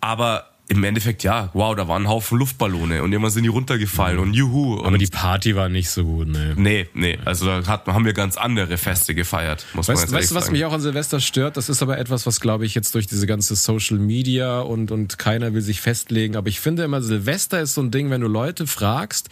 Aber 0.00 0.51
im 0.76 0.84
Endeffekt, 0.84 1.22
ja, 1.22 1.50
wow, 1.52 1.74
da 1.74 1.88
waren 1.88 2.02
ein 2.02 2.08
Haufen 2.08 2.38
Luftballone 2.38 3.02
und 3.02 3.12
irgendwann 3.12 3.30
sind 3.30 3.44
die 3.44 3.48
runtergefallen 3.48 4.18
und 4.18 4.34
juhu. 4.34 4.74
Und 4.74 4.86
Aber 4.86 4.98
die 4.98 5.06
Party 5.06 5.54
war 5.56 5.68
nicht 5.68 5.90
so 5.90 6.04
gut, 6.04 6.28
ne? 6.28 6.54
Nee, 6.56 6.88
nee, 6.94 7.18
also 7.24 7.46
da 7.46 7.66
hat, 7.66 7.86
haben 7.86 8.04
wir 8.04 8.12
ganz 8.12 8.36
andere 8.36 8.76
Feste 8.78 9.14
gefeiert, 9.14 9.66
muss 9.74 9.88
weißt, 9.88 9.96
man 9.96 10.02
jetzt 10.02 10.12
Weißt 10.12 10.30
du, 10.30 10.34
was 10.34 10.50
mich 10.50 10.64
auch 10.64 10.72
an 10.72 10.80
Silvester 10.80 11.20
stört? 11.20 11.56
Das 11.56 11.68
ist 11.68 11.82
aber 11.82 11.98
etwas, 11.98 12.26
was, 12.26 12.40
glaube 12.40 12.64
ich, 12.66 12.74
jetzt 12.74 12.94
durch 12.94 13.06
diese 13.06 13.26
ganze 13.26 13.54
Social 13.54 13.98
Media 13.98 14.60
und, 14.60 14.90
und 14.90 15.18
keiner 15.18 15.54
will 15.54 15.62
sich 15.62 15.80
festlegen. 15.80 16.36
Aber 16.36 16.48
ich 16.48 16.60
finde 16.60 16.84
immer, 16.84 17.02
Silvester 17.02 17.60
ist 17.60 17.74
so 17.74 17.82
ein 17.82 17.90
Ding, 17.90 18.10
wenn 18.10 18.20
du 18.20 18.28
Leute 18.28 18.66
fragst, 18.66 19.28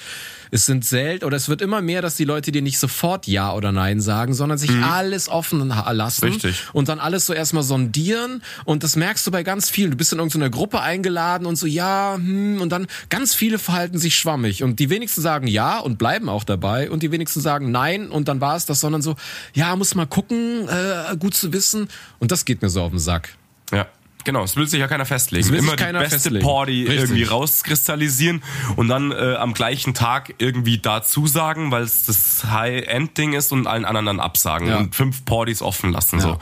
es 0.50 0.66
sind 0.66 0.84
selten 0.84 1.24
oder 1.24 1.36
es 1.36 1.48
wird 1.48 1.62
immer 1.62 1.80
mehr, 1.80 2.02
dass 2.02 2.16
die 2.16 2.24
Leute 2.24 2.52
dir 2.52 2.62
nicht 2.62 2.78
sofort 2.78 3.26
Ja 3.26 3.52
oder 3.52 3.72
Nein 3.72 4.00
sagen, 4.00 4.34
sondern 4.34 4.58
sich 4.58 4.70
mhm. 4.70 4.84
alles 4.84 5.28
offen 5.28 5.68
lassen 5.68 6.24
Richtig. 6.24 6.64
und 6.72 6.88
dann 6.88 6.98
alles 6.98 7.26
so 7.26 7.32
erstmal 7.32 7.62
sondieren 7.62 8.42
und 8.64 8.82
das 8.82 8.96
merkst 8.96 9.26
du 9.26 9.30
bei 9.30 9.42
ganz 9.42 9.70
vielen. 9.70 9.90
Du 9.90 9.96
bist 9.96 10.12
in 10.12 10.18
irgendeiner 10.18 10.50
Gruppe 10.50 10.80
eingeladen 10.80 11.46
und 11.46 11.56
so 11.56 11.66
ja, 11.66 12.14
hm, 12.16 12.60
und 12.60 12.70
dann 12.70 12.86
ganz 13.08 13.34
viele 13.34 13.58
verhalten 13.58 13.98
sich 13.98 14.16
schwammig 14.16 14.62
und 14.62 14.78
die 14.78 14.90
wenigsten 14.90 15.20
sagen 15.20 15.46
Ja 15.46 15.78
und 15.78 15.98
bleiben 15.98 16.28
auch 16.28 16.44
dabei 16.44 16.90
und 16.90 17.02
die 17.02 17.12
wenigsten 17.12 17.40
sagen 17.40 17.70
Nein 17.70 18.08
und 18.08 18.28
dann 18.28 18.40
war 18.40 18.56
es 18.56 18.66
das, 18.66 18.80
sondern 18.80 19.02
so 19.02 19.16
ja, 19.54 19.74
muss 19.76 19.94
mal 19.94 20.06
gucken, 20.06 20.68
äh, 20.68 21.16
gut 21.16 21.34
zu 21.34 21.52
wissen 21.52 21.88
und 22.18 22.32
das 22.32 22.44
geht 22.44 22.62
mir 22.62 22.68
so 22.68 22.82
auf 22.82 22.90
den 22.90 22.98
Sack. 22.98 23.34
Ja. 23.72 23.86
Genau, 24.24 24.42
es 24.42 24.56
will 24.56 24.66
sich 24.66 24.80
ja 24.80 24.88
keiner 24.88 25.06
festlegen. 25.06 25.44
Es 25.44 25.52
will 25.52 25.58
Immer 25.58 25.76
die 25.76 25.84
beste 25.84 26.10
festlegen. 26.10 26.44
Party 26.44 26.82
Richtig. 26.82 26.98
irgendwie 26.98 27.24
rauskristallisieren 27.24 28.42
und 28.76 28.88
dann 28.88 29.12
äh, 29.12 29.36
am 29.36 29.54
gleichen 29.54 29.94
Tag 29.94 30.34
irgendwie 30.38 30.78
dazu 30.78 31.26
sagen, 31.26 31.70
weil 31.70 31.82
es 31.82 32.04
das 32.04 32.44
High-End-Ding 32.50 33.32
ist 33.32 33.52
und 33.52 33.66
allen 33.66 33.84
anderen 33.84 34.06
dann 34.06 34.20
absagen 34.20 34.68
ja. 34.68 34.78
und 34.78 34.94
fünf 34.94 35.24
Partys 35.24 35.62
offen 35.62 35.92
lassen. 35.92 36.18
Ja. 36.18 36.22
So 36.22 36.38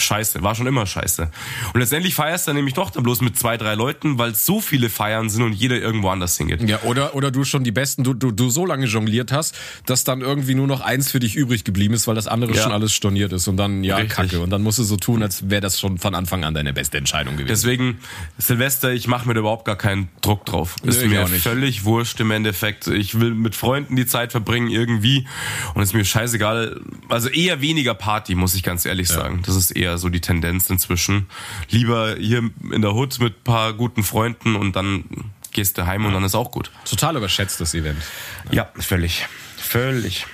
scheiße, 0.00 0.42
war 0.42 0.54
schon 0.54 0.66
immer 0.66 0.86
scheiße. 0.86 1.30
Und 1.74 1.80
letztendlich 1.80 2.14
feierst 2.14 2.46
du 2.46 2.50
dann 2.50 2.56
nämlich 2.56 2.74
doch 2.74 2.90
dann 2.90 3.02
bloß 3.02 3.20
mit 3.20 3.36
zwei, 3.36 3.56
drei 3.56 3.74
Leuten, 3.74 4.18
weil 4.18 4.34
so 4.34 4.60
viele 4.60 4.90
Feiern 4.90 5.28
sind 5.28 5.42
und 5.42 5.52
jeder 5.52 5.76
irgendwo 5.76 6.08
anders 6.08 6.36
hingeht. 6.36 6.68
Ja, 6.68 6.82
oder, 6.82 7.14
oder 7.14 7.30
du 7.30 7.44
schon 7.44 7.64
die 7.64 7.72
besten, 7.72 8.04
du, 8.04 8.14
du, 8.14 8.30
du 8.30 8.50
so 8.50 8.64
lange 8.64 8.86
jongliert 8.86 9.32
hast, 9.32 9.56
dass 9.86 10.04
dann 10.04 10.20
irgendwie 10.20 10.54
nur 10.54 10.66
noch 10.66 10.80
eins 10.80 11.10
für 11.10 11.18
dich 11.18 11.36
übrig 11.36 11.64
geblieben 11.64 11.94
ist, 11.94 12.06
weil 12.06 12.14
das 12.14 12.26
andere 12.26 12.54
ja. 12.54 12.62
schon 12.62 12.72
alles 12.72 12.92
storniert 12.92 13.32
ist 13.32 13.48
und 13.48 13.56
dann, 13.56 13.84
ja, 13.84 13.96
Richtig. 13.96 14.16
kacke. 14.16 14.40
Und 14.40 14.50
dann 14.50 14.62
musst 14.62 14.78
du 14.78 14.84
so 14.84 14.96
tun, 14.96 15.22
als 15.22 15.50
wäre 15.50 15.60
das 15.60 15.80
schon 15.80 15.98
von 15.98 16.14
Anfang 16.14 16.44
an 16.44 16.54
deine 16.54 16.72
beste 16.72 16.98
Entscheidung 16.98 17.17
gewesen. 17.24 17.48
Deswegen, 17.48 17.98
Silvester, 18.38 18.92
ich 18.92 19.06
mache 19.08 19.26
mir 19.26 19.34
da 19.34 19.40
überhaupt 19.40 19.64
gar 19.64 19.76
keinen 19.76 20.08
Druck 20.20 20.44
drauf. 20.46 20.76
Ist 20.82 21.04
mir 21.04 21.26
völlig 21.26 21.84
wurscht 21.84 22.20
im 22.20 22.30
Endeffekt. 22.30 22.86
Ich 22.86 23.20
will 23.20 23.34
mit 23.34 23.54
Freunden 23.54 23.96
die 23.96 24.06
Zeit 24.06 24.32
verbringen 24.32 24.68
irgendwie 24.68 25.26
und 25.74 25.82
ist 25.82 25.94
mir 25.94 26.04
scheißegal. 26.04 26.80
Also 27.08 27.28
eher 27.28 27.60
weniger 27.60 27.94
Party, 27.94 28.34
muss 28.34 28.54
ich 28.54 28.62
ganz 28.62 28.84
ehrlich 28.86 29.08
ja. 29.08 29.16
sagen. 29.16 29.42
Das 29.44 29.56
ist 29.56 29.70
eher 29.70 29.98
so 29.98 30.08
die 30.08 30.20
Tendenz 30.20 30.70
inzwischen. 30.70 31.26
Lieber 31.70 32.16
hier 32.18 32.50
in 32.72 32.82
der 32.82 32.94
Hut 32.94 33.18
mit 33.20 33.44
paar 33.44 33.72
guten 33.72 34.02
Freunden 34.02 34.56
und 34.56 34.76
dann 34.76 35.04
gehst 35.52 35.78
du 35.78 35.86
heim 35.86 36.04
und 36.06 36.12
dann 36.12 36.24
ist 36.24 36.34
auch 36.34 36.50
gut. 36.50 36.70
Total 36.84 37.16
überschätzt 37.16 37.60
das 37.60 37.74
Event. 37.74 38.02
Ja, 38.50 38.68
völlig. 38.78 39.26
Völlig. 39.56 40.26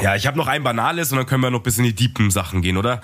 Ja, 0.00 0.14
ich 0.14 0.26
habe 0.26 0.38
noch 0.38 0.46
ein 0.46 0.62
banales 0.62 1.10
und 1.12 1.18
dann 1.18 1.26
können 1.26 1.42
wir 1.42 1.50
noch 1.50 1.62
bis 1.62 1.78
in 1.78 1.84
die 1.84 1.94
deepen 1.94 2.30
Sachen 2.30 2.62
gehen, 2.62 2.76
oder? 2.76 3.02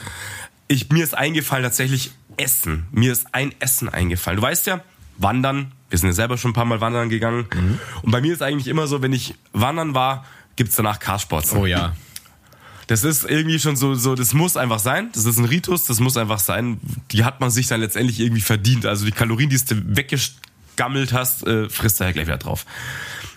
Ich, 0.68 0.88
mir 0.90 1.04
ist 1.04 1.14
eingefallen 1.14 1.64
tatsächlich 1.64 2.12
Essen. 2.36 2.86
Mir 2.90 3.12
ist 3.12 3.26
ein 3.32 3.54
Essen 3.58 3.88
eingefallen. 3.88 4.36
Du 4.36 4.42
weißt 4.42 4.66
ja, 4.66 4.80
Wandern. 5.18 5.72
Wir 5.88 5.98
sind 5.98 6.08
ja 6.08 6.14
selber 6.14 6.36
schon 6.36 6.50
ein 6.50 6.54
paar 6.54 6.64
Mal 6.64 6.80
wandern 6.80 7.08
gegangen. 7.08 7.46
Mhm. 7.54 7.78
Und 8.02 8.10
bei 8.10 8.20
mir 8.20 8.32
ist 8.32 8.42
eigentlich 8.42 8.68
immer 8.68 8.86
so, 8.86 9.02
wenn 9.02 9.12
ich 9.12 9.34
wandern 9.52 9.94
war, 9.94 10.24
gibt's 10.56 10.76
danach 10.76 10.98
Carsports. 10.98 11.52
Oh 11.54 11.66
ja. 11.66 11.94
Das 12.88 13.02
ist 13.02 13.24
irgendwie 13.24 13.58
schon 13.58 13.76
so, 13.76 13.94
so, 13.94 14.14
das 14.14 14.32
muss 14.32 14.56
einfach 14.56 14.78
sein. 14.78 15.10
Das 15.12 15.24
ist 15.24 15.38
ein 15.38 15.44
Ritus, 15.44 15.84
das 15.84 15.98
muss 15.98 16.16
einfach 16.16 16.38
sein. 16.38 16.80
Die 17.10 17.24
hat 17.24 17.40
man 17.40 17.50
sich 17.50 17.66
dann 17.66 17.80
letztendlich 17.80 18.20
irgendwie 18.20 18.40
verdient. 18.40 18.86
Also 18.86 19.04
die 19.04 19.12
Kalorien, 19.12 19.50
die 19.50 19.58
du 19.64 19.96
weggegammelt 19.96 21.12
hast, 21.12 21.46
äh, 21.46 21.68
frisst 21.68 21.98
du 21.98 22.04
ja 22.04 22.12
gleich 22.12 22.26
wieder 22.26 22.38
drauf. 22.38 22.64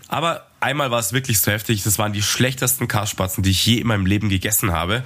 Aber 0.08 0.49
einmal 0.60 0.92
war 0.92 1.00
es 1.00 1.14
wirklich 1.14 1.40
so 1.40 1.52
heftig. 1.52 1.84
Das 1.84 2.00
waren 2.00 2.14
die 2.14 2.22
schlechtesten 2.22 2.88
Karspatzen, 2.88 3.44
die 3.44 3.52
ich 3.52 3.66
je 3.66 3.78
in 3.78 3.88
meinem 3.88 4.06
Leben 4.06 4.30
gegessen 4.30 4.72
habe. 4.72 5.04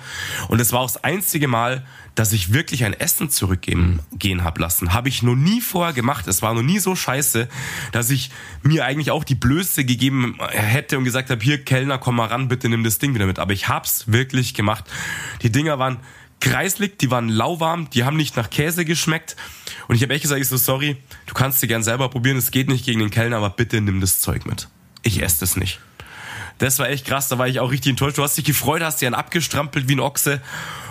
Und 0.48 0.60
es 0.60 0.72
war 0.72 0.82
auch 0.82 0.92
das 0.92 1.04
einzige 1.04 1.48
Mal, 1.48 1.86
dass 2.16 2.32
ich 2.32 2.54
wirklich 2.54 2.86
ein 2.86 2.94
Essen 2.94 3.30
zurückgehen 3.30 4.00
gehen 4.12 4.44
hab 4.44 4.60
lassen. 4.60 4.94
Habe 4.94 5.10
ich 5.10 5.24
noch 5.24 5.36
nie 5.36 5.62
vorher 5.62 5.94
gemacht. 5.94 6.28
Es 6.28 6.42
war 6.42 6.54
noch 6.54 6.62
nie 6.62 6.80
so 6.80 6.96
scheiße, 6.96 7.48
dass 7.92 8.10
ich 8.10 8.30
mir 8.62 8.86
eigentlich 8.86 9.12
auch 9.12 9.24
die 9.24 9.36
Blöße 9.36 9.86
gegeben 9.86 10.38
hätte 10.50 10.98
und 10.98 11.06
gesagt 11.06 11.30
habe, 11.30 11.44
hier 11.44 11.64
Kellner, 11.64 11.98
komm 11.98 12.18
mal 12.18 12.28
ran, 12.28 12.48
bitte 12.48 12.70
nimm 12.70 12.84
das 12.84 13.00
Ding 13.00 13.16
wieder 13.16 13.26
mit. 13.26 13.40
Aber 13.40 13.54
ich 13.54 13.68
hab's 13.68 14.12
wirklich 14.12 14.54
gemacht. 14.54 14.86
Die 15.42 15.52
Dinger 15.52 15.80
waren 15.80 16.00
kreislig, 16.40 17.00
die 17.00 17.10
waren 17.10 17.30
lauwarm, 17.30 17.90
die 17.90 18.04
haben 18.04 18.18
nicht 18.18 18.36
nach 18.36 18.50
Käse 18.50 18.86
geschmeckt. 18.86 19.36
Und 19.88 19.96
ich 19.96 20.04
habe 20.04 20.14
echt 20.14 20.24
gesagt, 20.24 20.42
ich 20.42 20.48
so, 20.48 20.58
sorry, 20.58 20.98
du 21.26 21.34
kannst 21.34 21.62
sie 21.62 21.68
gern 21.68 21.84
selber 21.84 22.10
probieren, 22.10 22.38
es 22.38 22.52
geht 22.52 22.68
nicht 22.68 22.86
gegen 22.86 23.00
den 23.00 23.10
Kellner, 23.10 23.38
aber 23.38 23.50
bitte 23.50 23.80
nimm 23.82 24.02
das 24.02 24.20
Zeug 24.20 24.46
mit. 24.46 24.68
Ich 25.04 25.22
esse 25.22 25.42
das 25.42 25.56
nicht. 25.56 25.80
Das 26.58 26.80
war 26.80 26.90
echt 26.90 27.06
krass, 27.06 27.28
da 27.28 27.38
war 27.38 27.48
ich 27.48 27.60
auch 27.60 27.72
richtig 27.72 27.92
enttäuscht. 27.92 28.18
Du 28.18 28.24
hast 28.24 28.38
dich 28.38 28.46
gefreut, 28.46 28.82
hast 28.82 29.02
dir 29.02 29.08
einen 29.08 29.16
abgestrampelt 29.16 29.88
wie 29.88 29.96
ein 29.96 30.00
Ochse 30.00 30.42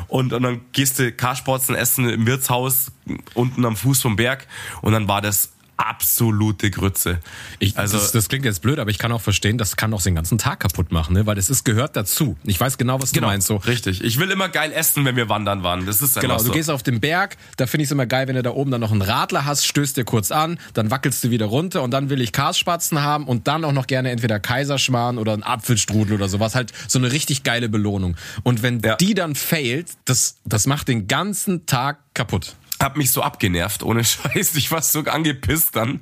und, 0.09 0.33
und 0.33 0.43
dann 0.43 0.61
gehst 0.73 0.99
du 0.99 1.11
Karsporzen 1.11 1.75
essen 1.75 2.09
im 2.09 2.27
Wirtshaus 2.27 2.93
unten 3.35 3.65
am 3.65 3.77
Fuß 3.77 4.03
vom 4.03 4.17
Berg 4.17 4.47
und 4.83 4.93
dann 4.93 5.09
war 5.09 5.23
das 5.23 5.52
absolute 5.77 6.71
Grütze. 6.71 7.21
Ich, 7.59 7.77
also 7.77 7.99
das, 7.99 8.13
das, 8.13 8.29
klingt 8.29 8.45
jetzt 8.45 8.63
blöd, 8.63 8.79
aber 8.79 8.91
ich 8.91 8.99
kann 8.99 9.13
auch 9.13 9.21
verstehen, 9.21 9.59
das 9.59 9.77
kann 9.77 9.93
auch 9.95 10.03
den 10.03 10.15
ganzen 10.15 10.39
Tag 10.39 10.61
kaputt 10.61 10.93
machen, 10.93 11.15
ne? 11.15 11.27
weil 11.27 11.35
das 11.35 11.51
ist 11.51 11.65
gehört 11.65 11.97
dazu. 11.97 12.37
Ich 12.45 12.61
weiß 12.61 12.79
genau, 12.79 13.01
was 13.01 13.13
genau, 13.13 13.27
du 13.27 13.33
meinst. 13.33 13.47
So. 13.47 13.57
Richtig. 13.57 14.03
Ich 14.03 14.19
will 14.19 14.31
immer 14.31 14.49
geil 14.49 14.73
essen, 14.73 15.05
wenn 15.05 15.17
wir 15.17 15.29
wandern 15.29 15.63
waren. 15.63 15.87
Das 15.87 16.03
ist 16.03 16.21
genau. 16.21 16.39
So. 16.39 16.49
Du 16.49 16.53
gehst 16.53 16.71
auf 16.71 16.83
den 16.83 17.01
Berg, 17.01 17.37
da 17.57 17.67
finde 17.67 17.83
ich 17.83 17.89
es 17.89 17.93
immer 17.93 18.07
geil, 18.07 18.29
wenn 18.29 18.37
du 18.37 18.43
da 18.43 18.51
oben 18.51 18.71
dann 18.71 18.81
noch 18.81 18.93
einen 18.93 19.03
Radler 19.03 19.45
hast, 19.45 19.67
stößt 19.67 19.97
dir 19.97 20.05
kurz 20.05 20.31
an, 20.31 20.59
dann 20.75 20.91
wackelst 20.91 21.25
du 21.25 21.31
wieder 21.31 21.47
runter 21.47 21.83
und 21.83 21.91
dann 21.91 22.11
will 22.11 22.21
ich 22.21 22.33
Karsspatzen 22.33 23.03
haben 23.03 23.27
und 23.27 23.49
dann 23.49 23.65
auch 23.65 23.73
noch 23.73 23.87
gerne 23.87 24.11
entweder 24.11 24.41
Kaiserschmarrn 24.41 25.19
oder 25.19 25.33
einen 25.33 25.43
Apfelstrudel 25.43 26.15
oder 26.15 26.29
sowas. 26.29 26.55
Halt 26.55 26.73
so 26.89 26.99
eine 26.99 27.13
richtig 27.13 27.43
geile 27.43 27.69
Belohnung. 27.69 28.17
Und 28.43 28.63
wenn 28.63 28.81
ja. 28.81 28.97
die 28.97 29.15
dann 29.15 29.35
failt, 29.35 29.89
das, 30.05 30.37
das 30.45 30.67
macht 30.67 30.89
den 30.89 31.09
ganzen 31.09 31.67
Tag 31.67 31.99
kaputt 32.15 32.55
hab 32.83 32.97
mich 32.97 33.11
so 33.11 33.23
abgenervt, 33.23 33.83
ohne 33.83 34.05
Scheiß. 34.05 34.55
Ich 34.57 34.71
war 34.71 34.83
so 34.83 35.01
angepisst 35.01 35.77
dann. 35.77 36.01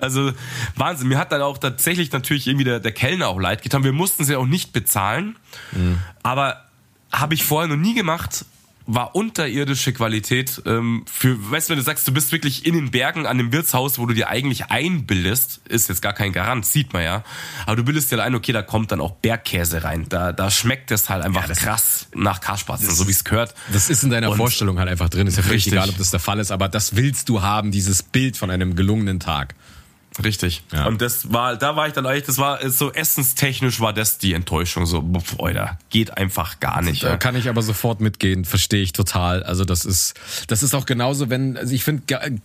Also 0.00 0.32
Wahnsinn. 0.76 1.08
Mir 1.08 1.18
hat 1.18 1.32
dann 1.32 1.42
auch 1.42 1.58
tatsächlich 1.58 2.12
natürlich 2.12 2.46
irgendwie 2.46 2.64
der, 2.64 2.80
der 2.80 2.92
Kellner 2.92 3.28
auch 3.28 3.38
leid 3.38 3.62
getan. 3.62 3.84
Wir 3.84 3.92
mussten 3.92 4.24
sie 4.24 4.36
auch 4.36 4.46
nicht 4.46 4.72
bezahlen. 4.72 5.36
Mhm. 5.72 5.98
Aber 6.22 6.64
habe 7.12 7.34
ich 7.34 7.44
vorher 7.44 7.68
noch 7.68 7.76
nie 7.76 7.94
gemacht. 7.94 8.44
War 8.86 9.14
unterirdische 9.14 9.92
Qualität. 9.92 10.62
Ähm, 10.66 11.04
für, 11.10 11.50
weißt 11.50 11.68
du, 11.68 11.72
wenn 11.72 11.78
du 11.78 11.84
sagst, 11.84 12.06
du 12.08 12.12
bist 12.12 12.32
wirklich 12.32 12.66
in 12.66 12.74
den 12.74 12.90
Bergen 12.90 13.26
an 13.26 13.38
dem 13.38 13.52
Wirtshaus, 13.52 13.98
wo 13.98 14.06
du 14.06 14.14
dir 14.14 14.28
eigentlich 14.28 14.66
einbildest, 14.66 15.60
ist 15.68 15.88
jetzt 15.88 16.02
gar 16.02 16.12
kein 16.12 16.32
Garant, 16.32 16.66
sieht 16.66 16.92
man 16.92 17.02
ja. 17.02 17.24
Aber 17.66 17.76
du 17.76 17.84
bildest 17.84 18.10
dir 18.10 18.22
ein, 18.22 18.34
okay, 18.34 18.52
da 18.52 18.62
kommt 18.62 18.92
dann 18.92 19.00
auch 19.00 19.12
Bergkäse 19.12 19.84
rein. 19.84 20.06
Da, 20.08 20.32
da 20.32 20.50
schmeckt 20.50 20.90
es 20.90 21.08
halt 21.08 21.24
einfach 21.24 21.48
ja, 21.48 21.54
krass 21.54 22.08
nach 22.14 22.40
Karspatzen, 22.40 22.90
so 22.90 23.06
wie 23.06 23.12
es 23.12 23.24
gehört. 23.24 23.54
Das 23.72 23.90
ist 23.90 24.02
in 24.02 24.10
deiner 24.10 24.30
Und 24.30 24.36
Vorstellung 24.36 24.78
halt 24.78 24.88
einfach 24.88 25.08
drin. 25.08 25.26
Ist 25.26 25.36
ja 25.36 25.42
völlig 25.42 25.66
egal, 25.66 25.88
ob 25.88 25.98
das 25.98 26.10
der 26.10 26.20
Fall 26.20 26.38
ist, 26.38 26.50
aber 26.50 26.68
das 26.68 26.96
willst 26.96 27.28
du 27.28 27.42
haben, 27.42 27.70
dieses 27.70 28.02
Bild 28.02 28.36
von 28.36 28.50
einem 28.50 28.76
gelungenen 28.76 29.20
Tag. 29.20 29.54
Richtig. 30.22 30.62
Ja. 30.72 30.86
Und 30.86 31.00
das 31.00 31.32
war, 31.32 31.56
da 31.56 31.74
war 31.74 31.86
ich 31.86 31.94
dann 31.94 32.04
eigentlich, 32.04 32.24
das 32.24 32.38
war 32.38 32.68
so 32.68 32.92
essenstechnisch 32.92 33.80
war 33.80 33.92
das 33.92 34.18
die 34.18 34.34
Enttäuschung. 34.34 34.84
So, 34.84 35.04
Alter, 35.38 35.78
geht 35.88 36.18
einfach 36.18 36.60
gar 36.60 36.82
nicht. 36.82 37.02
Da 37.02 37.10
ja. 37.10 37.16
kann 37.16 37.34
ich 37.34 37.48
aber 37.48 37.62
sofort 37.62 38.00
mitgehen, 38.00 38.44
verstehe 38.44 38.82
ich 38.82 38.92
total. 38.92 39.42
Also 39.42 39.64
das 39.64 39.84
ist, 39.84 40.14
das 40.48 40.62
ist 40.62 40.74
auch 40.74 40.84
genauso, 40.84 41.30
wenn, 41.30 41.56
also 41.56 41.74
ich 41.74 41.84
finde 41.84 42.02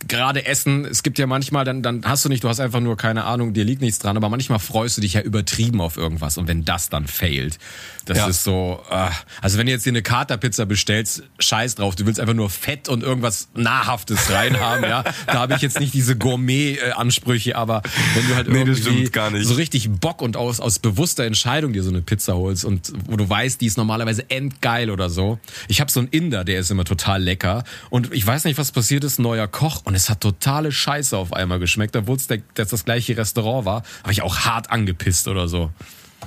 gerade 0.07 0.45
Essen, 0.45 0.85
es 0.85 1.03
gibt 1.03 1.19
ja 1.19 1.27
manchmal, 1.27 1.65
dann, 1.65 1.83
dann 1.83 2.05
hast 2.05 2.23
du 2.23 2.29
nicht, 2.29 2.43
du 2.43 2.49
hast 2.49 2.61
einfach 2.61 2.79
nur 2.79 2.95
keine 2.95 3.25
Ahnung, 3.25 3.53
dir 3.53 3.65
liegt 3.65 3.81
nichts 3.81 3.99
dran, 3.99 4.15
aber 4.15 4.29
manchmal 4.29 4.59
freust 4.59 4.97
du 4.97 5.01
dich 5.01 5.13
ja 5.13 5.21
übertrieben 5.21 5.81
auf 5.81 5.97
irgendwas 5.97 6.37
und 6.37 6.47
wenn 6.47 6.63
das 6.63 6.89
dann 6.89 7.07
failt, 7.07 7.59
das 8.07 8.17
ja. 8.17 8.27
ist 8.27 8.43
so, 8.43 8.81
äh, 8.89 9.09
also 9.41 9.57
wenn 9.57 9.65
du 9.65 9.73
jetzt 9.73 9.85
dir 9.85 9.89
eine 9.89 10.01
Katerpizza 10.01 10.63
bestellst, 10.65 11.23
scheiß 11.39 11.75
drauf, 11.75 11.95
du 11.95 12.05
willst 12.05 12.19
einfach 12.21 12.33
nur 12.33 12.49
Fett 12.49 12.87
und 12.87 13.03
irgendwas 13.03 13.49
Nahrhaftes 13.53 14.31
reinhaben, 14.31 14.83
ja. 14.89 15.03
Da 15.25 15.33
habe 15.33 15.55
ich 15.55 15.61
jetzt 15.61 15.79
nicht 15.79 15.93
diese 15.93 16.15
Gourmet-Ansprüche, 16.15 17.56
aber 17.57 17.81
wenn 18.13 18.27
du 18.27 18.35
halt 18.35 18.47
irgendwie 18.53 19.09
nee, 19.31 19.43
so 19.43 19.55
richtig 19.55 19.89
Bock 19.89 20.21
und 20.21 20.37
aus, 20.37 20.59
aus 20.59 20.79
bewusster 20.79 21.25
Entscheidung 21.25 21.73
dir 21.73 21.83
so 21.83 21.89
eine 21.89 22.01
Pizza 22.01 22.35
holst 22.35 22.63
und 22.63 22.93
wo 23.07 23.17
du 23.17 23.27
weißt, 23.27 23.59
die 23.59 23.65
ist 23.65 23.77
normalerweise 23.77 24.29
endgeil 24.29 24.89
oder 24.89 25.09
so. 25.09 25.39
Ich 25.67 25.81
habe 25.81 25.91
so 25.91 25.99
einen 25.99 26.09
Inder, 26.09 26.43
der 26.43 26.59
ist 26.59 26.71
immer 26.71 26.85
total 26.85 27.21
lecker 27.21 27.63
und 27.89 28.13
ich 28.13 28.25
weiß 28.25 28.45
nicht, 28.45 28.57
was 28.57 28.71
passiert 28.71 29.03
ist, 29.03 29.19
neuer 29.19 29.47
Koch 29.47 29.81
und 29.85 29.95
es 29.95 30.09
hat 30.09 30.21
totale 30.21 30.71
Scheiße 30.71 31.17
auf 31.17 31.33
einmal 31.33 31.59
geschmeckt, 31.59 31.95
obwohl 31.95 32.17
es 32.17 32.27
das 32.27 32.85
gleiche 32.85 33.17
Restaurant 33.17 33.65
war, 33.65 33.83
habe 34.03 34.11
ich 34.11 34.21
auch 34.21 34.39
hart 34.39 34.71
angepisst 34.71 35.27
oder 35.27 35.47
so. 35.47 35.71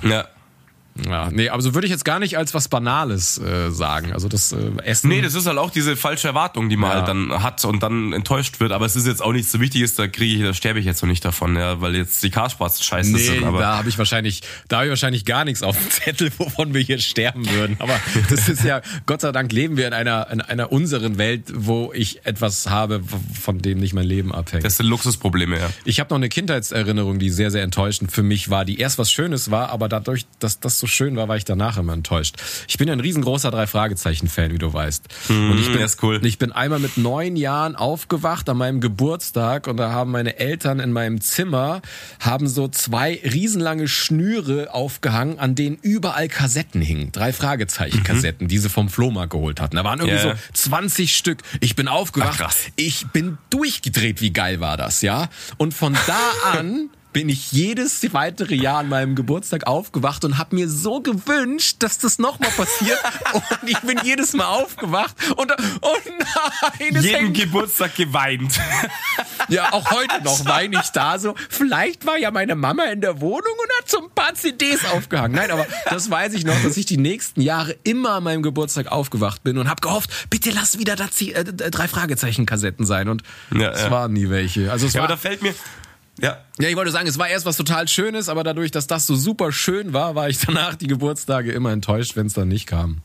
Ja. 0.03 0.27
Ja, 1.05 1.29
nee, 1.31 1.49
aber 1.49 1.61
so 1.61 1.73
würde 1.73 1.87
ich 1.87 1.91
jetzt 1.91 2.03
gar 2.03 2.19
nicht 2.19 2.37
als 2.37 2.53
was 2.53 2.67
Banales 2.67 3.37
äh, 3.37 3.71
sagen. 3.71 4.11
Also 4.11 4.27
das 4.27 4.51
äh, 4.51 4.57
Essen. 4.83 5.07
Nee, 5.07 5.21
das 5.21 5.35
ist 5.35 5.47
halt 5.47 5.57
auch 5.57 5.71
diese 5.71 5.95
falsche 5.95 6.27
Erwartung, 6.27 6.69
die 6.69 6.75
man 6.75 6.89
ja. 6.89 6.95
halt 6.97 7.07
dann 7.07 7.41
hat 7.41 7.63
und 7.63 7.81
dann 7.81 8.11
enttäuscht 8.11 8.59
wird. 8.59 8.71
Aber 8.73 8.85
es 8.85 8.95
ist 8.95 9.07
jetzt 9.07 9.21
auch 9.21 9.31
nicht 9.31 9.49
so 9.49 9.61
wichtig, 9.61 9.81
ist, 9.81 9.97
da 9.97 10.07
kriege 10.07 10.35
ich, 10.35 10.43
da 10.43 10.53
sterbe 10.53 10.79
ich 10.79 10.85
jetzt 10.85 11.01
noch 11.01 11.09
nicht 11.09 11.23
davon, 11.23 11.55
ja, 11.55 11.79
weil 11.79 11.95
jetzt 11.95 12.21
die 12.23 12.29
Carspaß 12.29 12.83
scheiße 12.83 13.11
nee, 13.11 13.19
sind. 13.19 13.43
Aber 13.45 13.59
da 13.59 13.77
habe 13.77 13.87
ich 13.87 13.97
wahrscheinlich, 13.97 14.41
da 14.67 14.77
habe 14.77 14.87
ich 14.87 14.89
wahrscheinlich 14.89 15.23
gar 15.23 15.45
nichts 15.45 15.63
auf 15.63 15.77
dem 15.77 15.89
Zettel, 15.89 16.31
wovon 16.37 16.73
wir 16.73 16.81
hier 16.81 16.99
sterben 16.99 17.49
würden. 17.49 17.77
Aber 17.79 17.97
das 18.29 18.49
ist 18.49 18.63
ja, 18.63 18.81
Gott 19.05 19.21
sei 19.21 19.31
Dank 19.31 19.51
leben 19.53 19.77
wir 19.77 19.87
in 19.87 19.93
einer, 19.93 20.29
in 20.29 20.41
einer 20.41 20.71
unseren 20.73 21.17
Welt, 21.17 21.45
wo 21.53 21.93
ich 21.93 22.25
etwas 22.25 22.69
habe, 22.69 23.01
von 23.39 23.59
dem 23.59 23.79
nicht 23.79 23.93
mein 23.93 24.05
Leben 24.05 24.33
abhängt. 24.33 24.65
Das 24.65 24.77
sind 24.77 24.87
Luxusprobleme, 24.87 25.57
ja. 25.57 25.69
Ich 25.85 26.01
habe 26.01 26.09
noch 26.09 26.17
eine 26.17 26.29
Kindheitserinnerung, 26.29 27.17
die 27.17 27.29
sehr, 27.29 27.49
sehr 27.49 27.63
enttäuschend 27.63 28.11
für 28.11 28.23
mich 28.23 28.49
war, 28.49 28.65
die 28.65 28.79
erst 28.79 28.97
was 28.97 29.09
Schönes 29.09 29.51
war, 29.51 29.69
aber 29.69 29.87
dadurch, 29.87 30.25
dass 30.39 30.59
das 30.59 30.80
so 30.81 30.87
schön 30.87 31.15
war, 31.15 31.27
war 31.27 31.37
ich 31.37 31.45
danach 31.45 31.77
immer 31.77 31.93
enttäuscht. 31.93 32.35
Ich 32.67 32.77
bin 32.77 32.87
ja 32.87 32.93
ein 32.93 32.99
riesengroßer 32.99 33.51
Drei-Fragezeichen-Fan, 33.51 34.51
wie 34.51 34.57
du 34.57 34.73
weißt. 34.73 35.03
Mm, 35.29 35.51
und 35.51 35.59
ich 35.59 35.71
bin, 35.71 35.81
ist 35.81 36.03
cool. 36.03 36.19
ich 36.25 36.37
bin 36.37 36.51
einmal 36.51 36.79
mit 36.79 36.97
neun 36.97 37.35
Jahren 37.35 37.75
aufgewacht 37.75 38.49
an 38.49 38.57
meinem 38.57 38.81
Geburtstag 38.81 39.67
und 39.67 39.77
da 39.77 39.91
haben 39.91 40.11
meine 40.11 40.39
Eltern 40.39 40.79
in 40.79 40.91
meinem 40.91 41.21
Zimmer 41.21 41.81
haben 42.19 42.47
so 42.47 42.67
zwei 42.67 43.21
riesenlange 43.23 43.87
Schnüre 43.87 44.73
aufgehangen, 44.73 45.39
an 45.39 45.55
denen 45.55 45.77
überall 45.81 46.27
Kassetten 46.27 46.81
hingen. 46.81 47.11
Drei 47.11 47.31
Fragezeichen-Kassetten, 47.31 48.45
mhm. 48.45 48.49
die 48.49 48.57
sie 48.57 48.69
vom 48.69 48.89
Flohmarkt 48.89 49.31
geholt 49.31 49.61
hatten. 49.61 49.75
Da 49.75 49.83
waren 49.83 49.99
irgendwie 49.99 50.23
yeah. 50.23 50.35
so 50.53 50.69
20 50.69 51.15
Stück. 51.15 51.43
Ich 51.59 51.75
bin 51.75 51.87
aufgewacht. 51.87 52.41
Ach, 52.43 52.55
ich 52.75 53.07
bin 53.07 53.37
durchgedreht. 53.49 54.21
Wie 54.21 54.33
geil 54.33 54.59
war 54.59 54.77
das, 54.77 55.01
ja? 55.01 55.29
Und 55.57 55.73
von 55.73 55.95
da 56.07 56.57
an 56.57 56.89
bin 57.13 57.29
ich 57.29 57.51
jedes 57.51 58.01
weitere 58.13 58.55
Jahr 58.55 58.79
an 58.79 58.89
meinem 58.89 59.15
Geburtstag 59.15 59.67
aufgewacht 59.67 60.23
und 60.25 60.37
habe 60.37 60.55
mir 60.55 60.69
so 60.69 61.01
gewünscht, 61.01 61.77
dass 61.79 61.97
das 61.97 62.19
nochmal 62.19 62.51
passiert. 62.51 62.99
und 63.33 63.69
ich 63.69 63.79
bin 63.79 63.99
jedes 64.03 64.33
Mal 64.33 64.45
aufgewacht 64.45 65.15
und 65.35 65.51
oh 65.81 65.95
nein, 66.79 67.01
jeden 67.03 67.33
Geburtstag 67.33 67.95
geweint. 67.95 68.59
ja, 69.49 69.73
auch 69.73 69.91
heute 69.91 70.23
noch 70.23 70.45
weine 70.45 70.79
ich 70.81 70.89
da 70.89 71.19
so. 71.19 71.35
Vielleicht 71.49 72.05
war 72.05 72.17
ja 72.17 72.31
meine 72.31 72.55
Mama 72.55 72.83
in 72.85 73.01
der 73.01 73.21
Wohnung 73.21 73.53
und 73.61 73.69
hat 73.79 73.89
so 73.89 74.03
ein 74.03 74.09
paar 74.13 74.33
CDs 74.33 74.85
aufgehangen. 74.85 75.35
Nein, 75.35 75.51
aber 75.51 75.65
das 75.89 76.09
weiß 76.09 76.33
ich 76.33 76.45
noch, 76.45 76.61
dass 76.63 76.77
ich 76.77 76.85
die 76.85 76.97
nächsten 76.97 77.41
Jahre 77.41 77.75
immer 77.83 78.11
an 78.11 78.23
meinem 78.23 78.43
Geburtstag 78.43 78.91
aufgewacht 78.91 79.43
bin 79.43 79.57
und 79.57 79.69
habe 79.69 79.81
gehofft, 79.81 80.29
bitte 80.29 80.51
lass 80.51 80.79
wieder 80.79 80.95
da 80.95 81.07
äh, 81.19 81.43
drei 81.43 81.87
Fragezeichen 81.87 82.45
Kassetten 82.45 82.85
sein 82.85 83.09
und 83.09 83.23
ja, 83.53 83.71
es 83.71 83.81
ja. 83.81 83.91
waren 83.91 84.13
nie 84.13 84.29
welche. 84.29 84.71
Also 84.71 84.87
es 84.87 84.93
ja, 84.93 85.01
war, 85.01 85.09
aber 85.09 85.15
da 85.15 85.17
fällt 85.17 85.41
mir 85.41 85.53
ja. 86.21 86.37
Ja, 86.59 86.69
ich 86.69 86.75
wollte 86.75 86.91
sagen, 86.91 87.07
es 87.07 87.17
war 87.17 87.27
erst 87.27 87.45
was 87.45 87.57
total 87.57 87.87
Schönes, 87.87 88.29
aber 88.29 88.43
dadurch, 88.43 88.69
dass 88.69 88.85
das 88.85 89.07
so 89.07 89.15
super 89.15 89.51
schön 89.51 89.93
war, 89.93 90.15
war 90.15 90.29
ich 90.29 90.39
danach 90.45 90.75
die 90.75 90.87
Geburtstage 90.87 91.51
immer 91.51 91.71
enttäuscht, 91.71 92.15
wenn 92.15 92.27
es 92.27 92.33
dann 92.33 92.47
nicht 92.47 92.67
kam. 92.67 93.01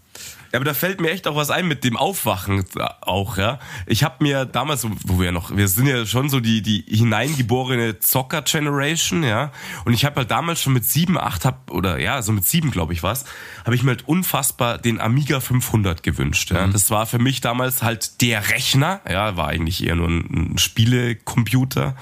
Ja, 0.53 0.59
aber 0.59 0.65
da 0.65 0.75
fällt 0.75 1.01
mir 1.01 1.11
echt 1.11 1.27
auch 1.27 1.37
was 1.37 1.51
ein 1.51 1.67
mit 1.67 1.85
dem 1.85 1.97
Aufwachen 1.97 2.65
auch, 3.01 3.37
ja. 3.37 3.59
Ich 3.87 4.05
habe 4.05 4.23
mir 4.23 4.45
damals, 4.45 4.87
wo 5.05 5.19
wir 5.19 5.27
ja 5.27 5.33
noch, 5.33 5.57
wir 5.57 5.69
sind 5.69 5.87
ja 5.87 6.07
schon 6.07 6.31
so 6.31 6.41
die 6.41 6.63
die 6.63 6.85
hineingeborene 6.89 7.99
Zocker 7.99 8.43
Generation, 8.43 9.23
ja. 9.23 9.53
Und 9.85 9.93
ich 9.93 10.05
habe 10.05 10.17
halt 10.17 10.31
damals 10.31 10.63
schon 10.63 10.73
mit 10.73 10.85
sieben, 10.85 11.19
acht 11.19 11.45
hab 11.45 11.71
oder 11.71 11.99
ja, 11.99 12.23
so 12.23 12.33
mit 12.33 12.47
sieben 12.47 12.71
glaube 12.71 12.93
ich 12.93 13.03
was, 13.03 13.25
habe 13.65 13.75
ich 13.75 13.83
mir 13.83 13.91
halt 13.91 14.09
unfassbar 14.09 14.79
den 14.79 15.01
Amiga 15.01 15.41
500 15.41 16.03
gewünscht. 16.03 16.51
Ja. 16.51 16.67
Mhm. 16.67 16.73
Das 16.73 16.91
war 16.91 17.07
für 17.07 17.19
mich 17.19 17.41
damals 17.41 17.83
halt 17.83 18.21
der 18.21 18.51
Rechner, 18.51 19.01
ja, 19.09 19.37
war 19.37 19.49
eigentlich 19.49 19.85
eher 19.85 19.97
nur 19.97 20.09
ein, 20.09 20.53
ein 20.55 20.59
Spielecomputer. 20.59 21.97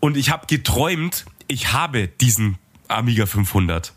Und 0.00 0.16
ich 0.16 0.30
habe 0.30 0.46
geträumt, 0.46 1.26
ich 1.46 1.72
habe 1.72 2.08
diesen 2.08 2.58
Amiga 2.88 3.26
500. 3.26 3.92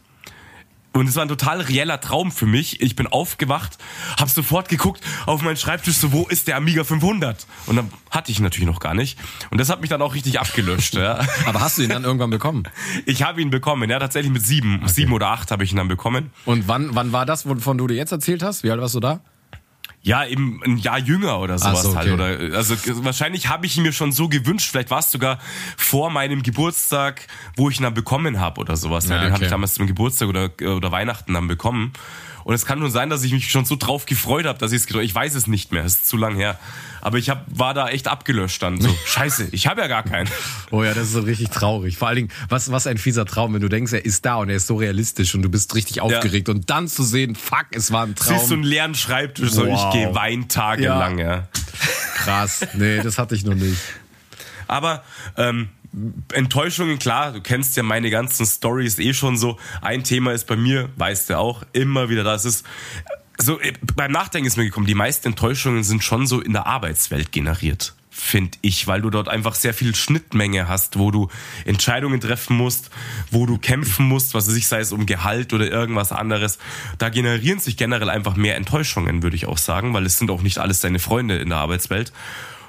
Und 0.96 1.10
es 1.10 1.16
war 1.16 1.24
ein 1.24 1.28
total 1.28 1.62
reeller 1.62 2.00
Traum 2.00 2.32
für 2.32 2.46
mich. 2.46 2.80
Ich 2.82 2.96
bin 2.96 3.08
aufgewacht, 3.08 3.80
habe 4.20 4.30
sofort 4.30 4.70
geguckt 4.70 5.02
auf 5.26 5.42
meinen 5.42 5.58
Schreibtisch, 5.58 5.96
so 5.96 6.12
wo 6.12 6.28
ist 6.28 6.48
der 6.48 6.56
Amiga 6.56 6.84
500? 6.84 7.48
Und 7.66 7.78
dann 7.78 7.90
hatte 8.12 8.32
ich 8.32 8.38
ihn 8.38 8.44
natürlich 8.44 8.68
noch 8.68 8.80
gar 8.80 8.94
nicht. 8.94 9.18
Und 9.50 9.60
das 9.60 9.70
hat 9.70 9.82
mich 9.82 9.90
dann 9.90 10.04
auch 10.04 10.14
richtig 10.14 10.40
abgelöscht. 10.40 10.94
ja. 10.94 11.20
Aber 11.48 11.62
hast 11.62 11.80
du 11.80 11.82
ihn 11.82 11.90
dann 11.90 12.04
irgendwann 12.04 12.30
bekommen? 12.30 12.64
Ich 13.08 13.24
habe 13.24 13.42
ihn 13.42 13.50
bekommen, 13.50 13.90
ja, 13.90 13.98
tatsächlich 13.98 14.32
mit 14.32 14.46
sieben, 14.46 14.82
okay. 14.84 14.94
sieben 14.94 15.14
oder 15.14 15.30
acht 15.30 15.50
habe 15.50 15.64
ich 15.64 15.72
ihn 15.72 15.78
dann 15.78 15.88
bekommen. 15.88 16.32
Und 16.46 16.68
wann, 16.68 16.94
wann 16.94 17.12
war 17.12 17.26
das, 17.26 17.48
wovon 17.48 17.80
du 17.80 17.88
dir 17.88 17.96
jetzt 17.96 18.12
erzählt 18.12 18.44
hast? 18.44 18.64
Wie 18.64 18.70
alt 18.70 18.80
warst 18.80 18.94
du 18.94 19.00
da? 19.00 19.22
Ja, 20.06 20.26
eben 20.26 20.62
ein 20.66 20.78
Jahr 20.78 21.00
jünger 21.00 21.40
oder 21.40 21.58
sowas 21.58 21.84
so, 21.84 21.96
halt. 21.96 22.12
okay. 22.12 22.22
halt. 22.22 22.42
Oder 22.42 22.58
also 22.58 22.76
wahrscheinlich 23.06 23.48
habe 23.48 23.66
ich 23.66 23.78
ihn 23.78 23.84
mir 23.84 23.94
schon 23.94 24.12
so 24.12 24.28
gewünscht. 24.28 24.70
Vielleicht 24.70 24.92
war 24.92 25.00
es 25.00 25.10
sogar 25.10 25.40
vor 25.78 26.10
meinem 26.12 26.44
Geburtstag, 26.44 27.26
wo 27.56 27.70
ich 27.70 27.80
ihn 27.80 27.84
dann 27.84 27.94
bekommen 27.94 28.42
habe 28.42 28.60
oder 28.60 28.76
sowas. 28.76 29.08
Ja, 29.08 29.16
Den 29.16 29.26
okay. 29.26 29.34
habe 29.34 29.44
ich 29.46 29.50
damals 29.50 29.76
zum 29.76 29.88
Geburtstag 29.88 30.28
oder, 30.28 30.52
oder 30.62 30.92
Weihnachten 30.92 31.34
dann 31.34 31.48
bekommen. 31.48 31.94
Und 32.44 32.54
es 32.54 32.66
kann 32.66 32.80
nur 32.80 32.92
sein, 32.92 33.10
dass 33.10 33.24
ich 33.24 33.32
mich 33.32 33.50
schon 33.50 33.66
so 33.66 33.76
drauf 33.76 34.06
gefreut 34.06 34.46
habe, 34.46 34.60
dass 34.60 34.72
ich 34.72 34.84
es 34.84 34.96
Ich 34.96 35.16
weiß 35.16 35.36
es 35.36 35.48
nicht 35.48 35.72
mehr, 35.72 35.86
es 35.86 35.96
ist 35.96 36.08
zu 36.08 36.18
lang 36.18 36.36
her. 36.36 36.60
Aber 37.02 37.18
ich 37.18 37.30
hab, 37.30 37.46
war 37.48 37.74
da 37.74 37.90
echt 37.90 38.08
abgelöscht 38.08 38.62
dann. 38.64 38.80
So, 38.80 38.90
scheiße, 39.06 39.50
ich 39.52 39.68
habe 39.68 39.82
ja 39.82 39.88
gar 39.88 40.04
keinen. 40.04 40.30
Oh 40.72 40.84
ja, 40.84 40.94
das 40.94 41.08
ist 41.08 41.14
so 41.14 41.22
richtig 41.22 41.50
traurig. 41.50 41.98
Vor 41.98 42.08
allen 42.08 42.16
Dingen, 42.16 42.30
was, 42.50 42.72
was 42.72 42.88
ein 42.88 42.98
fieser 42.98 43.26
Traum, 43.26 43.54
wenn 43.54 43.62
du 43.62 43.70
denkst, 43.70 43.94
er 43.94 44.06
ist 44.06 44.26
da 44.26 44.36
und 44.38 44.50
er 44.50 44.58
ist 44.58 44.68
so 44.68 44.76
realistisch 44.76 45.36
und 45.36 45.42
du 45.42 45.50
bist 45.50 45.76
richtig 45.76 46.02
aufgeregt. 46.02 46.48
Ja. 46.48 46.54
Und 46.54 46.70
dann 46.70 46.88
zu 46.88 47.04
sehen, 47.04 47.36
fuck, 47.36 47.68
es 47.72 47.92
war 47.92 48.06
ein 48.06 48.16
Traum. 48.16 48.38
Siehst 48.38 48.52
du 48.52 48.56
einen 48.56 48.64
leeren 48.64 48.96
Schreibtisch, 48.96 49.52
wow. 49.52 49.56
so 49.56 49.68
ich 49.68 49.90
gehe 49.92 50.16
wein 50.16 50.48
tagelang, 50.48 51.20
ja. 51.20 51.36
ja. 51.36 51.48
Krass. 52.16 52.66
Nee, 52.74 53.02
das 53.02 53.18
hatte 53.18 53.36
ich 53.36 53.44
noch 53.44 53.56
nicht. 53.56 53.78
Aber 54.68 55.04
ähm, 55.38 55.70
Enttäuschungen, 56.32 56.98
klar, 57.00 57.34
du 57.34 57.42
kennst 57.42 57.78
ja 57.78 57.84
meine 57.84 58.10
ganzen 58.10 58.46
Stories 58.46 59.00
eh 59.00 59.14
schon 59.14 59.38
so. 59.38 59.58
Ein 59.82 60.04
Thema 60.04 60.34
ist 60.34 60.48
bei 60.48 60.56
mir, 60.56 60.90
weißt 60.96 61.30
du 61.30 61.38
auch, 61.38 61.64
immer 61.72 62.10
wieder 62.10 62.24
da. 62.24 62.34
Es 62.34 62.46
ist 62.46 62.66
so, 63.38 63.60
äh, 63.60 63.74
beim 63.96 64.12
Nachdenken 64.12 64.48
ist 64.48 64.58
mir 64.58 64.66
gekommen, 64.66 64.88
die 64.88 64.96
meisten 64.96 65.30
Enttäuschungen 65.30 65.84
sind 65.84 66.04
schon 66.04 66.28
so 66.28 66.42
in 66.42 66.54
der 66.54 66.68
Arbeitswelt 66.68 67.32
generiert 67.32 67.94
finde 68.14 68.58
ich, 68.62 68.86
weil 68.86 69.02
du 69.02 69.10
dort 69.10 69.28
einfach 69.28 69.56
sehr 69.56 69.74
viel 69.74 69.96
Schnittmenge 69.96 70.68
hast, 70.68 71.00
wo 71.00 71.10
du 71.10 71.30
Entscheidungen 71.66 72.22
treffen 72.22 72.56
musst, 72.56 72.92
wo 73.32 73.48
du 73.48 73.58
kämpfen 73.58 74.08
musst, 74.08 74.36
was 74.36 74.48
weiß 74.48 74.56
ich, 74.56 74.68
sei 74.68 74.80
es 74.80 74.92
um 74.92 75.08
Gehalt 75.08 75.52
oder 75.52 75.70
irgendwas 75.70 76.12
anderes. 76.12 76.60
Da 77.00 77.10
generieren 77.10 77.60
sich 77.60 77.76
generell 77.76 78.12
einfach 78.12 78.36
mehr 78.36 78.56
Enttäuschungen, 78.56 79.24
würde 79.24 79.36
ich 79.36 79.48
auch 79.48 79.58
sagen, 79.58 79.94
weil 79.94 80.06
es 80.06 80.18
sind 80.20 80.30
auch 80.30 80.44
nicht 80.44 80.60
alles 80.60 80.80
deine 80.80 81.00
Freunde 81.00 81.38
in 81.38 81.50
der 81.50 81.58
Arbeitswelt. 81.58 82.14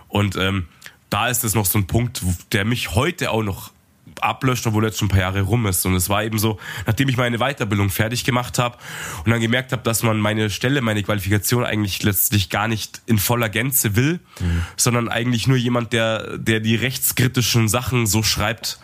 Und 0.08 0.36
ähm, 0.36 0.66
da 1.10 1.28
ist 1.28 1.44
es 1.44 1.54
noch 1.54 1.66
so 1.66 1.78
ein 1.78 1.86
Punkt, 1.86 2.22
der 2.52 2.64
mich 2.64 2.94
heute 2.94 3.30
auch 3.30 3.42
noch 3.42 3.70
ablöscht, 4.20 4.66
obwohl 4.66 4.84
jetzt 4.84 4.98
schon 4.98 5.06
ein 5.06 5.10
paar 5.10 5.20
Jahre 5.20 5.42
rum 5.42 5.66
ist. 5.66 5.84
Und 5.86 5.94
es 5.94 6.08
war 6.08 6.24
eben 6.24 6.38
so, 6.38 6.58
nachdem 6.86 7.08
ich 7.08 7.16
meine 7.16 7.38
Weiterbildung 7.38 7.90
fertig 7.90 8.24
gemacht 8.24 8.58
habe 8.58 8.78
und 9.24 9.30
dann 9.30 9.40
gemerkt 9.40 9.72
habe, 9.72 9.82
dass 9.82 10.02
man 10.02 10.20
meine 10.20 10.50
Stelle, 10.50 10.80
meine 10.80 11.02
Qualifikation 11.02 11.64
eigentlich 11.64 12.02
letztlich 12.02 12.50
gar 12.50 12.68
nicht 12.68 13.02
in 13.06 13.18
voller 13.18 13.48
Gänze 13.48 13.96
will, 13.96 14.20
mhm. 14.40 14.62
sondern 14.76 15.08
eigentlich 15.08 15.46
nur 15.46 15.56
jemand, 15.56 15.92
der, 15.92 16.38
der 16.38 16.60
die 16.60 16.76
rechtskritischen 16.76 17.68
Sachen 17.68 18.06
so 18.06 18.22
schreibt, 18.22 18.78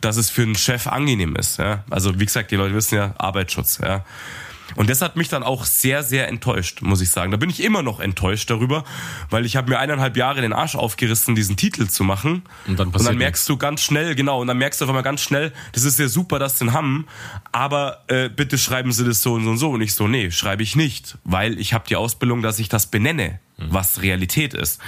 dass 0.00 0.16
es 0.16 0.30
für 0.30 0.42
einen 0.42 0.56
Chef 0.56 0.86
angenehm 0.86 1.36
ist. 1.36 1.58
Ja? 1.58 1.84
Also 1.90 2.18
wie 2.18 2.26
gesagt, 2.26 2.50
die 2.50 2.56
Leute 2.56 2.74
wissen 2.74 2.96
ja, 2.96 3.14
Arbeitsschutz. 3.18 3.78
Ja? 3.82 4.04
Und 4.76 4.88
das 4.88 5.02
hat 5.02 5.16
mich 5.16 5.28
dann 5.28 5.42
auch 5.42 5.64
sehr, 5.64 6.02
sehr 6.02 6.28
enttäuscht, 6.28 6.82
muss 6.82 7.00
ich 7.00 7.10
sagen. 7.10 7.30
Da 7.30 7.36
bin 7.36 7.50
ich 7.50 7.62
immer 7.62 7.82
noch 7.82 8.00
enttäuscht 8.00 8.50
darüber, 8.50 8.84
weil 9.28 9.44
ich 9.44 9.56
habe 9.56 9.70
mir 9.70 9.78
eineinhalb 9.78 10.16
Jahre 10.16 10.40
den 10.40 10.52
Arsch 10.52 10.76
aufgerissen, 10.76 11.34
diesen 11.34 11.56
Titel 11.56 11.88
zu 11.88 12.04
machen. 12.04 12.42
Und 12.66 12.78
dann, 12.78 12.88
und 12.88 13.04
dann 13.04 13.18
merkst 13.18 13.48
du 13.48 13.56
ganz 13.56 13.82
schnell, 13.82 14.14
genau, 14.14 14.40
und 14.40 14.46
dann 14.46 14.58
merkst 14.58 14.80
du 14.80 14.84
auf 14.84 14.88
einmal 14.88 15.02
ganz 15.02 15.20
schnell, 15.20 15.52
das 15.72 15.84
ist 15.84 15.98
ja 15.98 16.08
super, 16.08 16.38
dass 16.38 16.58
sie 16.58 16.64
den 16.64 16.72
haben, 16.72 17.06
aber 17.52 18.04
äh, 18.08 18.28
bitte 18.28 18.58
schreiben 18.58 18.92
sie 18.92 19.04
das 19.04 19.22
so 19.22 19.34
und 19.34 19.44
so 19.44 19.50
und 19.50 19.58
so. 19.58 19.70
Und 19.70 19.80
ich 19.80 19.94
so, 19.94 20.08
nee, 20.08 20.30
schreibe 20.30 20.62
ich 20.62 20.76
nicht, 20.76 21.18
weil 21.24 21.58
ich 21.58 21.72
habe 21.72 21.86
die 21.88 21.96
Ausbildung, 21.96 22.42
dass 22.42 22.58
ich 22.58 22.68
das 22.68 22.86
benenne, 22.86 23.40
mhm. 23.56 23.66
was 23.70 24.02
Realität 24.02 24.54
ist. 24.54 24.80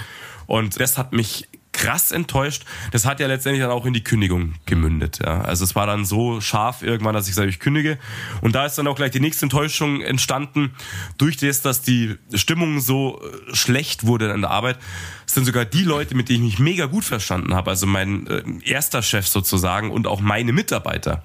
Und 0.45 0.79
das 0.79 0.97
hat 0.97 1.13
mich 1.13 1.47
krass 1.73 2.11
enttäuscht. 2.11 2.63
Das 2.91 3.05
hat 3.05 3.19
ja 3.19 3.27
letztendlich 3.27 3.61
dann 3.61 3.71
auch 3.71 3.85
in 3.85 3.93
die 3.93 4.03
Kündigung 4.03 4.55
gemündet. 4.65 5.19
Ja. 5.23 5.41
Also 5.41 5.65
es 5.65 5.75
war 5.75 5.85
dann 5.85 6.05
so 6.05 6.39
scharf 6.39 6.81
irgendwann, 6.81 7.13
dass 7.13 7.27
ich 7.27 7.35
sage, 7.35 7.49
ich 7.49 7.59
kündige. 7.59 7.97
Und 8.41 8.55
da 8.55 8.65
ist 8.65 8.77
dann 8.77 8.87
auch 8.87 8.95
gleich 8.95 9.11
die 9.11 9.19
nächste 9.19 9.45
Enttäuschung 9.45 10.01
entstanden. 10.01 10.73
Durch 11.17 11.37
das, 11.37 11.61
dass 11.61 11.81
die 11.81 12.15
Stimmung 12.33 12.79
so 12.79 13.21
äh, 13.21 13.55
schlecht 13.55 14.05
wurde 14.05 14.31
in 14.31 14.41
der 14.41 14.51
Arbeit, 14.51 14.77
sind 15.25 15.45
sogar 15.45 15.65
die 15.65 15.83
Leute, 15.83 16.15
mit 16.15 16.29
denen 16.29 16.45
ich 16.45 16.53
mich 16.53 16.59
mega 16.59 16.85
gut 16.85 17.03
verstanden 17.03 17.53
habe, 17.53 17.71
also 17.71 17.87
mein 17.87 18.27
äh, 18.27 18.43
erster 18.63 19.01
Chef 19.01 19.27
sozusagen 19.27 19.91
und 19.91 20.07
auch 20.07 20.21
meine 20.21 20.53
Mitarbeiter. 20.53 21.23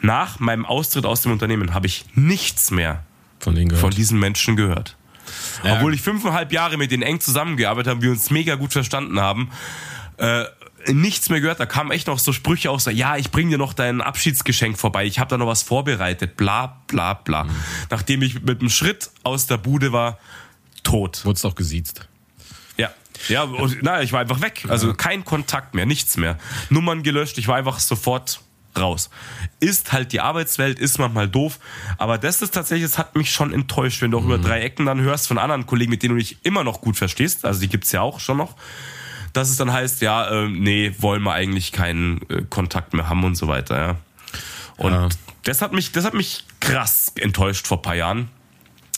Nach 0.00 0.38
meinem 0.40 0.64
Austritt 0.64 1.06
aus 1.06 1.22
dem 1.22 1.32
Unternehmen 1.32 1.74
habe 1.74 1.86
ich 1.86 2.04
nichts 2.14 2.70
mehr 2.70 3.04
von, 3.38 3.70
von 3.70 3.90
diesen 3.90 4.18
Menschen 4.18 4.56
gehört. 4.56 4.96
Ja. 5.64 5.76
Obwohl 5.76 5.94
ich 5.94 6.02
fünfeinhalb 6.02 6.52
Jahre 6.52 6.76
mit 6.76 6.90
denen 6.90 7.02
eng 7.02 7.20
zusammengearbeitet 7.20 7.90
habe, 7.90 8.02
wir 8.02 8.10
uns 8.10 8.30
mega 8.30 8.54
gut 8.54 8.72
verstanden 8.72 9.20
haben. 9.20 9.50
Äh, 10.16 10.44
nichts 10.86 11.30
mehr 11.30 11.40
gehört. 11.40 11.60
Da 11.60 11.66
kamen 11.66 11.90
echt 11.90 12.06
noch 12.06 12.18
so 12.18 12.32
Sprüche 12.32 12.70
aus, 12.70 12.86
ja, 12.86 13.16
ich 13.16 13.30
bring 13.30 13.50
dir 13.50 13.58
noch 13.58 13.72
dein 13.72 14.00
Abschiedsgeschenk 14.00 14.78
vorbei, 14.78 15.06
ich 15.06 15.18
habe 15.18 15.30
da 15.30 15.38
noch 15.38 15.46
was 15.46 15.62
vorbereitet, 15.62 16.36
bla 16.36 16.82
bla 16.86 17.14
bla. 17.14 17.44
Mhm. 17.44 17.50
Nachdem 17.90 18.22
ich 18.22 18.42
mit 18.42 18.60
einem 18.60 18.70
Schritt 18.70 19.10
aus 19.22 19.46
der 19.46 19.58
Bude 19.58 19.92
war, 19.92 20.18
tot. 20.82 21.24
Wurdest 21.24 21.46
auch 21.46 21.54
gesiezt. 21.54 22.08
Ja. 22.76 22.90
Ja, 23.28 23.42
und, 23.42 23.78
na, 23.82 24.02
ich 24.02 24.12
war 24.12 24.20
einfach 24.20 24.40
weg. 24.40 24.64
Also 24.68 24.94
kein 24.94 25.24
Kontakt 25.24 25.74
mehr, 25.74 25.86
nichts 25.86 26.16
mehr. 26.16 26.38
Nummern 26.70 27.02
gelöscht, 27.02 27.38
ich 27.38 27.48
war 27.48 27.56
einfach 27.56 27.78
sofort 27.78 28.40
raus. 28.78 29.10
Ist 29.58 29.92
halt 29.92 30.12
die 30.12 30.20
Arbeitswelt, 30.20 30.78
ist 30.78 30.98
manchmal 30.98 31.28
doof, 31.28 31.58
aber 31.98 32.18
das 32.18 32.42
ist 32.42 32.54
tatsächlich, 32.54 32.84
es 32.84 32.98
hat 32.98 33.16
mich 33.16 33.30
schon 33.32 33.52
enttäuscht, 33.52 34.02
wenn 34.02 34.10
du 34.10 34.18
auch 34.18 34.22
mhm. 34.22 34.32
über 34.32 34.38
drei 34.38 34.60
Ecken 34.60 34.86
dann 34.86 35.00
hörst 35.00 35.28
von 35.28 35.38
anderen 35.38 35.66
Kollegen, 35.66 35.90
mit 35.90 36.02
denen 36.02 36.14
du 36.14 36.20
dich 36.20 36.38
immer 36.42 36.64
noch 36.64 36.80
gut 36.80 36.96
verstehst, 36.96 37.44
also 37.44 37.60
die 37.60 37.68
gibt's 37.68 37.92
ja 37.92 38.00
auch 38.00 38.20
schon 38.20 38.36
noch, 38.36 38.56
dass 39.32 39.48
es 39.50 39.56
dann 39.56 39.72
heißt, 39.72 40.00
ja, 40.02 40.28
äh, 40.28 40.48
nee, 40.48 40.94
wollen 40.98 41.22
wir 41.22 41.32
eigentlich 41.32 41.72
keinen 41.72 42.20
äh, 42.28 42.42
Kontakt 42.48 42.94
mehr 42.94 43.08
haben 43.08 43.24
und 43.24 43.34
so 43.34 43.48
weiter, 43.48 43.78
ja. 43.78 43.96
Und 44.76 44.92
ja. 44.92 45.08
das 45.44 45.60
hat 45.60 45.72
mich, 45.72 45.92
das 45.92 46.04
hat 46.04 46.14
mich 46.14 46.44
krass 46.60 47.12
enttäuscht 47.16 47.66
vor 47.66 47.82
paar 47.82 47.96
Jahren, 47.96 48.28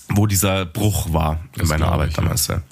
wo 0.08 0.26
dieser 0.26 0.64
Bruch 0.64 1.12
war 1.12 1.40
in 1.58 1.66
meiner 1.66 1.88
Arbeit 1.88 2.10
ich, 2.10 2.14
damals, 2.14 2.46
ja. 2.46 2.62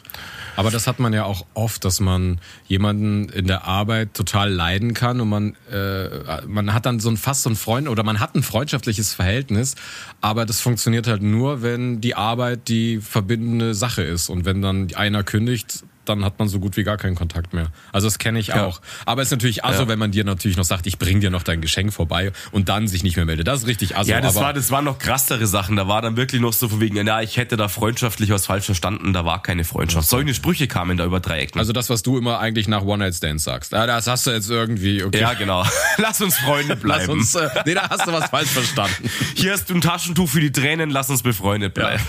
Aber 0.61 0.71
das 0.71 0.87
hat 0.87 0.99
man 0.99 1.13
ja 1.13 1.25
auch 1.25 1.47
oft, 1.55 1.85
dass 1.85 2.01
man 2.01 2.39
jemanden 2.69 3.29
in 3.31 3.47
der 3.47 3.65
Arbeit 3.65 4.15
total 4.15 4.53
leiden 4.53 4.95
kann 4.95 5.21
und 5.21 5.29
man, 5.29 5.57
äh, 5.73 6.47
man 6.47 6.75
hat 6.75 6.87
dann 6.87 7.01
so 7.01 7.09
ein 7.09 7.17
fast 7.17 7.43
so 7.43 7.51
ein 7.51 7.57
Freund 7.57 7.89
oder 7.89 8.03
man 8.03 8.21
hat 8.21 8.35
ein 8.35 8.43
freundschaftliches 8.43 9.15
Verhältnis, 9.15 9.75
aber 10.21 10.45
das 10.45 10.61
funktioniert 10.61 11.07
halt 11.07 11.23
nur, 11.23 11.63
wenn 11.63 12.01
die 12.01 12.15
Arbeit 12.15 12.69
die 12.69 13.01
verbindende 13.01 13.75
Sache 13.75 14.03
ist. 14.03 14.29
Und 14.29 14.45
wenn 14.45 14.61
dann 14.61 14.89
einer 14.95 15.25
kündigt, 15.25 15.85
dann 16.11 16.25
hat 16.25 16.39
man 16.39 16.49
so 16.49 16.61
gut 16.61 16.77
wie 16.77 16.83
gar 16.83 16.97
keinen 16.97 17.15
Kontakt 17.15 17.55
mehr. 17.55 17.69
Also 17.93 18.07
das 18.07 18.19
kenne 18.19 18.39
ich 18.39 18.49
ja. 18.49 18.67
auch. 18.67 18.81
Aber 19.07 19.23
es 19.23 19.29
ist 19.29 19.33
natürlich 19.33 19.65
aso, 19.65 19.83
ja. 19.83 19.89
wenn 19.89 19.99
man 19.99 20.11
dir 20.11 20.25
natürlich 20.25 20.57
noch 20.57 20.65
sagt, 20.65 20.87
ich 20.87 20.99
bring 20.99 21.21
dir 21.21 21.31
noch 21.31 21.43
dein 21.43 21.61
Geschenk 21.61 21.93
vorbei 21.93 22.33
und 22.51 22.69
dann 22.69 22.89
sich 22.89 23.03
nicht 23.03 23.17
mehr 23.17 23.25
meldet. 23.25 23.47
Das 23.47 23.61
ist 23.61 23.67
richtig 23.67 23.97
aso. 23.97 24.11
Ja, 24.11 24.21
das, 24.21 24.35
war, 24.35 24.53
das 24.53 24.71
waren 24.71 24.85
noch 24.85 24.99
krassere 24.99 25.47
Sachen. 25.47 25.77
Da 25.77 25.89
war 25.89 26.03
dann 26.03 26.17
wirklich 26.17 26.41
noch 26.41 26.53
so 26.53 26.69
von 26.69 26.81
wegen, 26.81 26.97
ja, 27.07 27.21
ich 27.21 27.37
hätte 27.37 27.57
da 27.57 27.69
freundschaftlich 27.69 28.31
was 28.31 28.47
falsch 28.47 28.67
verstanden, 28.67 29.13
da 29.13 29.25
war 29.25 29.43
keine 29.43 29.65
Freundschaft. 29.65 30.09
Solche 30.09 30.35
Sprüche 30.35 30.69
kamen 30.69 30.97
da 30.97 31.05
über 31.05 31.21
Dreiecken. 31.21 31.59
Also 31.59 31.73
das, 31.73 31.91
was 31.91 32.03
du 32.03 32.19
immer 32.19 32.41
eigentlich 32.41 32.69
nach 32.69 32.83
One-Night-Stands 32.83 33.45
sagst. 33.45 33.73
Ja, 33.73 33.87
das 33.87 34.07
hast 34.07 34.27
du 34.27 34.31
jetzt 34.31 34.51
irgendwie, 34.51 35.03
okay. 35.05 35.21
Ja, 35.21 35.35
genau. 35.35 35.65
Lass 35.99 36.21
uns 36.21 36.37
Freunde 36.37 36.77
bleiben. 36.77 37.01
Lass 37.07 37.09
uns, 37.09 37.35
äh, 37.35 37.49
nee, 37.67 37.75
da 37.75 37.89
hast 37.89 38.07
du 38.07 38.13
was 38.13 38.31
falsch 38.31 38.51
verstanden. 38.51 39.11
Hier 39.35 39.53
hast 39.53 39.71
du 39.71 39.75
ein 39.75 39.81
Taschentuch 39.81 40.29
für 40.29 40.41
die 40.41 40.53
Tränen, 40.53 40.91
lass 40.91 41.11
uns 41.11 41.23
befreundet 41.23 41.75
bleiben. 41.75 42.03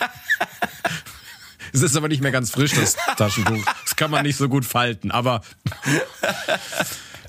Ja. 0.00 0.10
Es 1.72 1.82
ist 1.82 1.96
aber 1.96 2.08
nicht 2.08 2.22
mehr 2.22 2.32
ganz 2.32 2.50
frisch, 2.50 2.72
das 2.72 2.96
Taschentuch. 3.16 3.64
Das 3.84 3.96
kann 3.96 4.10
man 4.10 4.24
nicht 4.24 4.36
so 4.36 4.48
gut 4.48 4.64
falten, 4.64 5.10
aber. 5.10 5.42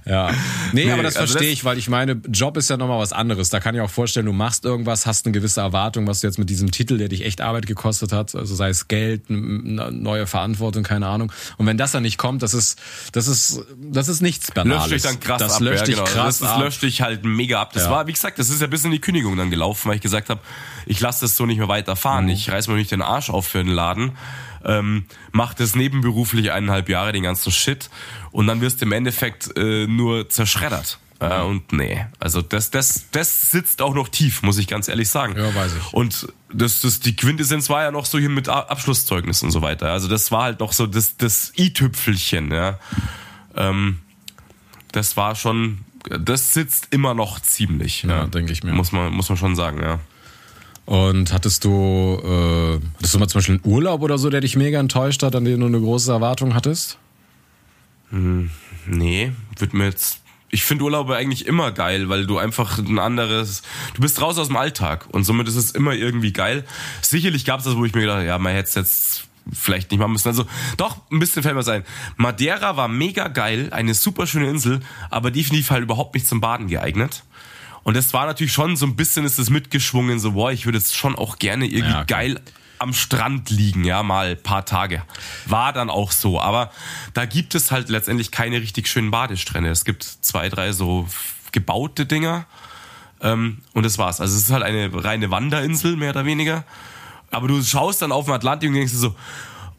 Ja. 0.06 0.32
Nee, 0.74 0.86
nee 0.86 0.92
aber 0.92 1.04
das 1.04 1.16
also 1.16 1.34
verstehe 1.34 1.52
ich, 1.52 1.64
weil 1.64 1.78
ich 1.78 1.90
meine, 1.90 2.14
Job 2.32 2.58
ist 2.58 2.70
ja 2.70 2.78
nochmal 2.78 3.00
was 3.00 3.14
anderes. 3.14 3.50
Da 3.50 3.60
kann 3.60 3.76
ich 3.76 3.82
auch 3.82 3.90
vorstellen, 3.90 4.26
du 4.26 4.34
machst 4.34 4.66
irgendwas, 4.66 5.06
hast 5.06 5.26
eine 5.26 5.34
gewisse 5.34 5.62
Erwartung, 5.62 6.08
was 6.08 6.22
du 6.22 6.28
jetzt 6.28 6.40
mit 6.40 6.50
diesem 6.50 6.72
Titel, 6.72 6.98
der 6.98 7.08
dich 7.08 7.24
echt 7.26 7.42
Arbeit 7.42 7.68
gekostet 7.68 8.12
hat, 8.12 8.34
also 8.36 8.56
sei 8.56 8.70
es 8.70 8.88
Geld, 8.88 9.30
neue 9.30 10.28
Verantwortung, 10.28 10.84
keine 10.84 11.08
Ahnung. 11.08 11.32
Und 11.58 11.66
wenn 11.68 11.78
das 11.78 11.92
dann 11.92 12.04
nicht 12.04 12.18
kommt, 12.18 12.42
das 12.42 12.54
ist, 12.54 12.80
das 13.12 13.28
ist, 13.28 13.64
das 13.78 14.08
ist 14.08 14.22
nichts 14.22 14.52
Banales. 14.52 14.90
Löscht 14.90 15.06
dich 15.06 15.12
dann 15.12 15.20
krass 15.20 15.40
das 15.40 15.54
ab. 15.56 15.62
Löscht 15.62 15.80
ja, 15.82 15.86
dich 15.86 15.96
genau. 15.96 16.08
krass 16.08 16.40
das, 16.40 16.50
das 16.50 16.60
löscht 16.60 16.82
dich 16.82 17.02
halt 17.02 17.24
mega 17.24 17.62
ab. 17.62 17.74
Das 17.74 17.86
ja. 17.86 17.92
war, 17.92 18.08
wie 18.08 18.14
gesagt, 18.14 18.40
das 18.40 18.50
ist 18.50 18.62
ja 18.62 18.68
bis 18.68 18.84
in 18.84 18.92
die 18.92 19.00
Kündigung 19.00 19.38
dann 19.38 19.50
gelaufen, 19.50 19.90
weil 19.90 19.96
ich 19.96 20.02
gesagt 20.02 20.30
habe, 20.30 20.42
ich 20.86 21.00
lasse 21.00 21.22
das 21.22 21.38
so 21.38 21.46
nicht 21.46 21.60
mehr 21.60 21.68
weiterfahren. 21.68 22.26
Mhm. 22.26 22.32
Ich 22.32 22.50
reiß 22.50 22.68
mir 22.68 22.76
nicht 22.76 22.92
den 22.92 23.02
Arsch 23.02 23.30
auf 23.30 23.48
für 23.48 23.60
den 23.60 23.72
Laden 23.72 24.14
ähm, 24.66 25.06
mach 25.32 25.54
das 25.54 25.76
nebenberuflich 25.76 26.52
eineinhalb 26.52 26.90
Jahre, 26.90 27.12
den 27.12 27.24
ganzen 27.24 27.52
Shit, 27.52 27.90
und 28.32 28.48
dann 28.48 28.62
wirst 28.62 28.82
du 28.82 28.86
im 28.86 28.92
Endeffekt 28.92 29.56
äh, 29.58 29.88
nur 29.88 30.30
zerschreddert. 30.30 31.00
Äh, 31.22 31.42
und 31.42 31.72
nee, 31.72 32.06
also 32.20 32.42
das, 32.42 32.72
das, 32.72 33.06
das 33.12 33.52
sitzt 33.52 33.82
auch 33.82 33.94
noch 33.94 34.10
tief, 34.10 34.42
muss 34.42 34.58
ich 34.58 34.68
ganz 34.68 34.88
ehrlich 34.88 35.10
sagen. 35.10 35.36
Ja, 35.38 35.54
weiß 35.54 35.74
ich. 35.76 35.94
Und 35.94 36.28
das, 36.52 36.82
das, 36.82 37.00
die 37.00 37.16
Quintessenz 37.16 37.70
war 37.70 37.84
ja 37.84 37.92
noch 37.92 38.06
so 38.06 38.18
hier 38.18 38.30
mit 38.30 38.50
Abschlusszeugnis 38.50 39.44
und 39.44 39.52
so 39.52 39.62
weiter. 39.62 39.92
Also 39.92 40.08
das 40.08 40.32
war 40.32 40.44
halt 40.44 40.60
noch 40.60 40.74
so 40.74 40.88
das, 40.88 41.18
das 41.18 41.54
i-Tüpfelchen, 41.58 42.52
ja. 42.52 42.80
Ähm, 43.56 44.00
das 44.92 45.16
war 45.16 45.36
schon, 45.36 45.80
das 46.10 46.54
sitzt 46.54 46.88
immer 46.92 47.14
noch 47.14 47.40
ziemlich. 47.40 48.02
Ja, 48.04 48.10
ja. 48.10 48.28
denke 48.28 48.52
ich 48.52 48.64
mir. 48.64 48.74
Muss 48.74 48.92
man, 48.92 49.14
muss 49.14 49.30
man 49.30 49.38
schon 49.38 49.56
sagen, 49.56 49.82
ja. 49.82 50.00
Und 50.86 51.32
hattest 51.32 51.64
du, 51.64 52.20
äh, 52.24 52.86
hattest 52.98 53.14
du 53.14 53.20
mal 53.20 53.28
zum 53.28 53.40
Beispiel 53.40 53.62
einen 53.64 53.72
Urlaub 53.72 54.02
oder 54.02 54.18
so, 54.18 54.30
der 54.32 54.42
dich 54.42 54.56
mega 54.56 54.80
enttäuscht 54.80 55.22
hat, 55.22 55.36
an 55.36 55.46
dem 55.46 55.60
du 55.60 55.68
eine 55.68 55.80
große 55.80 56.12
Erwartung 56.12 56.56
hattest? 56.56 56.98
Hm, 58.12 58.52
nee, 58.86 59.32
wird 59.58 59.74
mir 59.74 59.86
jetzt. 59.86 60.22
Ich 60.54 60.64
finde 60.64 60.84
Urlaube 60.84 61.16
eigentlich 61.16 61.46
immer 61.46 61.72
geil, 61.72 62.10
weil 62.10 62.26
du 62.26 62.38
einfach 62.38 62.78
ein 62.78 63.00
anderes. 63.00 63.64
Du 63.94 64.02
bist 64.02 64.22
raus 64.22 64.38
aus 64.38 64.48
dem 64.48 64.58
Alltag 64.58 65.08
und 65.10 65.24
somit 65.24 65.48
ist 65.48 65.56
es 65.56 65.72
immer 65.72 65.94
irgendwie 65.94 66.34
geil. 66.34 66.66
Sicherlich 67.02 67.46
gab 67.46 67.60
es 67.60 67.66
das, 67.66 67.78
wo 67.78 67.86
ich 67.86 67.94
mir 67.94 68.02
gedacht 68.02 68.26
ja, 68.26 68.38
man 68.38 68.54
hätte 68.54 68.68
es 68.68 68.76
jetzt 68.76 69.28
vielleicht 69.54 69.92
nicht 69.92 70.00
machen 70.00 70.12
müssen. 70.12 70.28
Also 70.28 70.46
doch, 70.76 70.98
ein 71.10 71.20
bisschen 71.20 71.42
fällt 71.42 71.56
mir 71.56 71.64
sein. 71.64 71.86
Madeira 72.18 72.76
war 72.76 72.90
mega 72.90 73.30
geil, 73.30 73.70
eine 73.72 73.94
super 73.94 74.28
schöne 74.28 74.50
Insel, 74.50 74.82
aber 75.10 75.32
definitiv 75.32 75.72
halt 75.72 75.84
überhaupt 75.84 76.16
nicht 76.16 76.28
zum 76.28 76.42
Baden 76.42 76.68
geeignet. 76.68 77.24
Und 77.84 77.96
das 77.96 78.14
war 78.14 78.26
natürlich 78.26 78.54
schon 78.54 78.76
so 78.76 78.86
ein 78.86 78.96
bisschen 78.96 79.26
ist 79.26 79.40
es 79.40 79.50
mitgeschwungen, 79.50 80.20
so, 80.20 80.34
boah, 80.34 80.52
ich 80.52 80.66
würde 80.66 80.78
jetzt 80.78 80.96
schon 80.96 81.16
auch 81.16 81.40
gerne 81.40 81.66
irgendwie 81.66 81.94
ja, 81.94 82.04
geil 82.04 82.40
am 82.82 82.94
Strand 82.94 83.50
liegen, 83.50 83.84
ja, 83.84 84.04
mal 84.04 84.36
paar 84.36 84.66
Tage. 84.66 85.04
War 85.46 85.72
dann 85.72 85.90
auch 85.90 86.12
so. 86.12 86.40
Aber 86.40 86.72
da 87.14 87.26
gibt 87.26 87.56
es 87.56 87.72
halt 87.72 87.90
letztendlich 87.90 88.32
keine 88.32 88.60
richtig 88.60 88.88
schönen 88.88 89.12
Badestrände. 89.12 89.70
Es 89.70 89.86
gibt 89.86 90.04
zwei, 90.04 90.50
drei 90.50 90.72
so 90.72 91.08
gebaute 91.52 92.06
Dinger. 92.06 92.46
Ähm, 93.22 93.60
und 93.74 93.84
das 93.84 93.98
war's. 93.98 94.20
Also 94.20 94.36
es 94.36 94.44
ist 94.44 94.52
halt 94.52 94.64
eine 94.64 94.90
reine 95.04 95.32
Wanderinsel, 95.32 95.96
mehr 95.96 96.12
oder 96.12 96.26
weniger. 96.26 96.64
Aber 97.30 97.48
du 97.48 97.64
schaust 97.64 98.02
dann 98.02 98.12
auf 98.12 98.26
den 98.26 98.34
Atlantik 98.34 98.70
und 98.70 98.76
denkst 98.76 98.94
dir 98.94 99.00
so, 99.00 99.16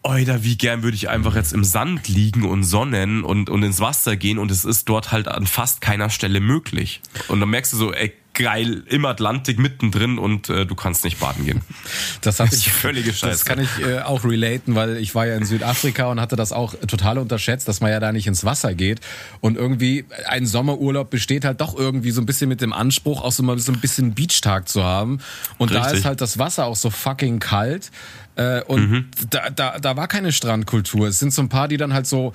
Oida, 0.05 0.43
wie 0.43 0.57
gern 0.57 0.83
würde 0.83 0.97
ich 0.97 1.09
einfach 1.09 1.37
jetzt 1.37 1.53
im 1.53 1.63
Sand 1.63 2.09
liegen 2.09 2.45
und 2.45 2.65
sonnen 2.65 3.23
und, 3.23 3.49
und 3.49 3.63
ins 3.63 3.79
Wasser 3.79 4.17
gehen 4.17 4.39
und 4.39 4.51
es 4.51 4.65
ist 4.65 4.89
dort 4.89 5.13
halt 5.13 5.29
an 5.29 5.47
fast 5.47 5.81
keiner 5.81 6.11
Stelle 6.11 6.41
möglich. 6.41 7.01
Und 7.29 7.39
dann 7.39 7.51
merkst 7.51 7.73
du 7.73 7.77
so, 7.77 7.93
ey, 7.93 8.13
geil, 8.35 8.83
im 8.89 9.05
Atlantik 9.05 9.59
mittendrin 9.59 10.19
und 10.19 10.49
äh, 10.49 10.65
du 10.65 10.75
kannst 10.75 11.05
nicht 11.05 11.21
baden 11.21 11.45
gehen. 11.45 11.63
Das 12.23 12.41
hatte 12.41 12.55
ich 12.55 12.71
völlige 12.73 13.13
Scheiße. 13.13 13.33
Das 13.33 13.45
kann 13.45 13.61
ich 13.61 13.85
äh, 13.85 14.01
auch 14.01 14.25
relaten, 14.25 14.75
weil 14.75 14.97
ich 14.97 15.15
war 15.15 15.27
ja 15.27 15.37
in 15.37 15.45
Südafrika 15.45 16.11
und 16.11 16.21
hatte 16.21 16.37
das 16.37 16.53
auch 16.53 16.75
total 16.87 17.19
unterschätzt, 17.19 17.69
dass 17.69 17.81
man 17.81 17.91
ja 17.91 18.01
da 18.01 18.13
nicht 18.13 18.27
ins 18.27 18.45
Wasser 18.45 18.75
geht 18.75 19.01
und 19.41 19.57
irgendwie 19.57 20.05
ein 20.27 20.47
Sommerurlaub 20.47 21.11
besteht 21.11 21.45
halt 21.45 21.61
doch 21.61 21.77
irgendwie 21.77 22.11
so 22.11 22.21
ein 22.21 22.27
bisschen 22.27 22.49
mit 22.49 22.61
dem 22.61 22.73
Anspruch 22.73 23.23
auch 23.23 23.33
so 23.33 23.43
mal 23.43 23.59
so 23.59 23.73
ein 23.73 23.81
bisschen 23.81 24.15
Beachtag 24.15 24.69
zu 24.69 24.83
haben 24.83 25.19
und 25.59 25.71
Richtig. 25.71 25.91
da 25.91 25.97
ist 25.97 26.05
halt 26.05 26.21
das 26.21 26.39
Wasser 26.39 26.67
auch 26.67 26.77
so 26.77 26.91
fucking 26.91 27.39
kalt 27.39 27.91
äh, 28.37 28.63
und 28.63 28.91
mhm. 28.91 29.05
da, 29.31 29.51
da, 29.51 29.79
da 29.79 29.97
war 29.97 30.09
keine 30.09 30.33
Strandkultur. 30.33 31.09
Es 31.09 31.19
sind 31.19 31.33
so 31.33 31.43
ein 31.43 31.49
paar, 31.49 31.69
die 31.69 31.77
dann 31.77 31.93
halt 31.93 32.07
so 32.07 32.33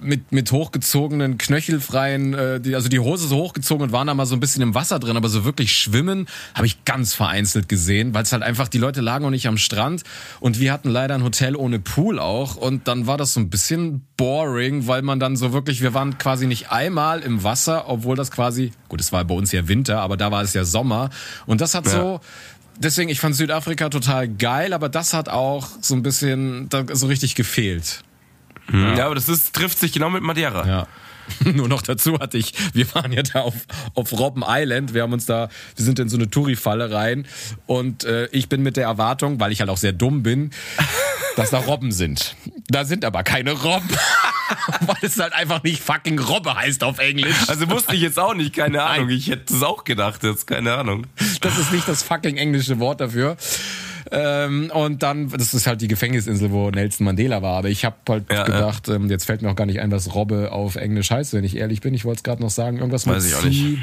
mit, 0.00 0.32
mit 0.32 0.52
hochgezogenen, 0.52 1.38
knöchelfreien, 1.38 2.34
äh, 2.34 2.60
die, 2.60 2.74
also 2.74 2.88
die 2.88 2.98
Hose 2.98 3.28
so 3.28 3.36
hochgezogen 3.36 3.84
und 3.84 3.92
waren 3.92 4.06
da 4.06 4.14
mal 4.14 4.26
so 4.26 4.36
ein 4.36 4.40
bisschen 4.40 4.62
im 4.62 4.74
Wasser 4.74 4.98
drin, 4.98 5.16
aber 5.16 5.28
so 5.28 5.44
wirklich 5.44 5.72
schwimmen 5.72 6.26
habe 6.54 6.66
ich 6.66 6.84
ganz 6.84 7.14
vereinzelt 7.14 7.68
gesehen, 7.68 8.12
weil 8.14 8.22
es 8.22 8.32
halt 8.32 8.42
einfach, 8.42 8.68
die 8.68 8.78
Leute 8.78 9.00
lagen 9.00 9.24
auch 9.24 9.30
nicht 9.30 9.46
am 9.48 9.56
Strand 9.56 10.02
und 10.40 10.60
wir 10.60 10.72
hatten 10.72 10.90
leider 10.90 11.14
ein 11.14 11.22
Hotel 11.22 11.56
ohne 11.56 11.78
Pool 11.78 12.18
auch 12.18 12.56
und 12.56 12.88
dann 12.88 13.06
war 13.06 13.16
das 13.16 13.34
so 13.34 13.40
ein 13.40 13.48
bisschen 13.48 14.06
boring, 14.16 14.86
weil 14.86 15.02
man 15.02 15.20
dann 15.20 15.36
so 15.36 15.52
wirklich, 15.52 15.80
wir 15.82 15.94
waren 15.94 16.18
quasi 16.18 16.46
nicht 16.46 16.70
einmal 16.70 17.20
im 17.20 17.42
Wasser, 17.42 17.88
obwohl 17.88 18.16
das 18.16 18.30
quasi, 18.30 18.72
gut, 18.88 19.00
es 19.00 19.12
war 19.12 19.24
bei 19.24 19.34
uns 19.34 19.52
ja 19.52 19.68
Winter, 19.68 20.00
aber 20.00 20.16
da 20.16 20.30
war 20.30 20.42
es 20.42 20.52
ja 20.54 20.64
Sommer 20.64 21.10
und 21.46 21.60
das 21.60 21.74
hat 21.74 21.86
ja. 21.86 21.92
so 21.92 22.20
deswegen, 22.78 23.08
ich 23.10 23.20
fand 23.20 23.34
Südafrika 23.36 23.88
total 23.88 24.28
geil, 24.28 24.72
aber 24.72 24.88
das 24.88 25.14
hat 25.14 25.28
auch 25.28 25.68
so 25.80 25.94
ein 25.94 26.02
bisschen 26.02 26.68
so 26.92 27.06
richtig 27.06 27.34
gefehlt. 27.34 28.02
Ja. 28.72 28.94
ja, 28.94 29.06
aber 29.06 29.14
das 29.14 29.28
ist, 29.28 29.54
trifft 29.54 29.78
sich 29.78 29.92
genau 29.92 30.10
mit 30.10 30.22
Madeira. 30.22 30.66
Ja. 30.66 30.86
Nur 31.54 31.68
noch 31.68 31.82
dazu 31.82 32.18
hatte 32.18 32.38
ich, 32.38 32.52
wir 32.74 32.92
waren 32.94 33.12
ja 33.12 33.22
da 33.22 33.40
auf, 33.40 33.54
auf 33.94 34.12
Robben 34.12 34.44
Island, 34.46 34.94
wir 34.94 35.02
haben 35.02 35.12
uns 35.12 35.26
da, 35.26 35.48
wir 35.74 35.84
sind 35.84 35.98
in 35.98 36.08
so 36.08 36.16
eine 36.16 36.30
Touri-Falle 36.30 36.90
rein 36.90 37.26
und 37.66 38.04
äh, 38.04 38.26
ich 38.32 38.48
bin 38.48 38.62
mit 38.62 38.76
der 38.76 38.84
Erwartung, 38.84 39.40
weil 39.40 39.52
ich 39.52 39.60
halt 39.60 39.70
auch 39.70 39.76
sehr 39.76 39.92
dumm 39.92 40.22
bin, 40.22 40.50
dass 41.36 41.50
da 41.50 41.58
Robben 41.58 41.92
sind. 41.92 42.36
Da 42.68 42.84
sind 42.84 43.04
aber 43.04 43.22
keine 43.22 43.52
Robben. 43.52 43.96
weil 44.80 44.96
es 45.02 45.18
halt 45.18 45.32
einfach 45.32 45.62
nicht 45.62 45.82
fucking 45.82 46.18
Robbe 46.18 46.54
heißt 46.54 46.84
auf 46.84 46.98
Englisch. 46.98 47.34
Also 47.48 47.68
wusste 47.70 47.94
ich 47.94 48.02
jetzt 48.02 48.18
auch 48.18 48.34
nicht, 48.34 48.54
keine 48.54 48.82
Ahnung. 48.82 49.08
Ich 49.08 49.28
hätte 49.28 49.52
es 49.52 49.62
auch 49.62 49.84
gedacht 49.84 50.22
jetzt, 50.22 50.46
keine 50.46 50.74
Ahnung. 50.74 51.06
Das 51.40 51.58
ist 51.58 51.72
nicht 51.72 51.88
das 51.88 52.02
fucking 52.02 52.36
englische 52.36 52.78
Wort 52.78 53.00
dafür. 53.00 53.36
Ähm, 54.10 54.70
und 54.72 55.02
dann, 55.02 55.28
das 55.30 55.54
ist 55.54 55.66
halt 55.66 55.80
die 55.80 55.88
Gefängnisinsel, 55.88 56.52
wo 56.52 56.70
Nelson 56.70 57.04
Mandela 57.04 57.42
war. 57.42 57.58
Aber 57.58 57.68
ich 57.68 57.84
habe 57.84 57.96
halt 58.08 58.30
ja, 58.30 58.44
gedacht. 58.44 58.88
Ähm, 58.88 59.10
jetzt 59.10 59.24
fällt 59.24 59.42
mir 59.42 59.50
auch 59.50 59.56
gar 59.56 59.66
nicht 59.66 59.80
ein, 59.80 59.90
was 59.90 60.14
Robbe 60.14 60.52
auf 60.52 60.76
Englisch 60.76 61.10
heißt, 61.10 61.32
wenn 61.32 61.44
ich 61.44 61.56
ehrlich 61.56 61.80
bin. 61.80 61.94
Ich 61.94 62.04
wollte 62.04 62.18
es 62.18 62.22
gerade 62.22 62.42
noch 62.42 62.50
sagen, 62.50 62.78
irgendwas 62.78 63.06
Weiß 63.06 63.24
mit 63.24 63.32
ich 63.32 63.38
auch 63.38 63.44
nicht. 63.44 63.78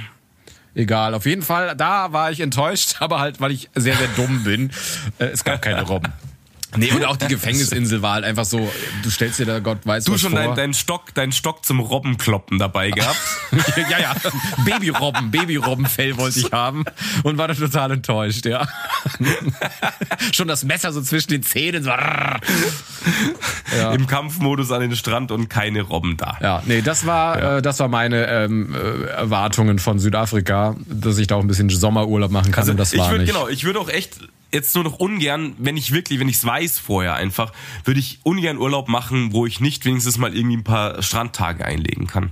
Egal, 0.76 1.14
auf 1.14 1.28
jeden 1.28 1.44
Fall, 1.44 1.76
da 1.76 2.14
war 2.14 2.32
ich 2.32 2.40
enttäuscht, 2.40 2.96
aber 3.00 3.20
halt, 3.20 3.40
weil 3.40 3.52
ich 3.52 3.70
sehr, 3.76 3.96
sehr 3.96 4.08
dumm 4.16 4.44
bin. 4.44 4.72
Äh, 5.20 5.26
es 5.26 5.44
gab 5.44 5.62
keine 5.62 5.84
Robben. 5.84 6.12
Nee, 6.78 6.92
und 6.92 7.06
auch 7.06 7.18
die 7.18 7.28
Gefängnisinsel 7.28 8.02
war 8.02 8.14
halt 8.14 8.26
einfach 8.26 8.46
so, 8.46 8.72
du 9.04 9.10
stellst 9.10 9.40
dir 9.40 9.46
da 9.46 9.60
Gott 9.60 9.86
weiß 9.86 10.06
du 10.06 10.14
was 10.14 10.22
schon 10.22 10.32
vor. 10.32 10.40
deinen 10.40 10.56
dein 10.56 10.74
Stock, 10.74 11.14
deinen 11.14 11.32
Stock 11.32 11.66
zum 11.66 11.80
Robbenkloppen 11.80 12.60
dabei 12.60 12.92
gehabt? 12.92 13.20
ja, 13.90 14.00
ja, 14.00 14.16
Babyrobben, 14.66 15.32
Babyrobbenfell 15.32 16.18
wollte 16.18 16.40
ich 16.40 16.52
haben 16.52 16.86
und 17.24 17.38
war 17.38 17.48
da 17.48 17.54
total 17.54 17.92
enttäuscht, 17.92 18.46
ja. 18.46 18.68
schon 20.34 20.48
das 20.48 20.64
Messer 20.64 20.92
so 20.92 21.02
zwischen 21.02 21.32
den 21.32 21.44
Zähnen 21.44 21.84
so. 21.84 21.90
Ja. 21.90 22.40
Im 23.94 24.08
Kampfmodus 24.08 24.72
an 24.72 24.82
den 24.82 24.96
Strand 24.96 25.32
und 25.32 25.50
keine 25.50 25.82
Robben 25.82 26.18
da. 26.18 26.38
Ja, 26.42 26.64
nee, 26.66 26.82
das 26.82 27.06
war, 27.06 27.40
ja. 27.40 27.58
äh, 27.58 27.62
das 27.62 27.80
war 27.80 27.88
meine 27.88 28.28
ähm, 28.28 28.76
äh, 28.76 29.08
Erwartungen 29.08 29.80
von 29.80 30.00
Südafrika, 30.00 30.76
dass 30.88 31.18
ich 31.18 31.28
da 31.28 31.36
auch 31.36 31.42
ein 31.42 31.48
bisschen 31.48 31.70
Sommerurlaub 31.70 32.32
machen 32.32 32.52
kann 32.52 32.62
also 32.62 32.72
und 32.72 32.78
das 32.78 32.94
ich 32.94 33.00
war 33.00 33.12
würd, 33.12 33.22
nicht. 33.22 33.34
Genau, 33.34 33.48
ich 33.48 33.64
würde 33.64 33.80
auch 33.80 33.90
echt 33.90 34.20
jetzt 34.54 34.76
nur 34.76 34.84
noch 34.84 35.00
ungern, 35.00 35.56
wenn 35.58 35.78
ich 35.78 35.92
wirklich, 35.92 36.20
wenn 36.20 36.30
ich 36.30 36.38
es 36.38 36.46
weiß 36.46 36.80
vorher 36.80 37.16
einfach, 37.16 37.52
würde 37.84 38.00
ich 38.00 38.20
ungern 38.24 38.58
Urlaub 38.58 38.88
machen, 38.88 39.34
wo 39.34 39.46
ich 39.46 39.60
nicht 39.60 39.86
wenigstens 39.86 40.18
mal 40.18 40.36
irgendwie 40.36 40.58
ein 40.58 40.64
paar 40.64 41.02
Strandtage 41.02 41.66
einlegen 41.66 42.08
kann. 42.08 42.32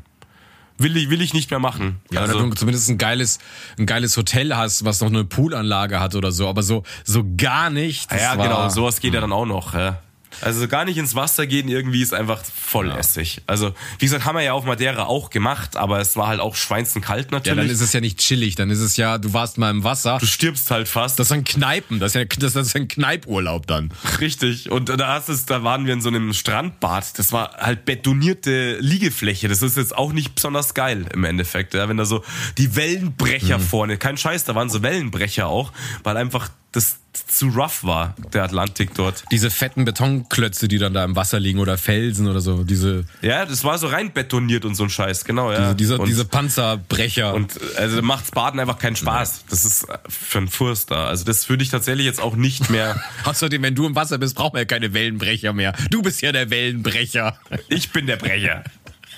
Will 0.78 0.98
ich, 0.98 1.10
will 1.10 1.22
ich 1.22 1.34
nicht 1.34 1.52
mehr 1.52 1.60
machen. 1.60 2.02
Ja, 2.12 2.22
also, 2.22 2.38
oder 2.38 2.48
du 2.48 2.56
zumindest 2.56 2.90
ein 2.90 2.98
geiles, 2.98 3.40
ein 3.78 3.86
geiles 3.86 4.18
Hotel 4.18 4.56
hast, 4.56 4.84
was 4.84 5.02
noch 5.02 5.10
eine 5.10 5.26
Poolanlage 5.26 6.00
hat 6.00 6.16
oder 6.16 6.32
so, 6.32 6.48
aber 6.48 6.64
so, 6.64 6.84
so 7.04 7.24
gar 7.38 7.70
nicht. 7.70 8.12
Ja, 8.12 8.36
genau, 8.36 8.70
sowas 8.70 9.00
geht 9.00 9.14
ja 9.14 9.22
dann 9.22 9.32
auch 9.32 9.46
noch. 9.46 9.76
Ja. 9.76 10.00
Also 10.42 10.68
gar 10.68 10.86
nicht 10.86 10.98
ins 10.98 11.16
Wasser 11.16 11.48
gehen 11.48 11.68
irgendwie 11.68 12.02
ist 12.02 12.14
einfach 12.14 12.44
voll 12.44 12.88
ja. 12.88 12.96
lässig. 12.96 13.42
Also 13.48 13.74
wie 14.00 14.06
gesagt, 14.06 14.26
haben 14.26 14.36
wir 14.36 14.44
ja 14.44 14.54
auf 14.54 14.66
Madeira 14.66 15.06
auch 15.06 15.30
gemacht, 15.30 15.78
aber 15.78 16.00
es 16.00 16.16
war 16.16 16.28
halt 16.28 16.40
auch 16.40 16.56
schweinstenkalt 16.56 17.32
natürlich. 17.32 17.58
Ja, 17.58 17.64
dann 17.64 17.72
ist 17.72 17.82
es 17.82 17.94
ja 17.94 18.02
nicht 18.02 18.20
chillig, 18.20 18.56
dann 18.56 18.70
ist 18.70 18.80
es 18.80 18.98
ja, 18.98 19.18
du 19.18 19.34
warst 19.34 19.58
mal 19.58 19.70
im 19.70 19.84
Wasser. 19.84 20.18
Du 20.20 20.26
stirbst 20.26 20.72
halt 20.72 20.88
fast. 20.88 21.20
Das 21.20 21.28
ist 21.28 21.32
ein 21.32 21.44
Kneipen, 21.44 22.00
das 22.00 22.16
ist 22.16 22.16
ja 22.16 22.26
das 22.26 22.56
ist 22.56 22.76
ein 22.76 22.88
Kneipurlaub 22.88 23.68
dann. 23.68 23.92
Richtig. 24.20 24.72
Und 24.72 24.90
da 24.90 25.08
hast 25.14 25.30
es, 25.30 25.46
da 25.46 25.64
waren 25.64 25.86
wir 25.86 25.94
in 25.94 26.02
so 26.02 26.10
einem 26.10 26.34
Strandbad. 26.34 27.18
Das 27.20 27.32
war 27.32 27.58
halt 27.58 27.86
betonierte 27.86 28.78
Liegefläche. 28.80 29.48
Das 29.48 29.62
ist 29.62 29.78
jetzt 29.78 29.96
auch 29.98 30.14
nicht 30.14 30.36
besonders 30.36 30.74
geil 30.74 31.06
im 31.14 31.24
Endeffekt. 31.24 31.74
Ja, 31.74 31.88
wenn 31.90 31.98
da 31.98 32.06
so 32.06 32.24
die 32.58 32.76
Wellenbrecher 32.76 33.58
mhm. 33.58 33.64
vorne, 33.64 33.98
kein 33.98 34.18
Scheiß, 34.18 34.46
da 34.46 34.56
waren 34.56 34.70
so 34.70 34.82
Wellenbrecher 34.82 35.48
auch, 35.48 35.72
weil 36.04 36.18
einfach 36.18 36.50
das 36.72 36.98
zu 37.28 37.50
rough 37.50 37.84
war, 37.84 38.16
der 38.34 38.44
Atlantik 38.44 38.94
dort. 38.94 39.26
Diese 39.32 39.50
fetten 39.50 39.84
Betonklötze, 39.84 40.70
die 40.70 40.78
dann 40.78 40.94
da 40.94 41.04
im 41.04 41.16
Wasser 41.16 41.40
liegen 41.40 41.60
oder 41.60 41.78
Felsen 41.78 42.28
oder 42.28 42.40
so, 42.40 42.64
diese. 42.64 43.04
Ja, 43.22 43.46
das 43.46 43.64
war 43.66 43.78
so 43.78 43.88
rein 43.88 44.14
betoniert 44.14 44.64
und 44.64 44.76
so 44.76 44.84
ein 44.84 44.90
Scheiß, 44.90 45.26
genau, 45.26 45.52
ja. 45.52 45.74
Diese, 45.74 45.98
diese, 45.98 46.06
diese 46.06 46.26
Panzerbrecher. 46.26 47.34
Und 47.34 47.60
also 47.76 48.02
macht's 48.02 48.32
Baden 48.32 48.60
einfach 48.60 48.80
keinen 48.80 48.96
Spaß. 48.96 49.46
Das 49.50 49.66
ist 49.66 49.88
für 50.08 50.38
einen 50.38 50.48
Furst 50.48 50.92
da. 50.92 51.08
Also 51.08 51.26
das 51.26 51.50
würde 51.50 51.64
ich 51.64 51.70
tatsächlich 51.70 52.06
jetzt 52.06 52.22
auch 52.22 52.36
nicht 52.36 52.70
mehr. 52.70 53.02
Außerdem, 53.26 53.62
wenn 53.62 53.76
du 53.76 53.86
im 53.86 53.96
Wasser 53.96 54.18
bist, 54.18 54.36
brauchen 54.36 54.54
wir 54.54 54.62
ja 54.62 54.66
keine 54.66 54.94
Wellenbrecher 54.94 55.52
mehr. 55.52 55.74
Du 55.90 56.02
bist 56.02 56.22
ja 56.22 56.32
der 56.32 56.50
Wellenbrecher. 56.50 57.38
Ich 57.68 57.92
bin 57.92 58.08
der 58.08 58.16
Brecher. 58.16 58.64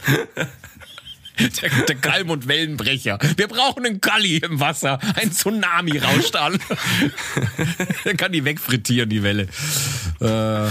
Der, 1.40 1.70
der 1.88 1.96
Kalmund 1.96 2.48
Wellenbrecher. 2.48 3.18
Wir 3.38 3.48
brauchen 3.48 3.86
einen 3.86 4.02
Kalli 4.02 4.38
im 4.38 4.60
Wasser. 4.60 5.00
Ein 5.16 5.32
Tsunami 5.32 5.98
rauscht 5.98 6.36
an. 6.36 6.60
Dann 8.04 8.18
kann 8.18 8.32
die 8.32 8.46
wegfrittieren, 8.46 9.10
die 9.10 9.24
Welle. 9.24 9.48
Äh, 10.22 10.70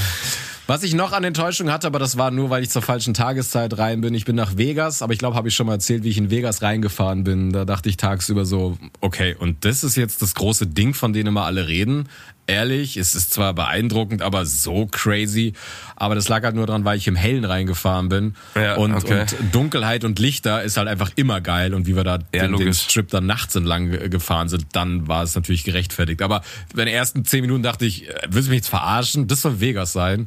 was 0.67 0.83
ich 0.85 0.95
noch 0.95 1.13
an 1.13 1.25
Enttäuschung 1.25 1.71
hatte, 1.71 1.87
aber 1.87 1.99
das 1.99 2.17
war 2.17 2.31
nur, 2.31 2.51
weil 2.51 2.63
ich 2.63 2.71
zur 2.71 2.83
falschen 2.83 3.15
Tageszeit 3.15 3.77
rein 3.79 4.01
bin. 4.01 4.15
Ich 4.15 4.25
bin 4.25 4.37
nach 4.37 4.57
Vegas, 4.57 5.03
aber 5.03 5.13
ich 5.13 5.19
glaube, 5.19 5.37
habe 5.37 5.49
ich 5.49 5.55
schon 5.55 5.67
mal 5.67 5.75
erzählt, 5.75 6.05
wie 6.05 6.11
ich 6.11 6.19
in 6.19 6.31
Vegas 6.31 6.63
reingefahren 6.63 7.25
bin. 7.25 7.53
Da 7.53 7.65
dachte 7.65 7.89
ich 7.89 7.97
tagsüber 7.97 8.45
so, 8.45 8.79
okay, 9.01 9.35
und 9.39 9.65
das 9.65 9.83
ist 9.83 9.97
jetzt 9.97 10.23
das 10.23 10.35
große 10.35 10.69
Ding, 10.69 10.95
von 10.95 11.13
dem 11.13 11.27
immer 11.27 11.45
alle 11.45 11.67
reden. 11.67 12.09
Ehrlich, 12.49 12.97
es 12.97 13.15
ist 13.15 13.33
zwar 13.33 13.55
beeindruckend, 13.55 14.21
aber 14.21 14.47
so 14.47 14.87
crazy. 14.87 15.53
Aber 15.95 16.17
das 16.17 16.29
lag 16.29 16.43
halt 16.43 16.57
nur 16.57 16.67
dran, 16.67 16.85
weil 16.85 16.99
ich 16.99 17.07
im 17.07 17.15
Hellen 17.15 17.45
reingefahren 17.45 18.09
bin. 18.09 18.35
Ja, 18.57 18.75
und, 18.75 18.95
okay. 18.95 19.21
und 19.21 19.55
Dunkelheit 19.55 20.05
und 20.05 20.19
Lichter 20.19 20.63
ist 20.63 20.77
halt 20.77 20.89
einfach 20.89 21.13
immer 21.15 21.41
geil. 21.41 21.73
Und 21.73 21.87
wie 21.87 21.95
wir 21.95 22.03
da 22.03 22.19
ja, 22.35 22.47
den, 22.47 22.57
den, 22.57 22.75
Strip 22.75 23.09
dann 23.11 23.27
nachts 23.27 23.55
entlang 23.55 23.91
gefahren 24.11 24.49
sind, 24.49 24.67
dann 24.73 25.07
war 25.07 25.23
es 25.23 25.37
natürlich 25.37 25.63
gerechtfertigt. 25.63 26.21
Aber 26.21 26.43
bei 26.75 26.85
den 26.85 26.93
ersten 26.93 27.25
zehn 27.25 27.43
Minuten 27.43 27.63
dachte 27.63 27.87
ich, 27.87 28.09
äh, 28.09 28.15
willst 28.29 28.49
du 28.49 28.51
mich 28.51 28.59
jetzt 28.59 28.71
verarschen? 28.71 29.29
Das 29.29 29.43
soll 29.43 29.61
Vegas 29.61 29.93
sein 29.93 30.27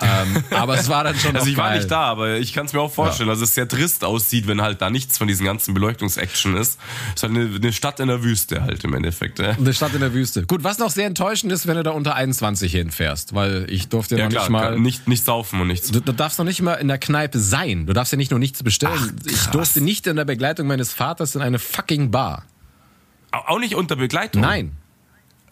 ähm, 0.00 0.44
aber 0.50 0.74
es 0.78 0.88
war 0.88 1.04
dann 1.04 1.16
schon. 1.16 1.36
Also 1.36 1.48
ich 1.48 1.56
geil. 1.56 1.64
war 1.64 1.76
nicht 1.76 1.90
da, 1.90 2.02
aber 2.02 2.36
ich 2.38 2.52
kann 2.52 2.66
es 2.66 2.72
mir 2.72 2.80
auch 2.80 2.92
vorstellen, 2.92 3.28
ja. 3.28 3.34
dass 3.34 3.42
es 3.42 3.54
sehr 3.54 3.68
trist 3.68 4.04
aussieht, 4.04 4.46
wenn 4.46 4.62
halt 4.62 4.80
da 4.80 4.90
nichts 4.90 5.18
von 5.18 5.28
diesen 5.28 5.44
ganzen 5.46 5.74
Beleuchtungsaction 5.74 6.56
ist. 6.56 6.78
Es 7.08 7.16
ist 7.16 7.22
halt 7.22 7.36
eine, 7.36 7.54
eine, 7.54 7.72
Stadt 7.72 8.00
in 8.00 8.08
der 8.08 8.22
Wüste 8.22 8.62
halt 8.62 8.82
im 8.84 8.94
Endeffekt. 8.94 9.38
Ja. 9.38 9.50
Eine 9.50 9.74
Stadt 9.74 9.94
in 9.94 10.00
der 10.00 10.14
Wüste. 10.14 10.44
Gut, 10.46 10.64
was 10.64 10.78
noch 10.78 10.90
sehr 10.90 11.06
enttäuschend 11.06 11.52
ist, 11.52 11.66
wenn 11.66 11.76
du 11.76 11.82
da 11.82 11.90
unter 11.90 12.14
21 12.14 12.72
hinfährst, 12.72 13.34
weil 13.34 13.66
ich 13.68 13.88
durfte 13.88 14.16
ja, 14.16 14.24
noch 14.24 14.30
klar, 14.30 14.42
nicht 14.44 14.50
mal 14.50 14.78
nicht 14.78 15.08
nicht 15.08 15.24
saufen 15.24 15.60
und 15.60 15.68
nichts. 15.68 15.90
Du, 15.90 16.00
du, 16.00 16.12
darfst 16.12 16.38
noch 16.38 16.46
nicht 16.46 16.62
mal 16.62 16.74
in 16.74 16.88
der 16.88 16.98
Kneipe 16.98 17.38
sein. 17.38 17.86
Du 17.86 17.92
darfst 17.92 18.12
ja 18.12 18.16
nicht 18.16 18.30
nur 18.30 18.40
nichts 18.40 18.62
bestellen. 18.62 19.20
Ach, 19.20 19.30
ich 19.30 19.46
durfte 19.46 19.80
nicht 19.80 20.06
in 20.06 20.16
der 20.16 20.24
Begleitung 20.24 20.66
meines 20.66 20.92
Vaters 20.92 21.34
in 21.34 21.42
eine 21.42 21.58
fucking 21.58 22.10
Bar. 22.10 22.44
Auch 23.32 23.58
nicht 23.58 23.74
unter 23.74 23.96
Begleitung? 23.96 24.42
Nein. 24.42 24.76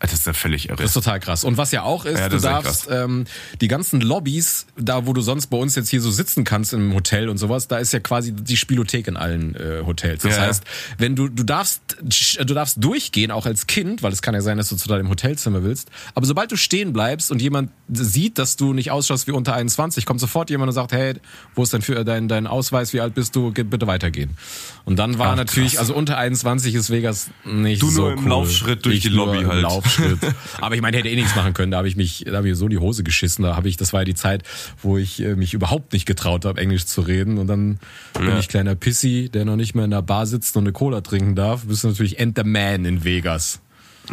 Das 0.01 0.13
ist 0.13 0.27
ja 0.27 0.33
völlig 0.33 0.69
irre. 0.69 0.77
Das 0.77 0.87
ist 0.87 0.95
total 0.95 1.19
krass. 1.19 1.43
Und 1.43 1.57
was 1.57 1.73
ja 1.73 1.83
auch 1.83 2.05
ist, 2.05 2.21
ja, 2.21 2.29
du 2.29 2.39
darfst 2.39 2.89
ähm, 2.91 3.25
die 3.61 3.67
ganzen 3.67 4.01
Lobbys, 4.01 4.67
da 4.77 5.07
wo 5.07 5.13
du 5.13 5.21
sonst 5.21 5.49
bei 5.49 5.57
uns 5.57 5.75
jetzt 5.75 5.89
hier 5.89 6.01
so 6.01 6.11
sitzen 6.11 6.45
kannst 6.45 6.73
im 6.73 6.95
Hotel 6.95 7.29
und 7.29 7.39
sowas, 7.39 7.67
da 7.67 7.79
ist 7.79 7.93
ja 7.93 7.99
quasi 7.99 8.33
die 8.33 8.57
Spielothek 8.57 9.09
in 9.09 9.17
allen 9.17 9.57
äh, 9.57 9.83
Hotels. 9.85 10.23
Das 10.23 10.37
ja. 10.37 10.43
heißt, 10.43 10.63
wenn 10.99 11.17
du 11.17 11.29
du 11.29 11.43
darfst 11.43 11.81
du 12.01 12.55
darfst 12.55 12.83
durchgehen 12.83 13.33
auch 13.33 13.47
als 13.47 13.67
Kind, 13.67 14.03
weil 14.03 14.13
es 14.13 14.23
kann 14.23 14.35
ja 14.35 14.41
sein, 14.41 14.57
dass 14.57 14.69
du 14.69 14.77
zu 14.77 14.89
deinem 14.89 15.09
Hotelzimmer 15.09 15.65
willst. 15.65 15.91
Aber 16.15 16.27
sobald 16.27 16.53
du 16.53 16.57
stehen 16.57 16.93
bleibst 16.93 17.33
und 17.33 17.43
jemand 17.43 17.71
sieht, 17.89 18.39
dass 18.39 18.57
du 18.57 18.73
nicht 18.73 18.93
ausschaust 18.93 19.27
wie 19.27 19.33
unter 19.33 19.55
21, 19.55 20.07
kommt 20.07 20.21
sofort 20.21 20.49
jemand 20.51 20.69
und 20.69 20.75
sagt, 20.75 20.93
hey, 20.93 21.15
wo 21.57 21.65
ist 21.65 21.73
denn 21.73 21.83
für 21.83 22.05
dein 22.05 22.29
dein 22.29 22.47
Ausweis? 22.47 22.93
Wie 22.93 23.01
alt 23.01 23.15
bist 23.15 23.35
du? 23.35 23.51
Geh 23.53 23.65
bitte 23.65 23.89
weitergehen. 23.89 24.37
Und 24.85 24.99
dann 24.99 25.19
war 25.19 25.33
Ach, 25.33 25.37
natürlich, 25.37 25.81
also 25.81 25.95
unter 25.95 26.19
21 26.19 26.75
ist 26.75 26.91
Vegas 26.91 27.31
nicht 27.45 27.83
du 27.83 27.91
so 27.91 28.03
nur 28.03 28.13
im 28.13 28.19
cool. 28.21 28.29
Laufschritt 28.29 28.85
durch 28.85 28.97
ich 28.97 29.03
die 29.03 29.09
Lobby 29.09 29.45
halt. 29.45 29.63
Laufschritt. 29.89 30.19
Aber 30.61 30.75
ich 30.75 30.83
meine, 30.83 30.97
hätte 30.97 31.09
eh 31.09 31.17
nichts 31.17 31.35
machen 31.35 31.55
können. 31.55 31.71
Da 31.71 31.79
habe 31.79 31.89
ich 31.89 31.97
mich, 31.97 32.25
da 32.27 32.39
habe 32.39 32.49
ich 32.49 32.57
so 32.57 32.69
die 32.69 32.79
Hose 32.79 33.03
geschissen. 33.03 33.45
Da 33.45 33.57
habe 33.57 33.69
ich, 33.69 33.77
das 33.77 33.93
war 33.93 34.01
ja 34.01 34.05
die 34.05 34.15
Zeit, 34.15 34.43
wo 34.83 34.99
ich 34.99 35.23
äh, 35.23 35.35
mich 35.35 35.55
überhaupt 35.55 35.93
nicht 35.93 36.07
getraut 36.07 36.45
habe, 36.45 36.61
Englisch 36.61 36.87
zu 36.87 37.01
reden. 37.01 37.39
Und 37.39 37.47
dann 37.47 37.79
ja. 38.15 38.21
bin 38.21 38.39
ich 38.39 38.49
kleiner 38.49 38.75
Pissy, 38.75 39.29
der 39.29 39.45
noch 39.45 39.57
nicht 39.57 39.75
mehr 39.75 39.85
in 39.85 39.91
der 39.91 40.03
Bar 40.03 40.27
sitzt 40.27 40.57
und 40.57 40.65
eine 40.65 40.73
Cola 40.73 41.01
trinken 41.01 41.35
darf. 41.35 41.65
Bist 41.65 41.85
du 41.85 41.89
natürlich 41.89 42.19
End 42.19 42.37
the 42.37 42.45
Man 42.45 42.85
in 42.85 43.05
Vegas. 43.05 43.61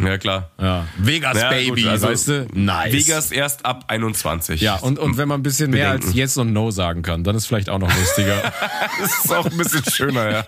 Ja, 0.00 0.18
klar. 0.18 0.50
Ja. 0.60 0.86
Vegas 0.98 1.40
ja, 1.40 1.50
Baby, 1.50 1.82
gut, 1.82 1.90
also 1.90 2.08
weißt 2.08 2.28
du? 2.28 2.46
Nice. 2.52 2.92
Vegas 2.92 3.32
erst 3.32 3.64
ab 3.64 3.84
21. 3.88 4.60
Ja, 4.60 4.76
und, 4.76 4.98
und 4.98 5.16
wenn 5.16 5.28
man 5.28 5.40
ein 5.40 5.42
bisschen 5.42 5.70
mehr 5.70 5.90
als 5.90 6.14
Yes 6.14 6.36
und 6.36 6.52
No 6.52 6.70
sagen 6.70 7.02
kann, 7.02 7.24
dann 7.24 7.36
ist 7.36 7.46
vielleicht 7.46 7.68
auch 7.68 7.78
noch 7.78 7.94
lustiger. 7.96 8.52
das 9.00 9.24
ist 9.24 9.34
auch 9.34 9.46
ein 9.46 9.56
bisschen 9.56 9.84
schöner, 9.90 10.30
ja. 10.30 10.46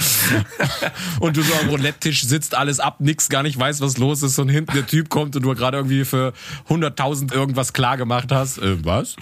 und 1.20 1.36
du 1.36 1.42
so 1.42 1.52
am 1.54 1.68
Roulette-Tisch 1.68 2.24
sitzt, 2.24 2.54
alles 2.54 2.80
ab, 2.80 2.96
nix, 3.00 3.28
gar 3.28 3.42
nicht 3.42 3.58
weißt, 3.58 3.80
was 3.80 3.98
los 3.98 4.22
ist 4.22 4.38
und 4.38 4.48
hinten 4.48 4.74
der 4.74 4.86
Typ 4.86 5.08
kommt 5.08 5.36
und 5.36 5.42
du 5.42 5.54
gerade 5.54 5.76
irgendwie 5.76 6.04
für 6.04 6.32
100.000 6.68 7.32
irgendwas 7.32 7.72
klar 7.72 7.96
gemacht 7.96 8.32
hast. 8.32 8.58
Äh, 8.58 8.84
was? 8.84 9.16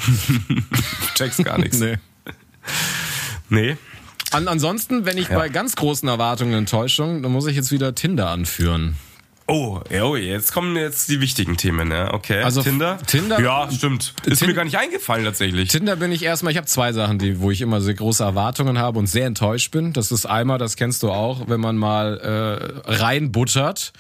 Checkst 1.14 1.44
gar 1.44 1.58
nichts. 1.58 1.78
Nee. 1.78 1.96
Nee. 3.48 3.76
An, 4.30 4.46
ansonsten, 4.46 5.04
wenn 5.06 5.18
ich 5.18 5.28
ja. 5.28 5.36
bei 5.36 5.48
ganz 5.48 5.74
großen 5.74 6.08
Erwartungen 6.08 6.54
Enttäuschung, 6.54 7.22
dann 7.22 7.32
muss 7.32 7.46
ich 7.46 7.56
jetzt 7.56 7.72
wieder 7.72 7.94
Tinder 7.94 8.28
anführen. 8.30 8.96
Oh, 9.50 9.80
oh, 10.00 10.16
jetzt 10.16 10.52
kommen 10.52 10.76
jetzt 10.76 11.08
die 11.08 11.20
wichtigen 11.20 11.56
Themen, 11.56 11.88
ne? 11.88 12.10
Okay. 12.12 12.42
Also 12.42 12.62
Tinder? 12.62 12.98
Tinder? 13.06 13.40
Ja, 13.40 13.68
stimmt. 13.70 14.14
Ist 14.24 14.46
mir 14.46 14.54
gar 14.54 14.64
nicht 14.64 14.78
eingefallen 14.78 15.24
tatsächlich. 15.24 15.68
Tinder 15.68 15.96
bin 15.96 16.12
ich 16.12 16.22
erstmal, 16.22 16.52
ich 16.52 16.56
habe 16.56 16.68
zwei 16.68 16.92
Sachen, 16.92 17.18
die, 17.18 17.40
wo 17.40 17.50
ich 17.50 17.60
immer 17.60 17.80
sehr 17.80 17.94
große 17.94 18.22
Erwartungen 18.22 18.78
habe 18.78 18.98
und 18.98 19.06
sehr 19.06 19.26
enttäuscht 19.26 19.72
bin. 19.72 19.92
Das 19.92 20.12
ist 20.12 20.24
einmal, 20.24 20.58
das 20.58 20.76
kennst 20.76 21.02
du 21.02 21.10
auch, 21.10 21.48
wenn 21.48 21.60
man 21.60 21.76
mal 21.76 22.82
äh, 22.86 22.90
reinbuttert 22.92 23.92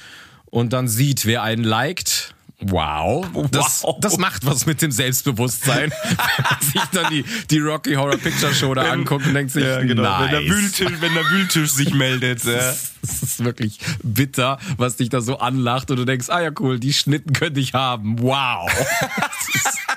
und 0.46 0.72
dann 0.72 0.88
sieht, 0.88 1.26
wer 1.26 1.42
einen 1.42 1.64
liked. 1.64 2.34
Wow. 2.62 3.26
Das, 3.50 3.82
Wow. 3.82 3.96
das 4.00 4.18
macht 4.18 4.44
was 4.44 4.66
mit 4.66 4.82
dem 4.82 4.90
Selbstbewusstsein. 4.90 5.92
wenn 6.60 6.68
sich 6.68 6.82
dann 6.92 7.10
die, 7.10 7.24
die 7.50 7.58
Rocky 7.58 7.94
Horror 7.94 8.16
Picture 8.18 8.54
Show 8.54 8.74
da 8.74 8.82
anguckt 8.90 9.26
und 9.26 9.34
denkt 9.34 9.52
sich, 9.52 9.64
Ja, 9.64 9.80
genau. 9.82 10.02
nice. 10.02 10.20
Wenn, 10.20 10.30
der 10.46 10.54
Wühltisch, 10.54 10.92
wenn 11.00 11.14
der 11.14 11.24
Wühltisch 11.30 11.70
sich 11.70 11.94
meldet. 11.94 12.44
Ja. 12.44 12.74
Das 13.02 13.22
ist 13.22 13.42
wirklich 13.44 13.78
bitter, 14.02 14.58
was 14.76 14.96
dich 14.96 15.08
da 15.08 15.22
so 15.22 15.38
anlacht 15.38 15.90
und 15.90 15.96
du 15.96 16.04
denkst, 16.04 16.28
ah 16.28 16.42
ja 16.42 16.50
cool, 16.60 16.78
die 16.78 16.92
Schnitten 16.92 17.32
könnte 17.32 17.58
ich 17.60 17.72
haben. 17.72 18.18
Wow. 18.20 18.70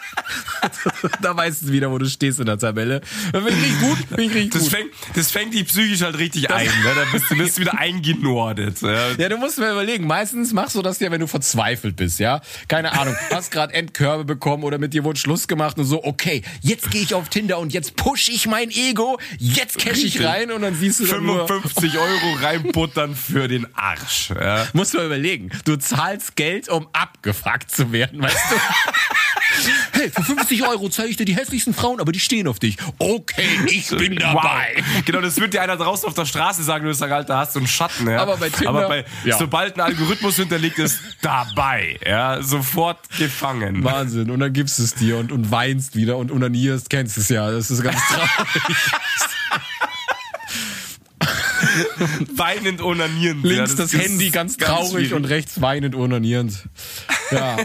da 1.22 1.36
weißt 1.36 1.64
du 1.64 1.72
wieder, 1.72 1.92
wo 1.92 1.98
du 1.98 2.06
stehst 2.06 2.40
in 2.40 2.46
der 2.46 2.58
Tabelle. 2.58 3.02
Bin 3.32 3.48
ich 3.48 3.54
richtig 3.54 3.80
gut, 3.82 4.10
bin 4.16 4.20
ich 4.30 4.34
richtig 4.36 4.52
Das 4.52 4.62
gut. 4.64 4.72
fängt, 4.72 4.92
das 5.16 5.32
fängt 5.32 5.54
die 5.54 5.64
psychisch 5.64 6.02
halt 6.02 6.18
richtig 6.18 6.50
ein. 6.52 6.66
Ne? 6.66 6.92
Da 6.96 7.06
bist 7.12 7.26
du 7.30 7.36
bist 7.38 7.60
wieder 7.60 7.78
eingenordet. 7.80 8.82
Ja. 8.82 9.12
Ja, 9.18 9.30
du 9.30 9.38
musst 9.38 9.60
mir 9.60 9.72
überlegen, 9.72 10.06
meistens 10.08 10.54
machst 10.54 10.76
du 10.76 10.82
das 10.82 11.00
ja, 11.00 11.12
wenn 11.12 11.20
du 11.22 11.28
verzweifelt 11.28 11.96
bist, 11.96 12.20
ja? 12.20 12.42
Keine 12.68 12.92
Ahnung, 13.00 13.16
hast 13.32 13.52
gerade 13.52 13.74
Endkörbe 13.74 14.26
bekommen 14.26 14.64
oder 14.64 14.78
mit 14.78 14.94
dir 14.94 15.04
wurde 15.04 15.20
Schluss 15.20 15.48
gemacht 15.48 15.78
und 15.78 15.86
so, 15.86 16.04
okay, 16.04 16.42
jetzt 16.62 16.92
gehe 16.92 17.02
ich 17.02 17.14
auf 17.14 17.30
Tinder 17.30 17.60
und 17.60 17.74
jetzt 17.74 17.96
push 17.96 18.30
ich 18.30 18.48
mein 18.48 18.70
Ego, 18.72 19.20
jetzt 19.40 19.78
cash 19.78 20.04
ich 20.04 20.24
rein 20.24 20.52
und 20.52 20.62
dann 20.62 20.76
siehst 20.76 21.00
du 21.00 21.06
dann 21.06 21.26
nur, 21.26 21.48
55 21.48 21.98
Euro 21.98 22.34
reinbuttern 22.42 23.16
für 23.16 23.48
den 23.48 23.68
Arsch. 23.76 24.30
Ja. 24.30 24.68
musst 24.74 24.94
du 24.94 24.98
mal 24.98 25.06
überlegen, 25.08 25.50
du 25.66 25.76
zahlst 25.78 26.36
Geld, 26.36 26.70
um 26.70 26.88
abgefuckt 26.94 27.72
zu 27.72 27.92
werden, 27.92 28.22
weißt 28.22 28.52
du? 28.52 28.56
Hey, 30.04 30.12
für 30.12 30.24
50 30.24 30.68
Euro 30.68 30.90
zeige 30.90 31.10
ich 31.10 31.18
dir 31.18 31.24
die 31.26 31.36
hässlichsten 31.36 31.74
Frauen, 31.74 32.02
aber 32.02 32.12
die 32.12 32.20
stehen 32.20 32.48
auf 32.48 32.60
dich. 32.60 32.76
Okay, 33.00 33.44
ich 33.68 33.90
bin 33.90 34.18
dabei. 34.18 34.74
Wow. 34.76 35.04
Genau, 35.06 35.22
das 35.22 35.38
wird 35.40 35.54
dir 35.54 35.62
einer 35.62 35.78
draußen 35.78 36.08
auf 36.08 36.14
der 36.14 36.26
Straße 36.26 36.62
sagen, 36.64 36.84
du 36.86 36.94
sagst, 36.94 37.14
Alter, 37.14 37.38
hast 37.38 37.56
du 37.56 37.60
einen 37.60 37.68
Schatten. 37.68 38.10
Ja? 38.10 38.22
Aber 38.22 38.36
bei 38.38 38.50
Tinder- 38.50 38.70
Aber 38.70 38.88
bei, 38.90 39.06
Ja. 39.24 39.38
sobald 39.38 39.76
ein 39.76 39.82
Algorithmus 39.82 40.36
hinterlegt 40.36 40.78
ist, 40.80 41.00
dabei. 41.22 41.98
Ja, 42.06 42.42
sofort 42.44 43.00
gefangen. 43.18 43.84
Wahnsinn. 43.84 44.30
Und 44.30 44.40
dann 44.42 44.52
gibst 44.52 44.78
du 44.80 44.84
es 44.84 44.94
dir 44.94 45.18
und, 45.18 45.32
und 45.32 45.52
weinst 45.52 45.96
wieder 45.96 46.18
und 46.18 46.32
unanierst, 46.32 46.90
kennst 46.90 47.18
es 47.18 47.30
ja. 47.30 47.50
Das 47.50 47.72
ist 47.72 47.82
ganz 47.82 48.02
traurig. 48.08 48.78
Weinend 52.36 52.82
onanierend. 52.82 53.44
Links 53.44 53.72
ja, 53.72 53.78
das, 53.78 53.94
ist 53.94 54.02
Handy 54.02 54.30
ganz 54.30 54.58
traurig 54.58 54.90
schwierig. 54.90 55.14
und 55.14 55.26
rechts 55.26 55.62
weinend 55.62 55.96
onanierend. 55.96 56.68
Ja. 57.32 57.58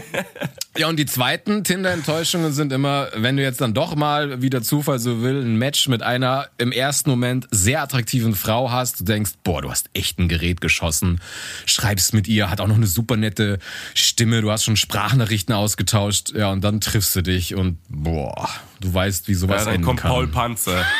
ja, 0.77 0.87
und 0.87 0.97
die 0.97 1.05
zweiten 1.05 1.63
Tinder-Enttäuschungen 1.63 2.53
sind 2.53 2.73
immer, 2.73 3.09
wenn 3.15 3.37
du 3.37 3.43
jetzt 3.43 3.61
dann 3.61 3.73
doch 3.73 3.95
mal, 3.95 4.41
wie 4.41 4.49
der 4.49 4.61
Zufall 4.61 4.99
so 4.99 5.21
will, 5.21 5.41
ein 5.41 5.57
Match 5.57 5.87
mit 5.87 6.01
einer 6.03 6.47
im 6.57 6.71
ersten 6.71 7.09
Moment 7.09 7.47
sehr 7.51 7.81
attraktiven 7.81 8.35
Frau 8.35 8.71
hast, 8.71 9.01
du 9.01 9.03
denkst, 9.03 9.31
boah, 9.43 9.61
du 9.61 9.69
hast 9.69 9.89
echt 9.93 10.19
ein 10.19 10.27
Gerät 10.27 10.61
geschossen, 10.61 11.21
schreibst 11.65 12.13
mit 12.13 12.27
ihr, 12.27 12.49
hat 12.49 12.61
auch 12.61 12.67
noch 12.67 12.77
eine 12.77 12.87
super 12.87 13.17
nette 13.17 13.59
Stimme, 13.93 14.41
du 14.41 14.51
hast 14.51 14.63
schon 14.63 14.75
Sprachnachrichten 14.75 15.53
ausgetauscht, 15.53 16.33
ja, 16.35 16.51
und 16.51 16.63
dann 16.63 16.81
triffst 16.81 17.15
du 17.15 17.21
dich 17.21 17.55
und 17.55 17.77
boah, 17.89 18.49
du 18.79 18.93
weißt, 18.93 19.27
wie 19.27 19.35
sowas 19.35 19.61
Ja, 19.61 19.65
dann 19.65 19.75
enden 19.75 19.85
kommt 19.85 19.99
kann. 20.01 20.11
Paul 20.11 20.27
Panzer. 20.27 20.85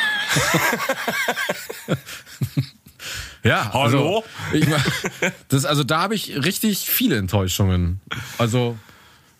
Ja, 3.42 3.70
Hallo? 3.72 4.22
Also, 4.22 4.24
ich, 4.52 4.68
mein, 4.68 4.82
das, 5.48 5.64
also 5.64 5.84
da 5.84 6.02
habe 6.02 6.14
ich 6.14 6.44
richtig 6.44 6.78
viele 6.80 7.16
Enttäuschungen. 7.16 8.00
Also 8.38 8.76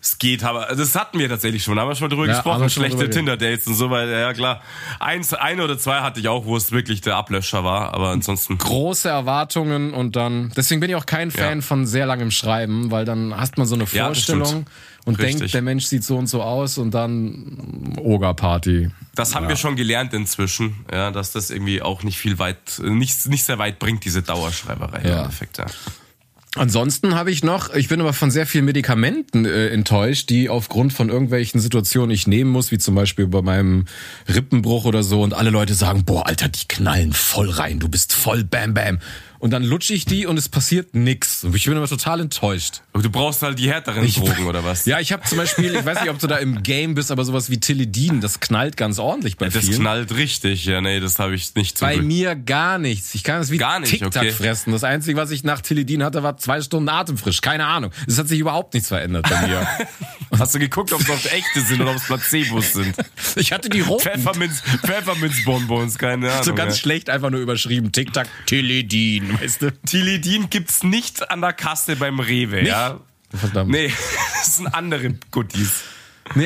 Es 0.03 0.19
geht, 0.19 0.45
aber 0.45 0.67
das 0.75 0.95
hatten 0.95 1.19
wir 1.19 1.29
tatsächlich 1.29 1.63
schon. 1.63 1.77
Da 1.77 1.83
haben 1.83 1.89
wir 1.91 1.95
schon 1.95 2.09
mal 2.09 2.15
drüber 2.17 2.27
Ja, 2.27 2.33
gesprochen. 2.35 2.71
Schlechte 2.71 3.11
Tinder-Dates 3.11 3.67
und 3.67 3.75
so 3.75 3.91
weiter. 3.91 4.19
Ja, 4.19 4.33
klar. 4.33 4.63
Eins, 4.99 5.35
eine 5.35 5.63
oder 5.63 5.79
zwei 5.79 6.01
hatte 6.01 6.21
ich 6.21 6.29
auch, 6.29 6.47
wo 6.47 6.57
es 6.57 6.73
wirklich 6.73 7.03
der 7.03 7.17
Ablöscher 7.17 7.65
war. 7.65 7.93
Aber 7.93 8.09
ansonsten. 8.09 8.57
große 8.57 9.11
Erwartungen 9.11 9.93
und 9.93 10.17
dann. 10.17 10.53
Deswegen 10.57 10.81
bin 10.81 10.89
ich 10.89 10.97
auch 10.97 11.05
kein 11.05 11.31
Fan 11.31 11.59
Ja. 11.59 11.63
von 11.63 11.87
sehr 11.87 12.07
langem 12.07 12.31
Schreiben, 12.31 12.91
weil 12.91 13.05
dann 13.05 13.37
hast 13.37 13.59
man 13.59 13.67
so 13.67 13.75
eine 13.75 13.85
Ja, 13.93 14.07
Vorstellung 14.07 14.47
stimmt. 14.47 14.69
und 15.05 15.19
Richtig. 15.19 15.37
denkt, 15.41 15.55
der 15.55 15.63
Mensch 15.63 15.85
sieht 15.85 16.03
so 16.03 16.17
und 16.17 16.29
so 16.29 16.43
aus 16.43 16.79
und 16.79 16.93
dann 16.93 17.95
Oga-Party. 17.99 18.91
Das 19.15 19.35
haben 19.35 19.49
wir 19.49 19.57
schon 19.57 19.77
gelernt 19.77 20.15
inzwischen, 20.15 20.85
ja, 20.91 21.11
dass 21.11 21.33
das 21.33 21.51
irgendwie 21.51 21.83
auch 21.83 22.03
nicht 22.05 22.17
viel 22.19 22.39
weit, 22.39 22.79
nicht, 22.83 23.27
nicht 23.29 23.45
sehr 23.45 23.59
weit 23.59 23.79
bringt, 23.79 24.05
diese 24.07 24.23
Dauerschreiberei 24.23 25.01
im 25.01 25.09
Ja. 25.11 25.19
Endeffekt. 25.25 25.59
Ja. 25.59 25.67
Ansonsten 26.57 27.15
habe 27.15 27.31
ich 27.31 27.45
noch, 27.45 27.73
ich 27.75 27.87
bin 27.87 28.01
aber 28.01 28.13
von 28.13 28.33
sehr 28.33 28.45
vielen 28.45 28.65
Medikamenten 28.65 29.45
äh, 29.45 29.69
enttäuscht, 29.69 30.31
die 30.31 30.49
aufgrund 30.49 30.93
von 30.93 31.09
irgendwelchen 31.09 31.61
Situationen 31.61 32.11
ich 32.11 32.27
nehmen 32.27 32.51
muss, 32.51 32.73
wie 32.73 32.79
zum 32.79 32.97
Beispiel 32.97 33.29
bei 33.29 33.41
meinem 33.41 33.85
Rippenbruch 34.29 34.85
oder 34.85 35.05
so, 35.05 35.23
und 35.23 35.33
alle 35.33 35.51
Leute 35.51 35.75
sagen, 35.75 36.05
boah, 36.05 36.27
Alter, 36.27 36.49
die 36.49 36.67
knallen 36.67 37.13
voll 37.13 37.51
rein, 37.51 37.79
du 37.79 37.89
bist 37.89 38.13
voll 38.13 38.43
bam 38.43 38.75
bam. 38.75 38.99
Und 39.41 39.51
dann 39.51 39.65
lutsche 39.65 39.95
ich 39.95 40.05
die 40.05 40.27
und 40.27 40.37
es 40.39 40.49
passiert 40.49 40.95
nix. 40.95 41.43
Und 41.45 41.57
ich 41.57 41.65
bin 41.65 41.77
aber 41.77 41.89
total 41.89 42.21
enttäuscht. 42.21 42.83
Aber 42.93 43.03
Du 43.03 43.11
brauchst 43.11 43.43
halt 43.43 43.59
die 43.59 43.69
härteren 43.71 44.07
Drogen 44.13 44.47
oder 44.47 44.63
was? 44.65 44.85
Ja, 44.85 45.01
ich 45.01 45.13
habe 45.13 45.23
zum 45.25 45.39
Beispiel, 45.39 45.75
ich 45.75 45.85
weiß 45.85 46.03
nicht, 46.03 46.11
ob 46.11 46.19
du 46.19 46.27
da 46.27 46.37
im 46.37 46.63
Game 46.63 46.95
bist, 46.95 47.11
aber 47.11 47.25
sowas 47.25 47.51
wie 47.51 47.59
Tilidin, 47.59 48.21
das 48.21 48.41
knallt 48.41 48.77
ganz 48.77 48.99
ordentlich 48.99 49.39
bei 49.39 49.49
Das 49.49 49.65
vielen. 49.65 49.81
knallt 49.81 50.15
richtig. 50.15 50.67
Ja, 50.67 50.81
nee, 50.83 51.01
das 51.01 51.19
habe 51.19 51.35
ich 51.35 51.55
nicht 51.55 51.79
zum 51.79 51.89
Bei 51.89 51.95
Glück. 51.95 52.07
mir 52.07 52.37
gar 52.37 52.79
nichts. 52.79 53.15
Ich 53.15 53.25
kann 53.25 53.41
es 53.41 53.51
wie 53.51 53.57
Gar 53.57 53.81
nicht, 53.81 53.91
Tic-Tac 53.91 54.15
okay. 54.23 54.31
fressen. 54.31 54.73
Das 54.73 54.85
Einzige, 54.85 55.17
was 55.17 55.31
ich 55.31 55.43
nach 55.43 55.63
Tilidin 55.63 56.05
hatte, 56.05 56.23
war 56.23 56.37
zwei 56.37 56.61
Stunden 56.61 56.89
atemfrisch. 56.91 57.41
Keine 57.41 57.65
Ahnung. 57.65 57.91
Es 58.07 58.19
hat 58.19 58.29
sich 58.29 58.39
überhaupt 58.39 58.75
nichts 58.75 58.89
verändert 58.91 59.27
bei 59.29 59.47
mir. 59.49 59.67
Hast 60.39 60.55
du 60.55 60.59
geguckt, 60.59 60.93
ob 60.93 61.01
es 61.01 61.11
auf 61.11 61.33
echte 61.33 61.61
sind 61.63 61.81
oder 61.81 61.91
ob 61.91 61.97
es 61.97 62.05
Placebos 62.05 62.75
sind? 62.75 62.95
Ich 63.37 63.53
hatte 63.53 63.69
die 63.69 63.81
roten. 63.81 64.03
Pfefferminz, 64.03 64.61
Pfefferminzbonbons, 64.85 65.99
keine 65.99 66.31
Ahnung. 66.33 66.45
so 66.45 66.55
ganz 66.55 66.75
ja. 66.77 66.81
schlecht 66.81 67.11
einfach 67.11 67.31
nur 67.31 67.41
überschrieben. 67.41 67.93
Tic-Tac, 67.93 68.29
Tilidin, 68.47 69.30
weißt 69.41 69.63
du? 69.63 69.73
Tilidin 69.87 70.51
gibt's 70.51 70.83
nicht 70.83 71.31
an 71.31 71.41
der 71.41 71.53
Kasse 71.53 71.97
beim 71.97 72.21
Rewe, 72.21 72.63
ja? 72.67 73.01
Verdammt. 73.35 73.71
Nee. 73.71 73.89
Nee, 73.89 73.93
das 74.41 74.57
sind 74.57 74.67
andere 74.69 75.15
Goodies. 75.31 75.83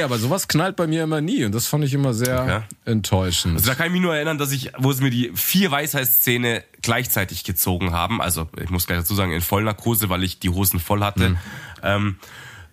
aber 0.02 0.18
sowas 0.18 0.48
knallt 0.48 0.76
bei 0.76 0.86
mir 0.86 1.04
immer 1.04 1.20
nie. 1.20 1.44
Und 1.44 1.54
das 1.54 1.66
fand 1.66 1.84
ich 1.84 1.94
immer 1.94 2.12
sehr 2.14 2.46
Ja. 2.46 2.64
enttäuschend. 2.84 3.54
Also 3.56 3.68
da 3.68 3.74
kann 3.74 3.86
ich 3.86 3.92
mich 3.92 4.00
nur 4.02 4.14
erinnern, 4.14 4.38
dass 4.38 4.52
ich, 4.52 4.72
wo 4.78 4.92
sie 4.92 5.02
mir 5.02 5.10
die 5.10 5.32
vier 5.34 5.70
Weisheitszähne 5.70 6.64
gleichzeitig 6.82 7.44
gezogen 7.44 7.92
haben, 7.92 8.20
also 8.20 8.48
ich 8.62 8.70
muss 8.70 8.86
gleich 8.86 8.98
dazu 8.98 9.14
sagen, 9.14 9.32
in 9.32 9.40
Vollnarkose, 9.40 10.08
weil 10.08 10.22
ich 10.24 10.38
die 10.38 10.50
Hosen 10.50 10.80
voll 10.80 11.02
hatte. 11.02 11.30
Mhm. 11.30 11.38
Ähm, 11.82 12.16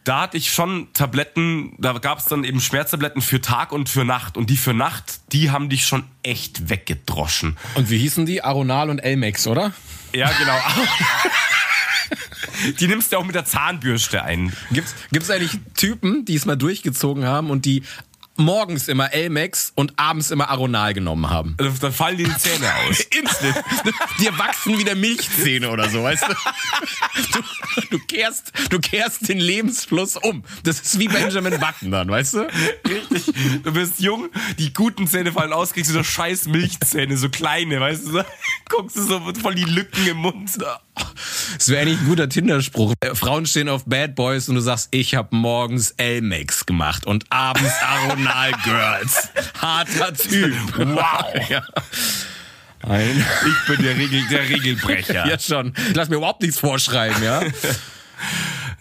da 0.03 0.21
hatte 0.21 0.37
ich 0.37 0.51
schon 0.51 0.87
Tabletten, 0.93 1.75
da 1.77 1.93
gab 1.93 2.19
es 2.19 2.25
dann 2.25 2.43
eben 2.43 2.59
Schmerztabletten 2.59 3.21
für 3.21 3.41
Tag 3.41 3.71
und 3.71 3.87
für 3.89 4.03
Nacht. 4.03 4.35
Und 4.37 4.49
die 4.49 4.57
für 4.57 4.73
Nacht, 4.73 5.21
die 5.31 5.51
haben 5.51 5.69
dich 5.69 5.85
schon 5.85 6.03
echt 6.23 6.69
weggedroschen. 6.69 7.57
Und 7.75 7.89
wie 7.89 7.99
hießen 7.99 8.25
die? 8.25 8.43
Aronal 8.43 8.89
und 8.89 8.99
Elmex, 8.99 9.45
oder? 9.45 9.73
Ja, 10.13 10.31
genau. 10.31 10.57
die 12.79 12.87
nimmst 12.87 13.11
du 13.11 13.17
auch 13.17 13.25
mit 13.25 13.35
der 13.35 13.45
Zahnbürste 13.45 14.23
ein. 14.23 14.53
Gibt's, 14.71 14.95
gibt's 15.11 15.29
eigentlich 15.29 15.59
Typen, 15.75 16.25
die 16.25 16.35
es 16.35 16.45
mal 16.45 16.57
durchgezogen 16.57 17.25
haben 17.25 17.49
und 17.49 17.65
die 17.65 17.83
morgens 18.37 18.87
immer 18.87 19.13
Elmex 19.13 19.71
und 19.75 19.93
abends 19.97 20.31
immer 20.31 20.49
Aronal 20.49 20.93
genommen 20.93 21.29
haben? 21.29 21.55
Also, 21.59 21.77
Dann 21.81 21.93
fallen 21.93 22.17
dir 22.17 22.27
die 22.27 22.37
Zähne 22.37 22.73
aus. 22.87 22.99
Instant. 23.11 23.63
Dir 24.19 24.37
wachsen 24.37 24.77
wieder 24.77 24.95
Milchzähne 24.95 25.69
oder 25.69 25.89
so, 25.89 26.03
weißt 26.03 26.23
du? 26.23 26.33
Du, 27.33 27.43
du, 27.91 27.99
kehrst, 28.05 28.51
du 28.69 28.79
kehrst 28.79 29.27
den 29.29 29.39
Lebensfluss 29.39 30.17
um. 30.17 30.43
Das 30.63 30.79
ist 30.79 30.99
wie 30.99 31.07
Benjamin 31.07 31.59
Button 31.59 31.91
dann, 31.91 32.09
weißt 32.09 32.33
du? 32.35 32.47
Richtig. 32.87 33.33
Du 33.63 33.71
bist 33.73 33.99
jung, 33.99 34.29
die 34.57 34.73
guten 34.73 35.07
Zähne 35.07 35.31
fallen 35.31 35.53
aus, 35.53 35.73
kriegst 35.73 35.89
du 35.91 35.95
so 35.95 36.03
scheiß 36.03 36.47
Milchzähne, 36.47 37.17
so 37.17 37.29
kleine, 37.29 37.79
weißt 37.79 38.07
du? 38.07 38.11
So, 38.11 38.23
guckst 38.69 38.95
du 38.97 39.03
so 39.03 39.21
voll 39.41 39.55
die 39.55 39.65
Lücken 39.65 40.07
im 40.07 40.17
Mund. 40.17 40.57
Das 41.57 41.69
wäre 41.69 41.81
eigentlich 41.81 41.99
ein 41.99 42.05
guter 42.07 42.27
Tinderspruch. 42.29 42.93
Äh, 42.99 43.15
Frauen 43.15 43.45
stehen 43.45 43.69
auf 43.69 43.85
Bad 43.85 44.15
Boys 44.15 44.49
und 44.49 44.55
du 44.55 44.61
sagst, 44.61 44.89
ich 44.91 45.15
habe 45.15 45.35
morgens 45.35 45.91
Elmex 45.91 46.65
gemacht 46.65 47.05
und 47.05 47.25
abends 47.29 47.73
Aronal 47.81 48.51
Girls. 48.63 49.29
Harter 49.59 50.13
Typ. 50.13 50.53
Wow. 50.77 51.25
Ja. 51.49 51.63
Ein, 52.83 53.23
Ich 53.45 53.67
bin 53.75 53.85
der, 53.85 53.95
Regel, 53.95 54.23
der 54.29 54.49
Regelbrecher. 54.49 55.27
ja 55.27 55.37
schon. 55.37 55.73
Ich 55.89 55.95
lass 55.95 56.09
mir 56.09 56.15
überhaupt 56.15 56.41
nichts 56.41 56.59
vorschreiben, 56.59 57.21
ja? 57.23 57.41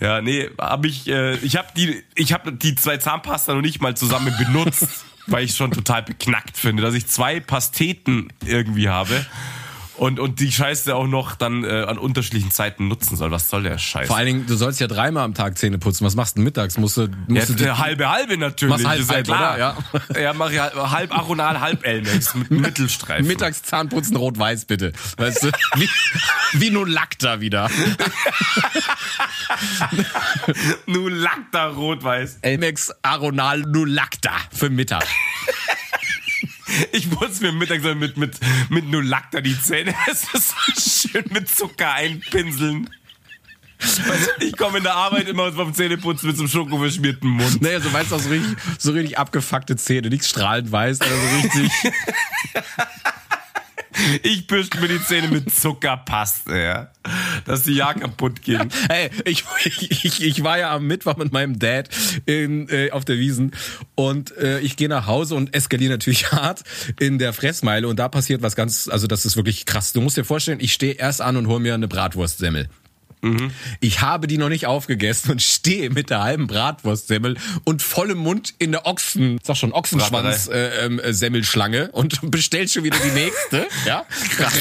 Ja, 0.00 0.22
nee, 0.22 0.48
hab 0.58 0.86
ich, 0.86 1.06
äh, 1.08 1.34
ich 1.36 1.56
habe 1.56 1.68
die, 1.76 2.02
ich 2.14 2.32
habe 2.32 2.52
die 2.54 2.74
zwei 2.74 2.96
Zahnpasta 2.96 3.52
noch 3.52 3.60
nicht 3.60 3.82
mal 3.82 3.94
zusammen 3.94 4.34
benutzt, 4.38 4.88
weil 5.26 5.44
ich 5.44 5.54
schon 5.54 5.72
total 5.72 6.02
beknackt 6.02 6.56
finde, 6.56 6.82
dass 6.82 6.94
ich 6.94 7.06
zwei 7.06 7.38
Pasteten 7.40 8.32
irgendwie 8.46 8.88
habe 8.88 9.26
und, 10.00 10.18
und 10.18 10.40
die 10.40 10.50
Scheiße 10.50 10.96
auch 10.96 11.06
noch 11.06 11.34
dann 11.34 11.62
äh, 11.62 11.82
an 11.82 11.98
unterschiedlichen 11.98 12.50
Zeiten 12.50 12.88
nutzen 12.88 13.16
soll. 13.16 13.30
Was 13.32 13.50
soll 13.50 13.64
der 13.64 13.76
Scheiß? 13.76 14.06
Vor 14.06 14.16
allen 14.16 14.26
Dingen, 14.26 14.46
du 14.46 14.56
sollst 14.56 14.80
ja 14.80 14.86
dreimal 14.86 15.24
am 15.24 15.34
Tag 15.34 15.58
Zähne 15.58 15.76
putzen. 15.76 16.06
Was 16.06 16.14
machst 16.14 16.38
du 16.38 16.40
mittags? 16.40 16.78
Musst 16.78 16.96
du, 16.96 17.02
ja, 17.02 17.08
musst 17.28 17.50
du 17.50 17.54
der 17.54 17.76
halbe 17.76 18.08
halbe 18.08 18.38
natürlich. 18.38 18.82
Machst 18.82 18.86
halb, 18.86 19.00
ja 19.02 19.08
halb, 19.08 19.26
klar. 19.26 19.54
oder? 19.54 19.58
Ja, 20.14 20.20
ja 20.22 20.32
mach 20.32 20.50
ich 20.50 20.58
halb, 20.58 20.74
halb 20.74 21.14
Aronal, 21.14 21.60
halb 21.60 21.86
Elmex 21.86 22.34
mit 22.34 22.50
Mittelstreifen. 22.50 23.26
mittags 23.26 23.62
Zahnputzen 23.62 24.16
rot-weiß 24.16 24.64
bitte. 24.64 24.94
Weißt 25.18 25.44
du? 25.44 25.50
Wie, 25.76 25.88
wie 26.54 26.70
nun 26.70 26.88
Lacta 26.88 27.40
wieder. 27.40 27.70
Nun 30.86 31.12
Lacta 31.12 31.66
rot-weiß. 31.68 32.38
Elmex 32.40 32.90
Aronal 33.02 33.60
Nulacta 33.60 34.32
für 34.50 34.70
Mittag. 34.70 35.06
Ich 36.92 37.10
muss 37.10 37.40
mir 37.40 37.52
mittags 37.52 37.82
mit, 37.82 38.16
mit, 38.16 38.38
mit 38.68 38.88
Nulacta 38.90 39.40
die 39.40 39.60
Zähne, 39.60 39.94
es 40.10 40.24
ist 40.34 40.54
so 41.02 41.08
schön 41.08 41.24
mit 41.30 41.48
Zucker 41.48 41.92
einpinseln. 41.94 42.88
Ich 44.40 44.56
komme 44.56 44.78
in 44.78 44.84
der 44.84 44.94
Arbeit 44.94 45.26
immer 45.28 45.52
vom 45.52 45.72
Zähneputzen 45.72 46.28
mit 46.28 46.36
so 46.36 46.42
einem 46.42 46.50
schokoverschmierten 46.50 47.28
Mund. 47.28 47.62
Naja, 47.62 47.80
so 47.80 47.90
weißt 47.90 48.12
du, 48.12 48.18
so 48.18 48.28
richtig, 48.28 48.56
so 48.78 48.92
richtig 48.92 49.18
abgefuckte 49.18 49.76
Zähne, 49.76 50.10
nichts 50.10 50.28
strahlend 50.28 50.70
weiß, 50.70 51.00
aber 51.00 51.10
so 51.10 51.36
richtig. 51.36 51.72
Ich 54.22 54.46
bürsche 54.46 54.70
mir 54.80 54.88
die 54.88 55.02
Zähne 55.02 55.28
mit 55.28 55.52
Zuckerpaste, 55.52 56.56
ja. 56.56 56.90
Dass 57.44 57.64
die 57.64 57.74
ja 57.74 57.92
kaputt 57.94 58.42
gehen. 58.42 58.70
Hey, 58.88 59.10
ich, 59.24 59.44
ich, 59.64 60.22
ich 60.22 60.44
war 60.44 60.58
ja 60.58 60.74
am 60.74 60.86
Mittwoch 60.86 61.16
mit 61.16 61.32
meinem 61.32 61.58
Dad 61.58 61.88
in, 62.26 62.68
äh, 62.68 62.90
auf 62.90 63.04
der 63.04 63.18
Wiesen 63.18 63.52
und 63.94 64.36
äh, 64.36 64.60
ich 64.60 64.76
gehe 64.76 64.88
nach 64.88 65.06
Hause 65.06 65.34
und 65.34 65.54
eskaliere 65.54 65.92
natürlich 65.92 66.32
hart 66.32 66.62
in 66.98 67.18
der 67.18 67.32
Fressmeile 67.32 67.88
und 67.88 67.98
da 67.98 68.08
passiert 68.08 68.42
was 68.42 68.56
ganz, 68.56 68.88
also 68.88 69.06
das 69.06 69.24
ist 69.24 69.36
wirklich 69.36 69.66
krass. 69.66 69.92
Du 69.92 70.00
musst 70.00 70.16
dir 70.16 70.24
vorstellen, 70.24 70.60
ich 70.60 70.72
stehe 70.72 70.94
erst 70.94 71.20
an 71.20 71.36
und 71.36 71.46
hole 71.46 71.60
mir 71.60 71.74
eine 71.74 71.88
Bratwurstsemmel. 71.88 72.68
Mhm. 73.22 73.50
Ich 73.80 74.00
habe 74.00 74.26
die 74.26 74.38
noch 74.38 74.48
nicht 74.48 74.66
aufgegessen 74.66 75.30
und 75.30 75.42
stehe 75.42 75.90
mit 75.90 76.10
der 76.10 76.22
halben 76.22 76.46
Bratwurstsemmel 76.46 77.36
und 77.64 77.82
vollem 77.82 78.18
Mund 78.18 78.54
in 78.58 78.72
der 78.72 78.86
Ochsen, 78.86 79.38
sag 79.42 79.56
schon 79.56 79.72
Ochsenschwanz 79.72 80.48
äh, 80.48 80.86
ähm, 80.86 80.98
äh, 80.98 81.12
Semmelschlange 81.12 81.90
und 81.92 82.18
bestell 82.30 82.68
schon 82.68 82.84
wieder 82.84 82.98
die 82.98 83.10
nächste, 83.10 83.66
ja? 83.86 84.04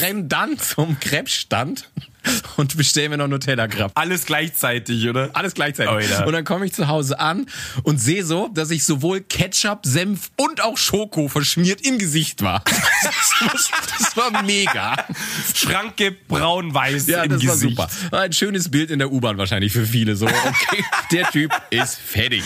Renn 0.01 0.28
dann 0.30 0.57
zum 0.57 0.99
Krebsstand 0.99 1.89
und 2.57 2.76
bestell 2.78 3.09
mir 3.09 3.17
noch 3.17 3.28
Nutella 3.28 3.67
Crepe. 3.67 3.91
Alles 3.95 4.26
gleichzeitig, 4.26 5.07
oder? 5.07 5.30
Alles 5.34 5.53
gleichzeitig. 5.53 5.91
Alter. 5.91 6.28
Und 6.28 6.34
dann 6.34 6.43
komme 6.43 6.65
ich 6.65 6.74
zu 6.74 6.88
Hause 6.88 7.20
an 7.20 7.45
und 7.84 7.99
sehe 7.99 8.24
so, 8.26 8.49
dass 8.53 8.72
ich 8.72 8.84
sowohl 8.86 9.22
Ketchup, 9.22 9.86
Senf 9.86 10.32
und 10.38 10.61
auch 10.61 10.78
Schoko 10.78 11.28
verschmiert 11.28 11.86
im 11.86 11.97
Gesicht 11.97 12.41
war. 12.41 12.63
Das, 13.41 13.72
das 13.97 14.17
war 14.17 14.43
mega. 14.43 14.95
Schranke 15.55 16.11
braun-weiß 16.11 17.07
Ja, 17.07 17.24
im 17.24 17.32
das 17.32 17.41
Gesicht. 17.41 17.78
war 17.78 17.89
super. 17.89 18.11
War 18.11 18.22
ein 18.24 18.34
schönes 18.34 18.70
Bild 18.70 18.91
in 18.91 18.99
der 18.99 19.11
U-Bahn 19.11 19.38
wahrscheinlich 19.38 19.72
für 19.72 19.86
viele. 19.86 20.17
So, 20.17 20.26
okay, 20.28 20.84
der 21.11 21.30
Typ 21.32 21.51
ist 21.70 21.97
fertig. 21.97 22.43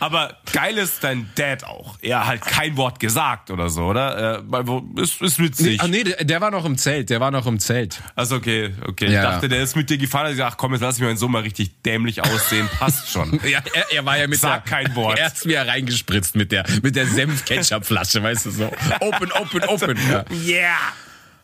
Aber 0.00 0.36
geil 0.52 0.76
ist 0.76 1.02
dein 1.02 1.30
Dad 1.34 1.64
auch. 1.64 1.96
Er 2.02 2.26
hat 2.26 2.42
kein 2.42 2.76
Wort 2.76 3.00
gesagt 3.00 3.50
oder 3.50 3.70
so, 3.70 3.84
oder? 3.84 4.42
Äh, 4.46 5.00
ist, 5.00 5.22
ist 5.22 5.38
witzig. 5.38 5.82
Nee, 5.88 6.04
der, 6.04 6.24
der 6.24 6.40
war 6.42 6.50
noch 6.50 6.64
im 6.66 6.76
Zelt. 6.76 7.08
Der 7.08 7.20
war 7.20 7.30
noch 7.30 7.46
im 7.46 7.58
Zelt. 7.58 8.02
Also 8.14 8.36
okay, 8.36 8.74
okay. 8.86 9.10
Ja. 9.14 9.22
Ich 9.22 9.28
dachte, 9.30 9.48
der 9.48 9.62
ist 9.62 9.76
mit 9.76 9.90
dir 9.90 9.98
gefahren. 9.98 10.30
Ich 10.32 10.38
dachte, 10.38 10.52
ach 10.54 10.56
komm, 10.56 10.72
jetzt 10.72 10.82
lass 10.82 10.96
ich 10.96 11.02
meinen 11.02 11.16
Sohn 11.16 11.30
mal 11.30 11.42
richtig 11.42 11.82
dämlich 11.82 12.22
aussehen. 12.22 12.68
Passt 12.78 13.10
schon. 13.10 13.40
Ja, 13.44 13.60
er, 13.74 13.92
er 13.92 14.06
war 14.06 14.16
ja 14.16 14.26
mit 14.26 14.40
Sag 14.40 14.64
der, 14.64 14.70
kein 14.70 14.96
Wort. 14.96 15.18
Er 15.18 15.26
ist 15.26 15.44
mir 15.44 15.60
reingespritzt 15.60 16.34
mit 16.34 16.50
der, 16.50 16.64
mit 16.82 16.96
der 16.96 17.06
Senf-Ketchup-Flasche, 17.06 18.22
weißt 18.22 18.46
du 18.46 18.50
so. 18.50 18.72
Open, 19.00 19.30
open, 19.32 19.62
open. 19.64 19.98
Ja. 20.40 20.74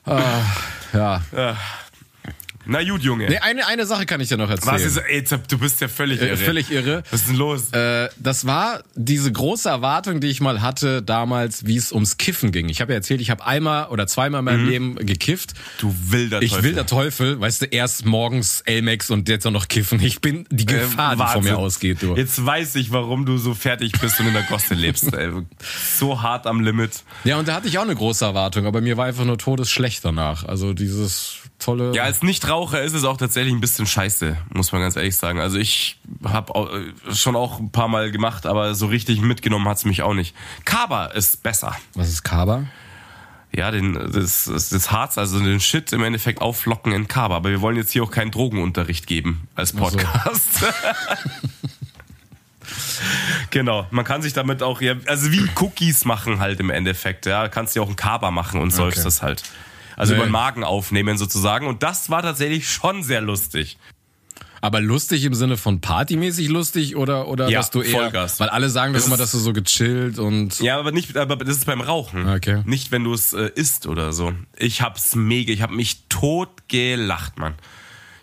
Yeah! 0.07 1.23
ja. 1.33 1.57
Na 2.67 2.85
gut, 2.85 3.03
Junge. 3.03 3.27
Nee, 3.29 3.39
eine, 3.39 3.67
eine 3.67 3.87
Sache 3.87 4.05
kann 4.07 4.21
ich 4.21 4.29
dir 4.29 4.37
noch 4.37 4.51
erzählen. 4.51 4.75
Was 4.75 4.83
ist, 4.83 4.99
ey, 4.99 5.25
du 5.49 5.59
bist 5.59 5.81
ja 5.81 5.89
völlig 5.89 6.21
Äh, 6.21 6.27
irre. 6.29 6.37
völlig 6.37 6.71
irre. 6.71 7.03
Was 7.11 7.23
ist 7.23 7.29
denn 7.31 7.37
los? 7.37 7.73
Äh, 7.73 8.09
das 8.19 8.47
war 8.47 8.83
diese 8.95 9.33
große 9.33 9.69
Erwartung, 9.69 10.21
die 10.21 10.27
ich 10.29 10.41
mal 10.41 10.61
hatte 10.61 11.03
damals, 11.03 11.67
wie 11.67 11.77
es 11.77 11.91
ums 11.91 12.19
Kiffen 12.19 12.53
ging. 12.53 12.69
Ich 12.69 12.81
habe 12.83 12.93
ja 12.93 12.97
erzählt, 12.97 13.21
ich 13.23 13.31
habe 13.31 13.45
einmal 13.47 13.87
oder 13.89 14.07
zweimal 14.07 14.41
in 14.41 14.45
meinem 14.45 14.69
Leben 14.69 14.95
gekifft. 14.97 15.55
du 15.79 15.95
wilder 16.09 16.43
Ich 16.43 16.51
Teufel. 16.51 16.65
will 16.65 16.75
der 16.75 16.87
Teufel, 16.87 17.41
weißt 17.41 17.63
du, 17.63 17.67
erst 17.67 18.05
morgens 18.05 18.61
Elmex 18.67 19.11
und 19.11 19.29
jetzt 19.29 19.47
auch 19.47 19.51
noch 19.51 19.69
kiffen. 19.69 19.99
Ich 20.03 20.21
bin 20.21 20.47
die 20.51 20.67
Gefahr, 20.67 21.17
die 21.17 21.23
von 21.33 21.47
Äh, 21.47 21.51
mir 21.53 21.59
ausgeht, 21.59 21.99
du. 22.03 22.15
Jetzt 22.15 22.45
weiß 22.45 22.75
ich, 22.77 22.91
warum 22.93 23.25
du 23.27 23.39
so 23.39 23.55
fertig 23.55 23.93
bist 24.01 24.21
und 24.21 24.27
in 24.27 24.35
der 24.35 24.43
Gosse 24.43 24.75
lebst. 24.75 25.13
Ey. 25.15 25.31
So 25.99 26.21
hart 26.23 26.47
am 26.47 26.61
Limit. 26.61 27.05
Ja, 27.25 27.39
und 27.39 27.49
da 27.49 27.55
hatte 27.55 27.69
ich 27.69 27.79
auch 27.79 27.83
eine 27.85 27.95
große 27.97 28.25
Erwartung, 28.25 28.67
aber 28.67 28.81
mir 28.81 28.97
war 28.97 29.07
einfach 29.07 29.25
nur 29.25 29.39
todesschlecht 29.39 30.05
danach. 30.05 30.45
Also 30.45 30.73
dieses 30.75 31.39
tolle. 31.61 31.95
Ja, 31.95 32.05
als 32.05 32.23
Nichtraucher 32.23 32.83
ist 32.83 32.95
es 32.95 33.05
auch 33.05 33.17
tatsächlich 33.17 33.55
ein 33.55 33.61
bisschen 33.61 33.87
scheiße, 33.87 34.37
muss 34.53 34.73
man 34.73 34.81
ganz 34.81 34.97
ehrlich 34.97 35.17
sagen. 35.17 35.39
Also 35.39 35.59
ich 35.59 35.99
habe 36.25 36.93
schon 37.13 37.37
auch 37.37 37.61
ein 37.61 37.71
paar 37.71 37.89
Mal 37.89 38.11
gemacht, 38.11 38.47
aber 38.47 38.75
so 38.75 38.87
richtig 38.87 39.21
mitgenommen 39.21 39.69
hat's 39.69 39.85
mich 39.85 40.03
auch 40.03 40.15
nicht. 40.15 40.35
Kaba 40.65 41.07
ist 41.07 41.43
besser. 41.43 41.77
Was 41.95 42.09
ist 42.09 42.23
Kaba? 42.23 42.65
Ja, 43.53 43.73
den, 43.73 43.95
das, 43.95 44.45
das, 44.45 44.93
Harz, 44.93 45.19
also 45.19 45.41
den 45.41 45.59
Shit 45.59 45.93
im 45.93 46.05
Endeffekt 46.05 46.41
auflocken 46.41 46.93
in 46.93 47.09
Kaba. 47.09 47.37
Aber 47.37 47.51
wir 47.51 47.61
wollen 47.61 47.77
jetzt 47.77 47.91
hier 47.91 48.05
auch 48.05 48.11
keinen 48.11 48.31
Drogenunterricht 48.31 49.09
geben 49.09 49.49
als 49.57 49.73
Podcast. 49.73 50.61
genau, 53.51 53.87
man 53.91 54.05
kann 54.05 54.23
sich 54.23 54.33
damit 54.33 54.63
auch, 54.63 54.81
ja, 54.81 54.95
also 55.07 55.33
wie 55.33 55.49
Cookies 55.57 56.05
machen 56.05 56.39
halt 56.39 56.61
im 56.61 56.71
Endeffekt. 56.71 57.27
Ja, 57.27 57.49
kannst 57.49 57.75
du 57.75 57.81
ja 57.81 57.87
auch 57.87 57.91
ein 57.91 57.97
Kaba 57.97 58.31
machen 58.31 58.61
und 58.61 58.71
säufst 58.71 59.01
Okay. 59.01 59.05
das 59.05 59.23
halt. 59.23 59.43
Also 60.01 60.13
Nee. 60.15 60.19
über 60.19 60.27
den 60.29 60.33
Magen 60.33 60.65
aufnehmen 60.65 61.19
sozusagen. 61.19 61.67
Und 61.67 61.83
das 61.83 62.09
war 62.11 62.23
tatsächlich 62.23 62.69
schon 62.69 63.03
sehr 63.03 63.21
lustig. 63.21 63.79
Aber 64.63 64.81
lustig 64.81 65.25
im 65.25 65.33
Sinne 65.35 65.57
von 65.57 65.81
partymäßig 65.81 66.49
lustig 66.49 66.95
oder 66.97 67.29
oder 67.29 67.49
Ja, 67.49 67.61
dass 67.61 67.71
du 67.71 67.81
eher, 67.81 67.93
Vollgas. 67.93 68.41
weil 68.41 68.51
alle 68.51 68.69
sagen 68.69 68.93
doch 68.93 68.99
Das 69.01 69.07
immer, 69.07 69.17
dass 69.17 69.33
du 69.33 69.39
so 69.39 69.53
gechillt 69.55 70.19
und 70.19 70.61
Ja, 70.61 70.79
aber 70.79 70.93
nicht, 70.93 71.17
aber 71.17 71.37
das 71.37 71.57
ist 71.57 71.65
beim 71.67 71.81
Rauchen. 71.81 72.29
Okay. 72.29 72.63
Nicht, 72.67 72.93
wenn 72.93 73.05
du 73.05 73.15
es 73.15 73.33
äh, 73.33 73.51
isst 73.55 73.87
oder 73.87 74.13
so. 74.13 74.33
Ich 74.57 74.83
hab's 74.83 75.15
mega, 75.15 75.53
ich 75.53 75.63
hab 75.63 75.71
mich 75.71 76.05
tot 76.11 76.51
gelacht, 76.69 77.39
Mann. 77.39 77.55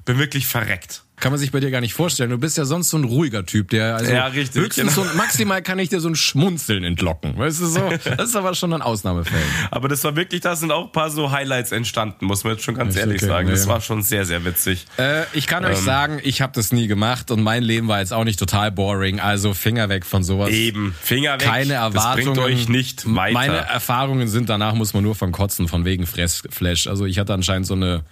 Bin 0.06 0.20
wirklich 0.20 0.46
verreckt. 0.48 1.04
Kann 1.20 1.32
man 1.32 1.39
sich 1.39 1.51
bei 1.51 1.59
dir 1.59 1.72
gar 1.72 1.82
nicht 1.82 1.95
vorstellen. 1.95 2.30
Du 2.30 2.38
bist 2.38 2.57
ja 2.59 2.65
sonst 2.65 2.89
so 2.89 2.97
ein 2.97 3.03
ruhiger 3.03 3.43
Typ, 3.43 3.72
der 3.72 3.95
also 3.95 4.11
Ja, 4.11 4.28
richtig, 4.28 4.61
höchstens 4.61 4.95
genau. 4.95 5.07
so 5.07 5.18
maximal 5.18 5.63
kann 5.63 5.80
ich 5.80 5.89
dir 5.89 5.99
so 5.99 6.07
ein 6.09 6.15
Schmunzeln 6.15 6.84
entlocken. 6.84 7.36
Weißt 7.38 7.59
du 7.59 7.65
so? 7.65 7.89
Das 8.18 8.30
ist 8.30 8.36
aber 8.36 8.53
schon 8.53 8.72
ein 8.72 8.84
Ausnahmefall. 8.84 9.41
Aber 9.72 9.88
das 9.88 10.03
war 10.03 10.15
wirklich, 10.15 10.41
da 10.41 10.55
sind 10.55 10.72
auch 10.72 10.86
ein 10.86 10.91
paar 10.91 11.09
so 11.09 11.32
Highlights 11.32 11.72
entstanden, 11.72 12.26
muss 12.26 12.43
man 12.43 12.53
jetzt 12.53 12.63
schon 12.63 12.76
ganz 12.76 12.93
Ist 12.93 13.01
ehrlich 13.01 13.18
okay, 13.18 13.28
sagen. 13.28 13.49
Das 13.49 13.65
nee. 13.65 13.72
war 13.72 13.82
schon 13.82 14.03
sehr, 14.03 14.26
sehr 14.26 14.45
witzig. 14.45 14.86
Äh, 14.99 15.24
ich 15.34 15.47
kann 15.47 15.63
Ähm. 15.63 15.72
euch 15.72 15.78
sagen, 15.80 16.20
ich 16.24 16.41
habe 16.41 16.53
das 16.53 16.72
nie 16.72 16.86
gemacht 16.88 17.32
und 17.32 17.41
mein 17.41 17.63
Leben 17.63 17.88
war 17.88 17.99
jetzt 17.99 18.13
auch 18.13 18.24
nicht 18.24 18.38
total 18.38 18.72
boring. 18.72 19.20
Also 19.20 19.55
Finger 19.55 19.89
weg 19.89 20.05
von 20.05 20.24
sowas. 20.24 20.51
Eben, 20.51 20.95
Finger 21.01 21.34
weg. 21.34 21.47
Keine 21.47 21.74
Erwartungen. 21.74 22.28
Das 22.28 22.36
bringt 22.36 22.59
euch 22.59 22.70
nicht 22.70 23.15
weiter. 23.15 23.34
Meine 23.34 23.57
Erfahrungen 23.57 24.28
sind, 24.28 24.49
danach 24.49 24.76
muss 24.76 24.93
man 24.93 25.01
nur 25.03 25.15
von 25.15 25.32
kotzen, 25.32 25.68
von 25.68 25.84
wegen 25.84 26.05
Fressflash. 26.05 26.86
Also 26.86 27.05
ich 27.05 27.18
hatte 27.18 27.34
anscheinend 27.34 27.65
so 27.65 27.74
eine 27.74 28.03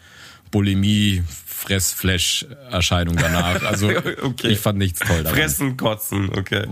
Bulimie 0.51 1.23
Fressflash-Erscheinung 1.65 3.15
danach. 3.17 3.61
Also 3.65 3.89
Okay. 3.89 4.47
ich 4.49 4.59
fand 4.59 4.77
nichts 4.77 4.99
toll 4.99 5.23
daran. 5.23 5.37
Fressen, 5.37 5.77
kotzen, 5.77 6.29
okay. 6.37 6.65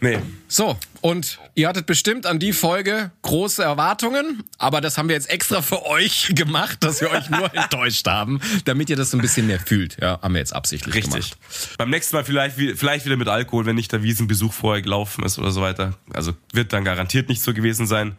Nee, 0.00 0.18
So, 0.48 0.78
und 1.00 1.38
ihr 1.54 1.66
hattet 1.66 1.86
bestimmt 1.86 2.26
an 2.26 2.38
die 2.38 2.52
Folge 2.52 3.10
große 3.22 3.62
Erwartungen, 3.62 4.42
aber 4.58 4.82
das 4.82 4.98
haben 4.98 5.08
wir 5.08 5.14
jetzt 5.14 5.30
extra 5.30 5.62
für 5.62 5.86
euch 5.86 6.32
gemacht, 6.34 6.78
dass 6.84 7.00
wir 7.00 7.10
euch 7.10 7.30
nur 7.30 7.54
enttäuscht 7.54 8.06
haben, 8.06 8.40
damit 8.66 8.90
ihr 8.90 8.96
das 8.96 9.10
so 9.12 9.16
ein 9.16 9.22
bisschen 9.22 9.46
mehr 9.46 9.60
fühlt. 9.60 9.96
Ja, 10.02 10.20
haben 10.20 10.34
wir 10.34 10.40
jetzt 10.40 10.54
absichtlich 10.54 10.94
richtig. 10.94 11.30
gemacht. 11.30 11.38
Beim 11.78 11.88
nächsten 11.90 12.16
Mal 12.16 12.24
vielleicht, 12.24 12.56
vielleicht 12.56 13.06
wieder 13.06 13.16
mit 13.16 13.28
Alkohol, 13.28 13.64
wenn 13.64 13.76
nicht 13.76 13.92
der 13.92 14.02
Wiesenbesuch 14.02 14.52
vorher 14.52 14.82
gelaufen 14.82 15.24
ist 15.24 15.38
oder 15.38 15.50
so 15.52 15.62
weiter. 15.62 15.94
Also 16.12 16.34
wird 16.52 16.72
dann 16.74 16.84
garantiert 16.84 17.28
nicht 17.30 17.40
so 17.42 17.54
gewesen 17.54 17.86
sein. 17.86 18.18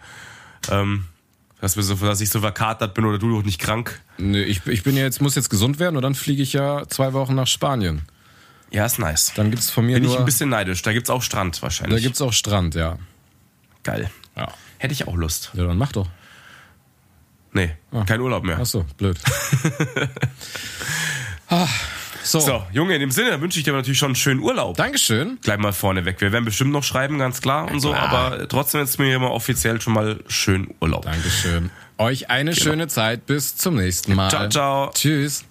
Ähm, 0.72 1.06
dass, 1.66 1.78
wir 1.78 1.84
so, 1.84 1.96
dass 1.96 2.22
ich 2.22 2.30
so 2.30 2.42
verkatert 2.42 2.94
bin 2.94 3.06
oder 3.06 3.18
du 3.18 3.40
auch 3.40 3.44
nicht 3.44 3.60
krank. 3.60 4.00
Nö, 4.20 4.40
ich, 4.44 4.68
ich 4.68 4.84
bin 4.84 4.96
ja 4.96 5.02
jetzt, 5.02 5.20
muss 5.20 5.34
jetzt 5.34 5.50
gesund 5.50 5.80
werden 5.80 5.96
und 5.96 6.04
dann 6.04 6.14
fliege 6.14 6.44
ich 6.44 6.54
ja 6.54 6.88
zwei 6.88 7.14
Wochen 7.14 7.34
nach 7.34 7.48
Spanien. 7.48 8.04
Ja, 8.70 8.86
ist 8.86 9.00
nice. 9.00 9.34
Dann 9.36 9.50
gibt's 9.50 9.72
von 9.72 9.84
mir 9.84 9.96
Bin 9.96 10.04
ich 10.04 10.10
nur, 10.10 10.20
ein 10.20 10.26
bisschen 10.26 10.50
neidisch. 10.50 10.84
Da 10.84 10.94
gibt's 10.94 11.10
auch 11.10 11.24
Strand 11.24 11.58
da 11.58 11.64
wahrscheinlich. 11.64 12.04
gibt's 12.04 12.22
auch 12.22 12.34
Strand, 12.34 12.76
ja. 12.76 13.00
Geil. 13.82 14.12
Ja. 14.38 14.54
Hätte 14.78 14.94
ich 14.94 15.08
auch 15.08 15.16
Lust. 15.16 15.54
Ja, 15.56 15.66
dann 15.66 15.80
mach 15.80 15.92
doch. 15.92 16.08
Nee, 17.52 17.76
kein 18.06 18.22
Urlaub 18.22 18.44
mehr. 18.44 18.60
Ach 18.62 18.66
so, 18.68 18.86
blöd. 18.98 19.18
ah, 21.50 21.68
so. 22.26 22.40
So, 22.40 22.64
Junge, 22.72 22.96
in 22.96 23.02
dem 23.02 23.12
Sinne, 23.12 23.40
wünsche 23.42 23.60
ich 23.60 23.66
dir 23.66 23.74
natürlich 23.74 24.00
schon 24.00 24.10
einen 24.10 24.16
schönen 24.16 24.40
Urlaub. 24.42 24.78
Dankeschön. 24.78 25.38
Gleich 25.42 25.58
mal 25.58 25.74
vorne 25.74 26.06
weg. 26.06 26.20
Wir 26.20 26.32
werden 26.32 26.46
bestimmt 26.46 26.72
noch 26.72 26.84
schreiben, 26.84 27.18
ganz 27.20 27.42
klar 27.42 27.72
und 27.72 27.80
so, 27.80 27.92
klar. 27.92 28.10
aber 28.12 28.48
trotzdem 28.48 28.82
jetzt 28.82 29.00
mir 29.00 29.06
hier 29.06 29.20
mal 29.20 29.32
offiziell 29.32 29.80
schon 29.82 29.94
mal 29.94 30.20
schönen 30.28 30.74
Urlaub. 30.82 31.06
Dankeschön. 31.06 31.70
Euch 31.98 32.30
eine 32.30 32.56
schöne 32.56 32.88
Zeit. 32.88 33.26
Bis 33.26 33.56
zum 33.56 33.76
nächsten 33.76 34.16
Mal. 34.16 34.30
Ciao, 34.30 34.50
ciao. 34.50 34.92
Tschüss. 34.94 35.46